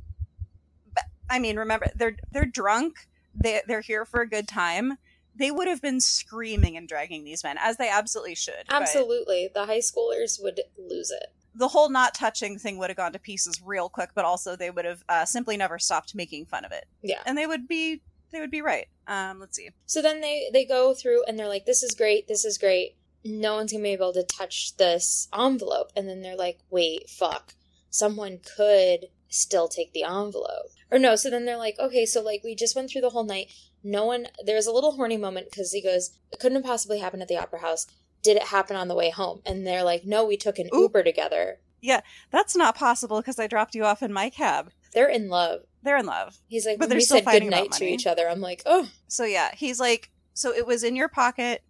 I 1.31 1.39
mean, 1.39 1.57
remember 1.57 1.87
they're 1.95 2.17
they're 2.33 2.45
drunk. 2.47 3.07
They 3.35 3.61
they're 3.67 3.81
here 3.81 4.05
for 4.05 4.21
a 4.21 4.29
good 4.29 4.49
time. 4.49 4.99
They 5.37 5.51
would 5.53 5.69
have 5.69 5.81
been 5.81 6.01
screaming 6.01 6.77
and 6.77 6.89
dragging 6.89 7.23
these 7.25 7.45
men 7.45 7.57
as 7.61 7.77
they 7.77 7.89
absolutely 7.89 8.35
should. 8.35 8.65
Absolutely, 8.69 9.49
the 9.55 9.67
high 9.67 9.79
schoolers 9.79 10.43
would 10.43 10.61
lose 10.77 11.11
it. 11.11 11.27
the 11.55 11.69
whole 11.69 11.89
not 11.91 12.15
touching 12.15 12.59
thing 12.59 12.79
would 12.79 12.91
have 12.91 12.97
gone 12.97 13.13
to 13.13 13.19
pieces 13.19 13.61
real 13.65 13.89
quick, 13.89 14.11
but 14.15 14.25
also 14.25 14.55
they 14.57 14.71
would 14.71 14.85
have 14.85 15.03
uh, 15.09 15.25
simply 15.25 15.57
never 15.57 15.79
stopped 15.79 16.15
making 16.15 16.45
fun 16.47 16.65
of 16.65 16.73
it, 16.73 16.87
Yeah. 17.03 17.21
and 17.27 17.37
they 17.39 17.47
would 17.47 17.67
be 17.69 18.01
they 18.31 18.41
would 18.41 18.51
be 18.51 18.61
right. 18.63 18.87
Um, 19.07 19.41
let's 19.41 19.57
see. 19.57 19.71
So 19.87 20.03
then 20.03 20.21
they 20.21 20.51
they 20.53 20.65
go 20.65 20.93
through 20.95 21.25
and 21.25 21.39
they're 21.39 21.49
like, 21.49 21.67
"This 21.67 21.83
is 21.83 21.95
great. 21.95 22.27
This 22.29 22.45
is 22.45 22.59
great. 22.59 22.97
No 23.25 23.55
one's 23.57 23.73
gonna 23.73 23.83
be 23.85 23.91
able 23.91 24.13
to 24.15 24.23
touch 24.25 24.77
this 24.77 25.29
envelope." 25.37 25.91
And 25.97 26.09
then 26.09 26.21
they're 26.23 26.37
like, 26.37 26.59
"Wait, 26.71 27.09
fuck. 27.09 27.55
Someone 27.91 28.39
could 28.57 29.07
still 29.29 29.69
take 29.69 29.93
the 29.93 30.05
envelope." 30.05 30.71
Or 30.91 30.99
no. 30.99 31.17
So 31.17 31.31
then 31.31 31.45
they're 31.45 31.57
like, 31.57 31.79
"Okay, 31.79 32.07
so 32.07 32.23
like 32.23 32.43
we 32.45 32.55
just 32.55 32.75
went 32.75 32.91
through 32.91 33.03
the 33.03 33.11
whole 33.11 33.25
night. 33.25 33.53
No 33.83 34.05
one. 34.05 34.29
There's 34.45 34.67
a 34.67 34.73
little 34.73 34.93
horny 34.93 35.17
moment 35.17 35.51
because 35.51 35.73
he 35.73 35.83
goes, 35.83 36.11
"It 36.33 36.39
couldn't 36.41 36.57
have 36.57 36.65
possibly 36.65 36.99
happened 36.99 37.23
at 37.23 37.29
the 37.29 37.39
opera 37.39 37.61
house. 37.61 37.87
Did 38.23 38.37
it 38.37 38.45
happen 38.45 38.77
on 38.77 38.89
the 38.89 38.95
way 38.95 39.11
home?" 39.11 39.43
And 39.47 39.67
they're 39.67 39.85
like, 39.85 40.05
"No, 40.05 40.25
we 40.25 40.37
took 40.37 40.59
an 40.59 40.67
Oop. 40.75 40.83
Uber 40.83 41.03
together. 41.05 41.61
Yeah, 41.81 42.01
that's 42.31 42.57
not 42.57 42.75
possible 42.75 43.21
because 43.21 43.39
I 43.39 43.47
dropped 43.47 43.75
you 43.75 43.85
off 43.85 44.03
in 44.03 44.13
my 44.13 44.31
cab. 44.31 44.73
They're 44.95 45.09
in 45.09 45.29
love." 45.29 45.63
They're 45.83 45.99
in 45.99 46.07
love. 46.07 46.37
He's 46.49 46.67
like, 46.67 46.79
But 46.79 46.85
when 46.85 46.89
they're 46.91 46.97
we 46.97 47.03
still 47.03 47.23
said 47.23 47.41
good 47.41 47.51
night 47.51 47.71
to 47.73 47.85
each 47.85 48.07
other. 48.07 48.29
I'm 48.29 48.41
like, 48.41 48.63
oh, 48.67 48.89
So 49.07 49.25
yeah, 49.25 49.55
he's 49.55 49.79
like, 49.79 50.11
so 50.35 50.53
it 50.53 50.67
was 50.67 50.83
in 50.83 50.97
your 50.97 51.09
pocket 51.09 51.63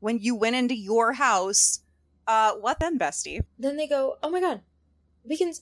when 0.00 0.18
you 0.18 0.34
went 0.34 0.56
into 0.56 0.74
your 0.76 1.14
house. 1.14 1.80
Uh, 2.26 2.52
what 2.52 2.80
then, 2.80 2.98
bestie? 2.98 3.40
then 3.58 3.76
they 3.76 3.86
go, 3.86 4.18
"Oh 4.22 4.28
my 4.30 4.40
god, 4.40 4.60
we 5.28 5.36
can, 5.36 5.52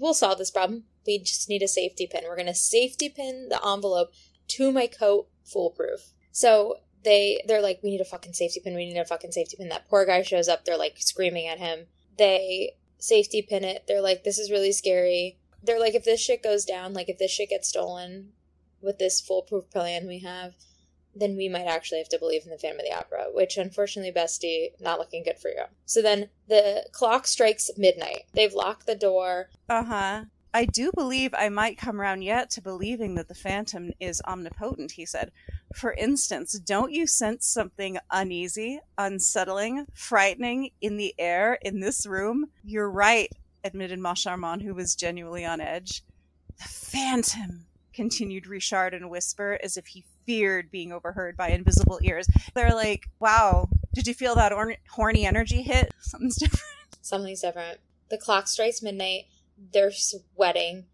we'll 0.00 0.14
solve 0.14 0.38
this 0.38 0.50
problem. 0.50 0.84
We 1.06 1.18
just 1.18 1.48
need 1.48 1.62
a 1.62 1.68
safety 1.68 2.06
pin. 2.10 2.22
We're 2.26 2.36
gonna 2.36 2.54
safety 2.54 3.08
pin 3.08 3.48
the 3.48 3.60
envelope 3.66 4.12
to 4.48 4.72
my 4.72 4.86
coat, 4.86 5.28
foolproof." 5.44 6.12
So 6.30 6.78
they 7.04 7.42
they're 7.46 7.62
like, 7.62 7.82
"We 7.82 7.90
need 7.90 8.00
a 8.00 8.04
fucking 8.04 8.34
safety 8.34 8.60
pin. 8.60 8.74
We 8.74 8.86
need 8.86 8.98
a 8.98 9.04
fucking 9.04 9.32
safety 9.32 9.56
pin." 9.56 9.68
That 9.68 9.88
poor 9.88 10.04
guy 10.04 10.22
shows 10.22 10.48
up. 10.48 10.64
They're 10.64 10.76
like 10.76 10.96
screaming 10.98 11.46
at 11.46 11.58
him. 11.58 11.86
They 12.16 12.76
safety 12.98 13.42
pin 13.42 13.64
it. 13.64 13.84
They're 13.86 14.00
like, 14.00 14.24
"This 14.24 14.38
is 14.38 14.50
really 14.50 14.72
scary." 14.72 15.38
They're 15.62 15.80
like, 15.80 15.94
"If 15.94 16.04
this 16.04 16.20
shit 16.20 16.42
goes 16.42 16.64
down, 16.64 16.94
like 16.94 17.08
if 17.08 17.18
this 17.18 17.30
shit 17.30 17.50
gets 17.50 17.68
stolen 17.68 18.32
with 18.80 18.98
this 18.98 19.20
foolproof 19.20 19.70
plan 19.70 20.06
we 20.06 20.20
have." 20.20 20.54
Then 21.14 21.36
we 21.36 21.48
might 21.48 21.66
actually 21.66 21.98
have 21.98 22.08
to 22.10 22.18
believe 22.18 22.44
in 22.44 22.50
the 22.50 22.58
Phantom 22.58 22.80
of 22.80 22.86
the 22.86 22.96
Opera, 22.96 23.26
which 23.32 23.58
unfortunately, 23.58 24.12
Bestie, 24.12 24.70
not 24.80 24.98
looking 24.98 25.22
good 25.22 25.38
for 25.38 25.48
you. 25.48 25.64
So 25.84 26.00
then 26.00 26.30
the 26.48 26.86
clock 26.92 27.26
strikes 27.26 27.70
midnight. 27.76 28.24
They've 28.32 28.54
locked 28.54 28.86
the 28.86 28.94
door. 28.94 29.50
Uh 29.68 29.84
huh. 29.84 30.24
I 30.54 30.66
do 30.66 30.90
believe 30.94 31.32
I 31.32 31.48
might 31.48 31.78
come 31.78 31.98
round 31.98 32.22
yet 32.24 32.50
to 32.50 32.60
believing 32.60 33.14
that 33.14 33.28
the 33.28 33.34
Phantom 33.34 33.92
is 33.98 34.20
omnipotent, 34.26 34.92
he 34.92 35.06
said. 35.06 35.32
For 35.74 35.94
instance, 35.94 36.52
don't 36.58 36.92
you 36.92 37.06
sense 37.06 37.46
something 37.46 37.98
uneasy, 38.10 38.80
unsettling, 38.98 39.86
frightening 39.94 40.70
in 40.82 40.98
the 40.98 41.14
air 41.18 41.58
in 41.62 41.80
this 41.80 42.06
room? 42.06 42.50
You're 42.62 42.90
right, 42.90 43.32
admitted 43.64 43.98
Moncharmin, 43.98 44.60
who 44.60 44.74
was 44.74 44.94
genuinely 44.94 45.44
on 45.46 45.62
edge. 45.62 46.02
The 46.58 46.64
Phantom. 46.64 47.66
continued 47.94 48.46
Richard 48.46 48.94
in 48.94 49.02
a 49.02 49.08
whisper 49.08 49.58
as 49.62 49.76
if 49.76 49.88
he 49.88 50.04
feared 50.26 50.70
being 50.70 50.92
overheard 50.92 51.36
by 51.36 51.48
invisible 51.50 51.98
ears. 52.02 52.26
They're 52.54 52.74
like, 52.74 53.08
wow, 53.20 53.68
did 53.94 54.06
you 54.06 54.14
feel 54.14 54.34
that 54.36 54.52
or- 54.52 54.76
horny 54.90 55.26
energy 55.26 55.62
hit? 55.62 55.92
Something's 56.00 56.36
different. 56.36 56.62
Something's 57.00 57.40
different. 57.40 57.78
The 58.10 58.18
clock 58.18 58.48
strikes 58.48 58.82
midnight. 58.82 59.24
They're 59.72 59.90
sweating. 59.92 60.86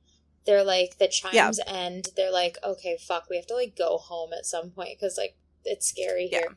They're 0.46 0.64
like 0.64 0.98
the 0.98 1.08
chimes 1.08 1.34
Yeah. 1.66 1.72
end. 1.72 2.08
They're 2.16 2.32
like, 2.32 2.56
okay, 2.64 2.96
fuck, 2.98 3.28
we 3.28 3.36
have 3.36 3.46
to 3.48 3.54
like 3.54 3.76
go 3.76 3.98
home 3.98 4.32
at 4.32 4.46
some 4.46 4.70
point 4.70 4.98
because 4.98 5.18
like 5.18 5.36
it's 5.64 5.86
scary 5.88 6.28
here. 6.28 6.56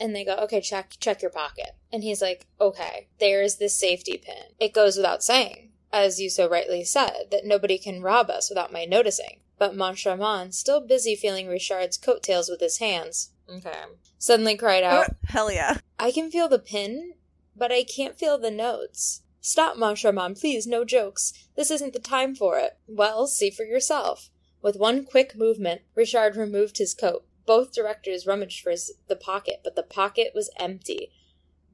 And 0.00 0.14
they 0.14 0.24
go, 0.24 0.36
okay, 0.36 0.60
check 0.60 0.94
check 1.00 1.22
your 1.22 1.30
pocket. 1.30 1.70
And 1.92 2.02
he's 2.02 2.22
like, 2.22 2.46
okay, 2.60 3.08
there's 3.20 3.56
this 3.56 3.76
safety 3.78 4.16
pin. 4.24 4.44
It 4.60 4.72
goes 4.72 4.96
without 4.96 5.22
saying, 5.22 5.70
as 5.92 6.20
you 6.20 6.30
so 6.30 6.48
rightly 6.48 6.84
said, 6.84 7.26
that 7.30 7.44
nobody 7.44 7.78
can 7.78 8.00
rob 8.02 8.30
us 8.30 8.48
without 8.48 8.72
my 8.72 8.84
noticing. 8.84 9.40
But 9.62 9.76
Moncharmin, 9.76 10.52
still 10.52 10.80
busy 10.80 11.14
feeling 11.14 11.46
Richard's 11.46 11.96
coattails 11.96 12.50
with 12.50 12.58
his 12.58 12.78
hands, 12.78 13.30
okay, 13.48 13.84
suddenly 14.18 14.56
cried 14.56 14.82
out, 14.82 15.14
Hell 15.26 15.52
yeah. 15.52 15.78
I 16.00 16.10
can 16.10 16.32
feel 16.32 16.48
the 16.48 16.58
pin, 16.58 17.12
but 17.54 17.70
I 17.70 17.84
can't 17.84 18.18
feel 18.18 18.38
the 18.38 18.50
notes. 18.50 19.22
Stop, 19.40 19.76
Moncharmin, 19.76 20.34
please, 20.34 20.66
no 20.66 20.84
jokes. 20.84 21.32
This 21.54 21.70
isn't 21.70 21.92
the 21.92 22.00
time 22.00 22.34
for 22.34 22.58
it. 22.58 22.76
Well, 22.88 23.28
see 23.28 23.50
for 23.50 23.62
yourself. 23.62 24.30
With 24.62 24.74
one 24.74 25.04
quick 25.04 25.36
movement, 25.36 25.82
Richard 25.94 26.34
removed 26.34 26.78
his 26.78 26.92
coat. 26.92 27.24
Both 27.46 27.72
directors 27.72 28.26
rummaged 28.26 28.64
for 28.64 28.70
his, 28.70 28.90
the 29.06 29.14
pocket, 29.14 29.60
but 29.62 29.76
the 29.76 29.84
pocket 29.84 30.32
was 30.34 30.50
empty. 30.58 31.12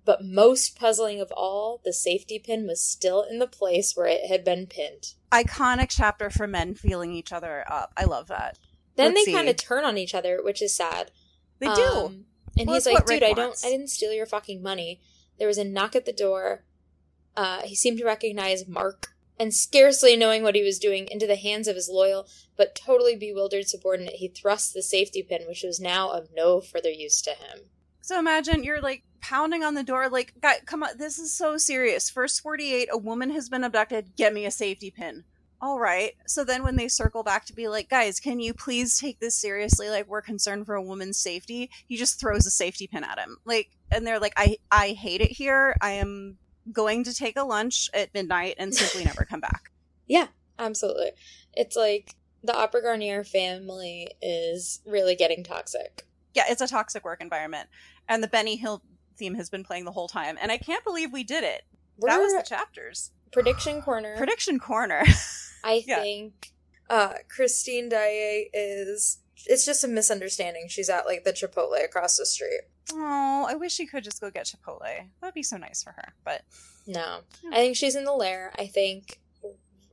But 0.08 0.24
most 0.24 0.74
puzzling 0.74 1.20
of 1.20 1.30
all, 1.32 1.82
the 1.84 1.92
safety 1.92 2.38
pin 2.38 2.66
was 2.66 2.80
still 2.82 3.20
in 3.20 3.40
the 3.40 3.46
place 3.46 3.94
where 3.94 4.06
it 4.06 4.24
had 4.24 4.42
been 4.42 4.66
pinned. 4.66 5.12
Iconic 5.30 5.88
chapter 5.90 6.30
for 6.30 6.46
men 6.46 6.74
feeling 6.74 7.12
each 7.12 7.30
other 7.30 7.62
up. 7.70 7.92
I 7.94 8.04
love 8.04 8.28
that. 8.28 8.58
Then 8.96 9.12
Let's 9.12 9.26
they 9.26 9.32
kind 9.34 9.50
of 9.50 9.58
turn 9.58 9.84
on 9.84 9.98
each 9.98 10.14
other, 10.14 10.42
which 10.42 10.62
is 10.62 10.74
sad. 10.74 11.10
They 11.58 11.66
do. 11.66 11.82
Um, 11.82 12.24
and 12.56 12.68
Well, 12.68 12.76
he's 12.76 12.86
like, 12.86 13.04
"Dude, 13.04 13.22
I 13.22 13.34
don't. 13.34 13.54
I 13.62 13.68
didn't 13.68 13.90
steal 13.90 14.14
your 14.14 14.24
fucking 14.24 14.62
money." 14.62 15.02
There 15.38 15.46
was 15.46 15.58
a 15.58 15.64
knock 15.64 15.94
at 15.94 16.06
the 16.06 16.14
door. 16.14 16.64
Uh, 17.36 17.60
he 17.64 17.74
seemed 17.74 17.98
to 17.98 18.06
recognize 18.06 18.66
Mark, 18.66 19.08
and 19.38 19.54
scarcely 19.54 20.16
knowing 20.16 20.42
what 20.42 20.54
he 20.54 20.62
was 20.62 20.78
doing, 20.78 21.06
into 21.10 21.26
the 21.26 21.36
hands 21.36 21.68
of 21.68 21.76
his 21.76 21.90
loyal 21.90 22.26
but 22.56 22.74
totally 22.74 23.14
bewildered 23.14 23.68
subordinate, 23.68 24.14
he 24.14 24.28
thrust 24.28 24.72
the 24.72 24.82
safety 24.82 25.22
pin, 25.22 25.42
which 25.46 25.64
was 25.64 25.78
now 25.78 26.08
of 26.08 26.30
no 26.34 26.62
further 26.62 26.90
use 26.90 27.20
to 27.20 27.32
him. 27.32 27.68
So 28.08 28.18
imagine 28.18 28.64
you're 28.64 28.80
like 28.80 29.02
pounding 29.20 29.62
on 29.62 29.74
the 29.74 29.82
door, 29.82 30.08
like, 30.08 30.32
guy, 30.40 30.60
come 30.64 30.82
on, 30.82 30.96
this 30.96 31.18
is 31.18 31.30
so 31.30 31.58
serious. 31.58 32.08
First 32.08 32.40
48, 32.40 32.88
a 32.90 32.96
woman 32.96 33.28
has 33.32 33.50
been 33.50 33.62
abducted. 33.62 34.16
Get 34.16 34.32
me 34.32 34.46
a 34.46 34.50
safety 34.50 34.90
pin. 34.90 35.24
All 35.60 35.78
right. 35.78 36.12
So 36.26 36.42
then 36.42 36.62
when 36.62 36.76
they 36.76 36.88
circle 36.88 37.22
back 37.22 37.44
to 37.44 37.52
be 37.52 37.68
like, 37.68 37.90
guys, 37.90 38.18
can 38.18 38.40
you 38.40 38.54
please 38.54 38.98
take 38.98 39.20
this 39.20 39.36
seriously? 39.36 39.90
Like, 39.90 40.08
we're 40.08 40.22
concerned 40.22 40.64
for 40.64 40.74
a 40.74 40.82
woman's 40.82 41.18
safety. 41.18 41.68
He 41.86 41.98
just 41.98 42.18
throws 42.18 42.46
a 42.46 42.50
safety 42.50 42.86
pin 42.86 43.04
at 43.04 43.18
him. 43.18 43.36
Like, 43.44 43.72
and 43.92 44.06
they're 44.06 44.20
like, 44.20 44.32
I, 44.38 44.56
I 44.70 44.92
hate 44.92 45.20
it 45.20 45.32
here. 45.32 45.76
I 45.82 45.90
am 45.90 46.38
going 46.72 47.04
to 47.04 47.14
take 47.14 47.36
a 47.36 47.44
lunch 47.44 47.90
at 47.92 48.14
midnight 48.14 48.54
and 48.56 48.74
simply 48.74 49.04
never 49.04 49.26
come 49.26 49.40
back. 49.40 49.64
Yeah, 50.10 50.28
absolutely, 50.58 51.10
it's 51.52 51.76
like 51.76 52.14
the 52.42 52.56
Opera 52.56 52.80
Garnier 52.80 53.24
family 53.24 54.08
is 54.22 54.80
really 54.86 55.14
getting 55.14 55.44
toxic. 55.44 56.06
Yeah, 56.34 56.44
it's 56.48 56.60
a 56.60 56.68
toxic 56.68 57.04
work 57.04 57.20
environment. 57.20 57.68
And 58.08 58.22
the 58.22 58.28
Benny 58.28 58.56
Hill 58.56 58.82
theme 59.16 59.34
has 59.34 59.50
been 59.50 59.64
playing 59.64 59.84
the 59.84 59.92
whole 59.92 60.08
time. 60.08 60.38
And 60.40 60.50
I 60.50 60.58
can't 60.58 60.84
believe 60.84 61.12
we 61.12 61.24
did 61.24 61.44
it. 61.44 61.62
That 62.00 62.18
was 62.18 62.32
the 62.32 62.42
chapters. 62.42 63.10
prediction 63.32 63.82
corner. 63.82 64.16
Prediction 64.16 64.58
corner. 64.58 65.02
I 65.64 65.84
Yeah. 65.86 66.00
think 66.00 66.52
uh 66.88 67.14
Christine 67.28 67.88
Daae 67.90 68.48
is 68.54 69.18
it's 69.46 69.64
just 69.66 69.84
a 69.84 69.88
misunderstanding. 69.88 70.66
She's 70.68 70.88
at 70.88 71.06
like 71.06 71.24
the 71.24 71.32
Chipotle 71.32 71.84
across 71.84 72.16
the 72.16 72.24
street. 72.26 72.62
Oh, 72.92 73.46
I 73.48 73.54
wish 73.56 73.72
she 73.74 73.86
could 73.86 74.02
just 74.04 74.20
go 74.20 74.30
get 74.30 74.46
Chipotle. 74.46 74.80
That'd 75.20 75.34
be 75.34 75.42
so 75.42 75.56
nice 75.58 75.82
for 75.82 75.90
her. 75.92 76.14
But 76.24 76.42
No. 76.86 77.20
I 77.52 77.56
think 77.56 77.76
she's 77.76 77.94
in 77.96 78.04
the 78.04 78.14
lair. 78.14 78.52
I 78.58 78.66
think 78.66 79.20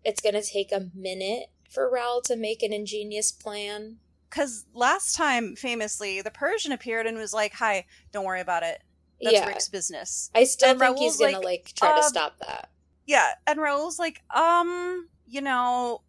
it's 0.04 0.22
gonna 0.22 0.42
take 0.44 0.72
a 0.72 0.90
minute 0.94 1.48
for 1.70 1.90
Raoul 1.90 2.22
to 2.22 2.36
make 2.36 2.64
an 2.64 2.72
ingenious 2.72 3.32
plan. 3.32 3.98
Because 4.36 4.66
last 4.74 5.16
time, 5.16 5.56
famously, 5.56 6.22
the 6.22 6.32
Persian 6.32 6.74
appeared 6.74 7.08
and 7.08 7.18
was 7.18 7.34
like, 7.34 7.54
"Hi, 7.54 7.86
don't 8.12 8.26
worry 8.26 8.42
about 8.42 8.64
it. 8.64 8.82
That's 9.22 9.34
yeah. 9.34 9.46
Erik's 9.46 9.70
business." 9.70 10.30
I 10.36 10.44
still 10.44 10.72
and 10.72 10.80
think 10.80 10.98
he's 10.98 11.16
gonna 11.16 11.38
like, 11.38 11.46
like, 11.46 11.72
try 11.74 11.92
to 11.92 12.04
um, 12.04 12.10
stop 12.10 12.38
that. 12.40 12.70
Yeah, 13.06 13.32
and 13.48 13.62
Raoul's 13.62 13.98
like, 13.98 14.22
"Um, 14.36 15.08
you 15.26 15.40
know, 15.40 16.02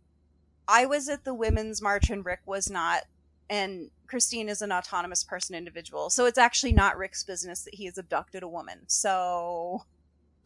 I 0.66 0.86
was 0.86 1.08
at 1.08 1.24
the 1.24 1.34
women's 1.34 1.80
march 1.80 2.10
and 2.10 2.26
Erik 2.26 2.40
was 2.46 2.68
not, 2.68 3.04
and 3.48 3.90
Christine 4.08 4.48
is 4.48 4.60
an 4.60 4.72
autonomous 4.72 5.22
person 5.22 5.54
individual, 5.54 6.10
so 6.10 6.26
it's 6.26 6.38
actually 6.38 6.72
not 6.72 6.96
Erik's 6.96 7.22
business 7.22 7.62
that 7.62 7.74
he 7.74 7.84
has 7.84 7.96
abducted 7.96 8.42
a 8.42 8.48
woman. 8.48 8.80
So 8.88 9.84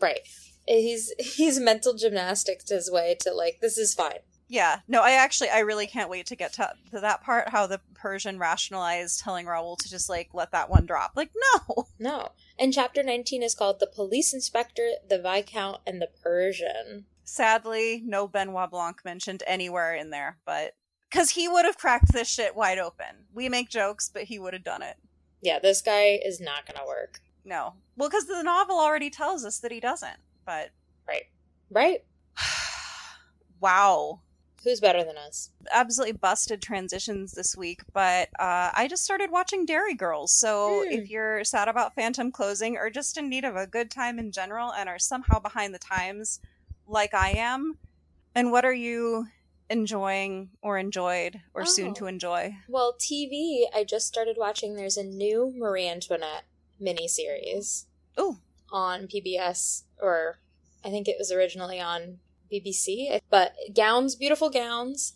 Right. 0.00 0.20
He's 0.66 1.12
he's 1.18 1.58
mental 1.58 1.94
gymnastics 1.94 2.68
his 2.68 2.90
way 2.90 3.16
to 3.20 3.32
like 3.32 3.60
this 3.60 3.78
is 3.78 3.94
fine. 3.94 4.20
Yeah, 4.50 4.80
no, 4.88 5.00
I 5.00 5.12
actually, 5.12 5.50
I 5.50 5.60
really 5.60 5.86
can't 5.86 6.10
wait 6.10 6.26
to 6.26 6.34
get 6.34 6.52
to, 6.54 6.72
to 6.90 6.98
that 6.98 7.22
part. 7.22 7.50
How 7.50 7.68
the 7.68 7.80
Persian 7.94 8.36
rationalized 8.36 9.20
telling 9.20 9.46
Raoul 9.46 9.76
to 9.76 9.88
just 9.88 10.08
like 10.08 10.30
let 10.34 10.50
that 10.50 10.68
one 10.68 10.86
drop. 10.86 11.12
Like, 11.14 11.30
no, 11.68 11.86
No. 12.00 12.30
And 12.58 12.72
chapter 12.74 13.04
19 13.04 13.44
is 13.44 13.54
called 13.54 13.78
The 13.78 13.86
Police 13.86 14.34
Inspector, 14.34 14.82
the 15.08 15.20
Viscount, 15.20 15.78
and 15.86 16.02
the 16.02 16.08
Persian. 16.20 17.06
sadly, 17.22 18.02
no 18.04 18.26
Benoit 18.26 18.68
Blanc 18.72 19.04
mentioned 19.04 19.44
anywhere 19.46 19.94
in 19.94 20.10
there, 20.10 20.38
but 20.44 20.74
because 21.08 21.30
he 21.30 21.46
would 21.46 21.64
have 21.64 21.78
cracked 21.78 22.12
this 22.12 22.28
shit 22.28 22.56
wide 22.56 22.78
open. 22.78 23.26
We 23.32 23.48
make 23.48 23.68
jokes, 23.68 24.10
but 24.12 24.24
he 24.24 24.40
would 24.40 24.52
have 24.52 24.64
done 24.64 24.82
it. 24.82 24.96
Yeah, 25.40 25.60
this 25.60 25.80
guy 25.80 26.18
is 26.24 26.40
not 26.40 26.66
gonna 26.66 26.84
work. 26.84 27.20
No, 27.44 27.74
well, 27.96 28.08
because 28.08 28.26
the 28.26 28.42
novel 28.42 28.80
already 28.80 29.10
tells 29.10 29.44
us 29.44 29.60
that 29.60 29.70
he 29.70 29.78
doesn't. 29.78 30.18
But 30.44 30.70
Right. 31.06 31.26
Right? 31.70 32.04
wow, 33.60 34.20
Who's 34.64 34.80
better 34.80 35.04
than 35.04 35.16
us? 35.16 35.50
absolutely 35.72 36.12
busted 36.12 36.60
transitions 36.60 37.32
this 37.32 37.56
week, 37.56 37.80
but 37.94 38.28
uh, 38.38 38.70
I 38.74 38.86
just 38.88 39.04
started 39.04 39.30
watching 39.30 39.64
Derry 39.66 39.94
Girls. 39.94 40.32
So 40.32 40.82
Hmm. 40.86 40.92
if 40.92 41.08
you're 41.10 41.44
sad 41.44 41.68
about 41.68 41.94
Phantom 41.94 42.30
closing 42.32 42.76
or 42.76 42.90
just 42.90 43.16
in 43.16 43.28
need 43.28 43.44
of 43.44 43.56
a 43.56 43.66
good 43.66 43.90
time 43.90 44.18
in 44.18 44.32
general 44.32 44.72
and 44.72 44.88
are 44.88 44.98
somehow 44.98 45.38
behind 45.38 45.74
the 45.74 45.78
times 45.78 46.40
like 46.86 47.14
I 47.14 47.30
am, 47.30 47.78
and 48.34 48.50
what 48.52 48.64
are 48.64 48.74
you 48.74 49.26
enjoying 49.68 50.50
or 50.62 50.76
enjoyed 50.78 51.40
or 51.54 51.64
soon 51.64 51.90
Oh. 51.90 51.94
to 51.94 52.06
enjoy? 52.06 52.54
Well, 52.68 52.94
TV, 52.98 53.66
I 53.72 53.84
just 53.84 54.06
started 54.08 54.36
watching. 54.38 54.74
There's 54.74 54.96
a 54.96 55.04
new 55.04 55.52
Marie 55.56 55.88
Antoinette 55.88 56.44
miniseries 56.82 57.84
Oh, 58.16 58.38
on 58.72 59.06
PBS, 59.06 59.84
or 60.00 60.40
I 60.84 60.90
think 60.90 61.06
it 61.06 61.16
was 61.18 61.30
originally 61.30 61.78
on 61.80 62.18
BBC. 62.52 63.20
But 63.30 63.54
gowns, 63.74 64.16
beautiful 64.16 64.50
gowns. 64.50 65.14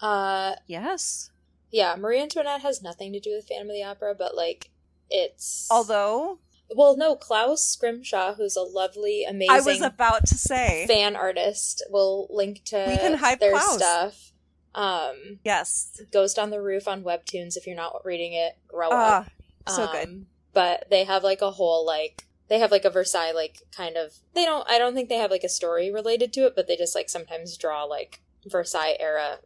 Uh, 0.00 0.54
yes. 0.66 1.30
yeah, 1.70 1.96
Marie 1.96 2.20
Antoinette 2.20 2.60
has 2.62 2.82
nothing 2.82 3.12
to 3.12 3.20
do 3.20 3.34
with 3.34 3.48
Phantom 3.48 3.68
of 3.70 3.74
the 3.74 3.82
Opera, 3.82 4.14
but 4.16 4.36
like 4.36 4.70
it's 5.10 5.68
Although 5.70 6.38
well, 6.74 6.96
no, 6.96 7.14
Klaus 7.14 7.64
Scrimshaw, 7.64 8.34
who's 8.34 8.56
a 8.56 8.62
lovely, 8.62 9.22
amazing 9.24 9.50
I 9.54 9.60
was 9.60 9.80
about 9.80 10.26
to 10.26 10.34
say, 10.36 10.84
fan 10.88 11.14
artist, 11.14 11.82
will 11.90 12.26
link 12.28 12.64
to 12.66 12.84
We 12.88 12.96
can 12.96 13.14
hype 13.18 13.38
their 13.38 13.52
Klaus. 13.52 13.76
stuff. 13.76 14.32
Um, 14.74 15.38
yes. 15.44 16.00
Ghost 16.12 16.38
on 16.40 16.50
the 16.50 16.60
Roof 16.60 16.88
on 16.88 17.02
Webtoons. 17.04 17.56
If 17.56 17.66
you're 17.68 17.76
not 17.76 18.04
reading 18.04 18.32
it, 18.32 18.58
grow 18.68 18.88
Ah, 18.90 19.20
up. 19.66 19.72
so 19.72 19.86
good. 19.92 20.08
Um, 20.08 20.26
But 20.52 20.86
they 20.90 21.04
have 21.04 21.22
like 21.22 21.40
a 21.40 21.52
whole 21.52 21.86
like 21.86 22.26
they 22.48 22.58
have 22.58 22.70
like 22.70 22.84
a 22.84 22.90
Versailles 22.90 23.32
like 23.32 23.62
kind 23.76 23.96
of 23.96 24.12
they 24.34 24.44
don't 24.44 24.68
I 24.70 24.78
don't 24.78 24.94
think 24.94 25.08
they 25.08 25.16
have 25.18 25.30
like 25.30 25.44
a 25.44 25.48
story 25.48 25.90
related 25.92 26.32
to 26.34 26.46
it, 26.46 26.54
but 26.56 26.66
they 26.68 26.76
just 26.76 26.94
like 26.94 27.08
sometimes 27.08 27.56
draw 27.56 27.84
like 27.84 28.20
Versailles 28.46 28.96
era 29.00 29.38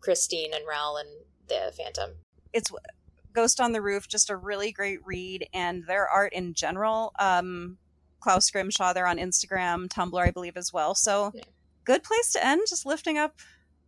Christine 0.00 0.52
and 0.54 0.64
Raoul 0.68 0.96
and 0.96 1.08
the 1.48 1.72
Phantom. 1.76 2.10
it's 2.52 2.70
Ghost 3.32 3.60
on 3.60 3.72
the 3.72 3.82
Roof, 3.82 4.08
just 4.08 4.30
a 4.30 4.36
really 4.36 4.72
great 4.72 5.00
read, 5.04 5.46
and 5.52 5.84
their 5.86 6.08
art 6.08 6.32
in 6.32 6.54
general. 6.54 7.12
Um, 7.18 7.76
Klaus 8.20 8.46
Scrimshaw, 8.46 8.92
they're 8.94 9.06
on 9.06 9.18
Instagram, 9.18 9.88
Tumblr, 9.88 10.18
I 10.18 10.30
believe, 10.30 10.56
as 10.56 10.72
well. 10.72 10.94
So, 10.94 11.32
Yeah. 11.34 11.42
good 11.84 12.02
place 12.02 12.32
to 12.32 12.44
end. 12.44 12.62
Just 12.66 12.86
lifting 12.86 13.18
up 13.18 13.34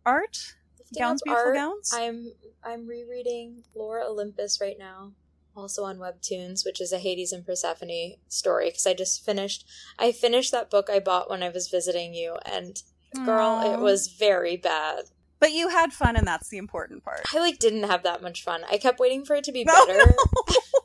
art, 0.05 0.53
Lifting 0.77 0.99
gowns, 1.01 1.21
up 1.21 1.25
beautiful 1.25 1.47
art. 1.47 1.55
gowns. 1.55 1.91
I'm 1.93 2.31
I'm 2.63 2.85
rereading 2.87 3.63
Lore 3.73 4.01
Olympus 4.03 4.61
right 4.61 4.77
now, 4.77 5.13
also 5.59 5.83
on 5.83 5.97
Webtoons, 5.97 6.65
which 6.65 6.81
is 6.81 6.91
a 6.91 6.99
Hades 6.99 7.31
and 7.31 7.45
Persephone 7.45 8.13
story. 8.27 8.69
Because 8.69 8.87
I 8.87 8.93
just 8.93 9.23
finished, 9.23 9.65
I 9.97 10.11
finished 10.11 10.51
that 10.51 10.69
book 10.69 10.89
I 10.89 10.99
bought 10.99 11.29
when 11.29 11.43
I 11.43 11.49
was 11.49 11.67
visiting 11.67 12.13
you, 12.13 12.37
and 12.45 12.81
girl, 13.25 13.61
it 13.73 13.79
was 13.79 14.07
very 14.07 14.57
bad. 14.57 15.05
But 15.39 15.53
you 15.53 15.69
had 15.69 15.93
fun, 15.93 16.15
and 16.15 16.27
that's 16.27 16.49
the 16.49 16.57
important 16.57 17.03
part. 17.03 17.21
I 17.33 17.39
like 17.39 17.59
didn't 17.59 17.83
have 17.83 18.03
that 18.03 18.21
much 18.21 18.43
fun. 18.43 18.61
I 18.69 18.77
kept 18.77 18.99
waiting 18.99 19.23
for 19.23 19.35
it 19.35 19.43
to 19.45 19.51
be 19.51 19.63
No, 19.67 19.85
better, 19.85 20.13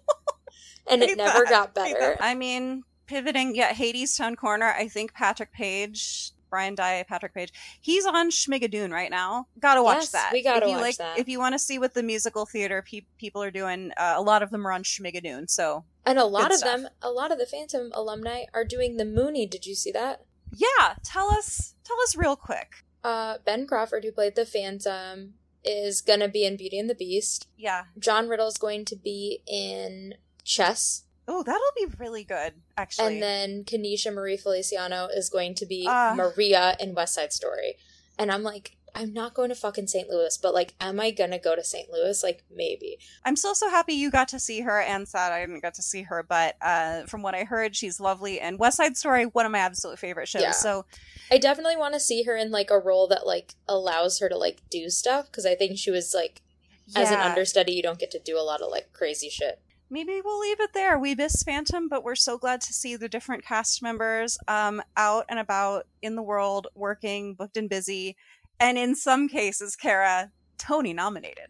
and 0.89 1.03
it 1.03 1.16
never 1.16 1.41
that. 1.45 1.51
got 1.51 1.75
better. 1.75 2.16
I 2.20 2.35
mean, 2.35 2.85
pivoting, 3.07 3.57
yeah, 3.57 3.72
Hadestown 3.72 4.37
Corner. 4.37 4.72
I 4.77 4.89
think 4.89 5.12
Patrick 5.14 5.53
Page 5.53 6.31
Brian 6.55 6.77
Dye, 6.77 7.05
Patrick 7.09 7.35
Page. 7.35 7.53
He's 7.81 8.07
on 8.07 8.31
Schmigadoon 8.31 8.93
right 8.93 9.11
now. 9.11 9.49
Gotta 9.59 9.83
watch 9.83 10.03
Yes, 10.03 10.11
that. 10.13 10.31
we 10.33 10.41
gotta 10.41 10.67
if 10.67 10.71
you 10.71 10.77
watch 10.77 10.83
like, 10.83 10.97
that. 10.99 11.19
If 11.19 11.29
you 11.29 11.41
want 11.41 11.55
to 11.55 11.59
see 11.59 11.81
what 11.81 11.95
the 11.95 12.03
musical 12.05 12.47
theater 12.47 12.81
pe- 12.89 13.07
people 13.19 13.43
are 13.43 13.51
doing, 13.51 13.91
uh, 13.97 14.15
a 14.17 14.23
lot 14.23 14.45
of 14.45 14.51
them 14.51 14.65
are 14.65 14.71
on 14.71 14.85
Schmigadoon. 14.85 15.51
So 15.51 15.85
And 16.07 16.17
a 16.17 16.25
lot 16.25 16.53
of 16.53 16.59
stuff. 16.59 16.83
them, 16.83 16.89
a 17.03 17.11
lot 17.11 17.33
of 17.33 17.39
the 17.39 17.47
Phantom 17.47 17.91
alumni 17.93 18.45
are 18.55 18.65
doing 18.65 18.99
the 18.99 19.05
Muny. 19.05 19.51
Did 19.51 19.67
you 19.67 19.75
see 19.75 19.91
that? 19.91 20.23
yeah, 20.57 20.95
tell 21.03 21.33
us, 21.33 21.75
tell 21.83 22.01
us 22.03 22.15
real 22.17 22.37
quick. 22.37 22.75
Uh, 23.03 23.39
ben 23.45 23.67
Crawford, 23.67 24.05
who 24.05 24.13
played 24.13 24.37
the 24.37 24.47
Phantom, 24.47 25.35
is 25.65 26.01
gonna 26.01 26.29
be 26.29 26.45
in 26.45 26.57
Beauty 26.57 26.79
and 26.79 26.89
the 26.89 26.95
Beast. 26.95 27.49
Yeah. 27.57 27.87
John 27.99 28.29
Riddle's 28.29 28.59
going 28.59 28.85
to 28.85 28.95
be 28.97 29.43
in 29.49 30.15
Chess, 30.45 31.03
Oh, 31.27 31.43
that'll 31.43 31.61
be 31.77 31.87
really 31.99 32.25
good. 32.25 32.55
Actually, 32.77 33.14
and 33.14 33.22
then 33.22 33.64
Kanisha 33.64 34.12
Marie 34.12 34.37
Feliciano 34.37 35.07
is 35.07 35.31
going 35.31 35.55
to 35.57 35.66
be 35.66 35.87
Ah. 35.89 36.12
Maria 36.16 36.77
in 36.79 36.95
West 36.95 37.14
Side 37.14 37.33
Story. 37.33 37.77
And 38.18 38.31
I'm 38.31 38.43
like, 38.43 38.77
I'm 38.95 39.12
not 39.12 39.35
going 39.35 39.49
to 39.49 39.55
fucking 39.57 39.89
St. 39.89 40.09
Louis, 40.09 40.39
but 40.39 40.55
like, 40.55 40.75
am 40.81 41.01
I 41.01 41.11
gonna 41.11 41.39
go 41.39 41.57
to 41.57 41.64
St. 41.64 41.91
Louis? 41.91 42.22
Like, 42.22 42.45
maybe. 42.55 42.99
I'm 43.25 43.35
still 43.35 43.55
so 43.57 43.68
happy 43.68 43.95
you 43.95 44.11
got 44.11 44.29
to 44.29 44.39
see 44.39 44.61
her 44.61 44.81
and 44.81 45.09
sad 45.09 45.33
I 45.33 45.41
didn't 45.41 45.62
get 45.62 45.75
to 45.75 45.83
see 45.83 46.03
her, 46.03 46.22
but 46.22 46.55
uh, 46.61 47.03
from 47.07 47.22
what 47.22 47.35
I 47.35 47.43
heard, 47.45 47.75
she's 47.75 47.99
lovely. 47.99 48.39
And 48.39 48.59
West 48.59 48.77
Side 48.77 48.97
Story, 48.97 49.25
one 49.25 49.47
of 49.47 49.53
my 49.53 49.59
absolute 49.59 49.99
favorite 49.99 50.29
shows. 50.29 50.43
Yeah. 50.43 50.53
So 50.53 50.85
I 51.31 51.39
definitely 51.39 51.77
want 51.77 51.95
to 51.95 52.01
see 52.01 52.22
her 52.25 52.37
in 52.37 52.51
like 52.53 52.70
a 52.70 52.79
role 52.79 53.09
that 53.09 53.27
like 53.27 53.55
allows 53.66 54.20
her 54.20 54.29
to 54.29 54.37
like 54.37 54.62
do 54.70 54.89
stuff 54.91 55.27
because 55.27 55.47
I 55.47 55.55
think 55.57 55.77
she 55.79 55.91
was 55.91 56.14
like 56.14 56.43
as 56.95 57.11
an 57.11 57.18
understudy 57.18 57.72
you 57.72 57.83
don't 57.83 57.99
get 57.99 58.11
to 58.11 58.18
do 58.18 58.39
a 58.39 58.45
lot 58.45 58.61
of 58.61 58.70
like 58.70 58.93
crazy 58.93 59.31
shit. 59.31 59.61
Maybe 59.95 60.21
we'll 60.25 60.41
leave 60.41 60.59
it 60.59 60.73
there. 60.75 60.99
We 60.99 61.15
miss 61.15 61.45
Phantom, 61.45 61.89
but 61.89 62.03
we're 62.03 62.17
so 62.17 62.37
glad 62.37 62.61
to 62.63 62.73
see 62.73 62.97
the 62.97 63.09
different 63.09 63.45
cast 63.45 63.81
members 63.81 64.37
um, 64.49 64.83
out 64.97 65.25
and 65.29 65.39
about 65.39 65.87
in 66.03 66.17
the 66.17 66.23
world, 66.23 66.67
working, 66.75 67.35
booked 67.35 67.57
and 67.57 67.71
busy, 67.71 68.17
and 68.59 68.77
in 68.77 68.97
some 68.97 69.29
cases, 69.29 69.77
Cara, 69.77 70.33
Tony 70.59 70.93
nominated. 70.93 71.47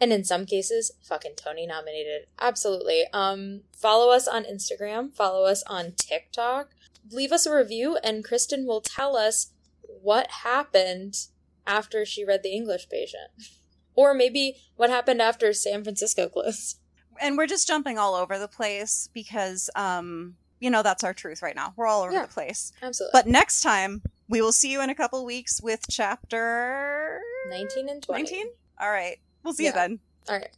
And 0.00 0.14
in 0.14 0.24
some 0.24 0.46
cases, 0.46 0.92
fucking 1.02 1.34
Tony 1.36 1.66
nominated. 1.66 2.26
Absolutely. 2.40 3.04
Um 3.12 3.64
follow 3.76 4.10
us 4.10 4.26
on 4.26 4.44
Instagram, 4.44 5.14
follow 5.14 5.44
us 5.44 5.62
on 5.66 5.92
TikTok. 5.92 6.70
Leave 7.12 7.32
us 7.32 7.44
a 7.44 7.54
review 7.54 7.98
and 8.02 8.24
Kristin 8.24 8.64
will 8.64 8.80
tell 8.80 9.14
us 9.14 9.50
what 9.82 10.30
happened 10.42 11.26
after 11.66 12.06
she 12.06 12.24
read 12.24 12.42
The 12.42 12.56
English 12.56 12.88
Patient. 12.88 13.30
Or 13.96 14.12
maybe 14.12 14.56
what 14.74 14.90
happened 14.90 15.22
after 15.22 15.52
San 15.52 15.84
Francisco 15.84 16.28
closed. 16.28 16.78
And 17.20 17.36
we're 17.36 17.46
just 17.46 17.66
jumping 17.66 17.98
all 17.98 18.14
over 18.14 18.38
the 18.38 18.48
place 18.48 19.08
because, 19.12 19.70
um, 19.76 20.36
you 20.60 20.70
know, 20.70 20.82
that's 20.82 21.04
our 21.04 21.14
truth 21.14 21.42
right 21.42 21.56
now. 21.56 21.72
We're 21.76 21.86
all 21.86 22.02
over 22.02 22.12
Yeah. 22.12 22.22
the 22.22 22.28
place. 22.32 22.72
Absolutely. 22.82 23.10
But 23.12 23.26
next 23.26 23.62
time, 23.62 24.02
we 24.28 24.40
will 24.40 24.52
see 24.52 24.72
you 24.72 24.80
in 24.80 24.90
a 24.90 24.94
couple 24.94 25.24
weeks 25.24 25.60
with 25.62 25.84
chapter 25.90 27.20
19 27.48 27.88
and 27.88 28.02
20. 28.02 28.22
19. 28.22 28.46
All 28.80 28.90
right. 28.90 29.18
We'll 29.42 29.54
see 29.54 29.64
Yeah. 29.64 29.70
you 29.70 29.74
then. 29.74 30.00
All 30.28 30.36
right. 30.36 30.50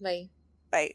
Bye. 0.00 0.28
Bye. 0.70 0.94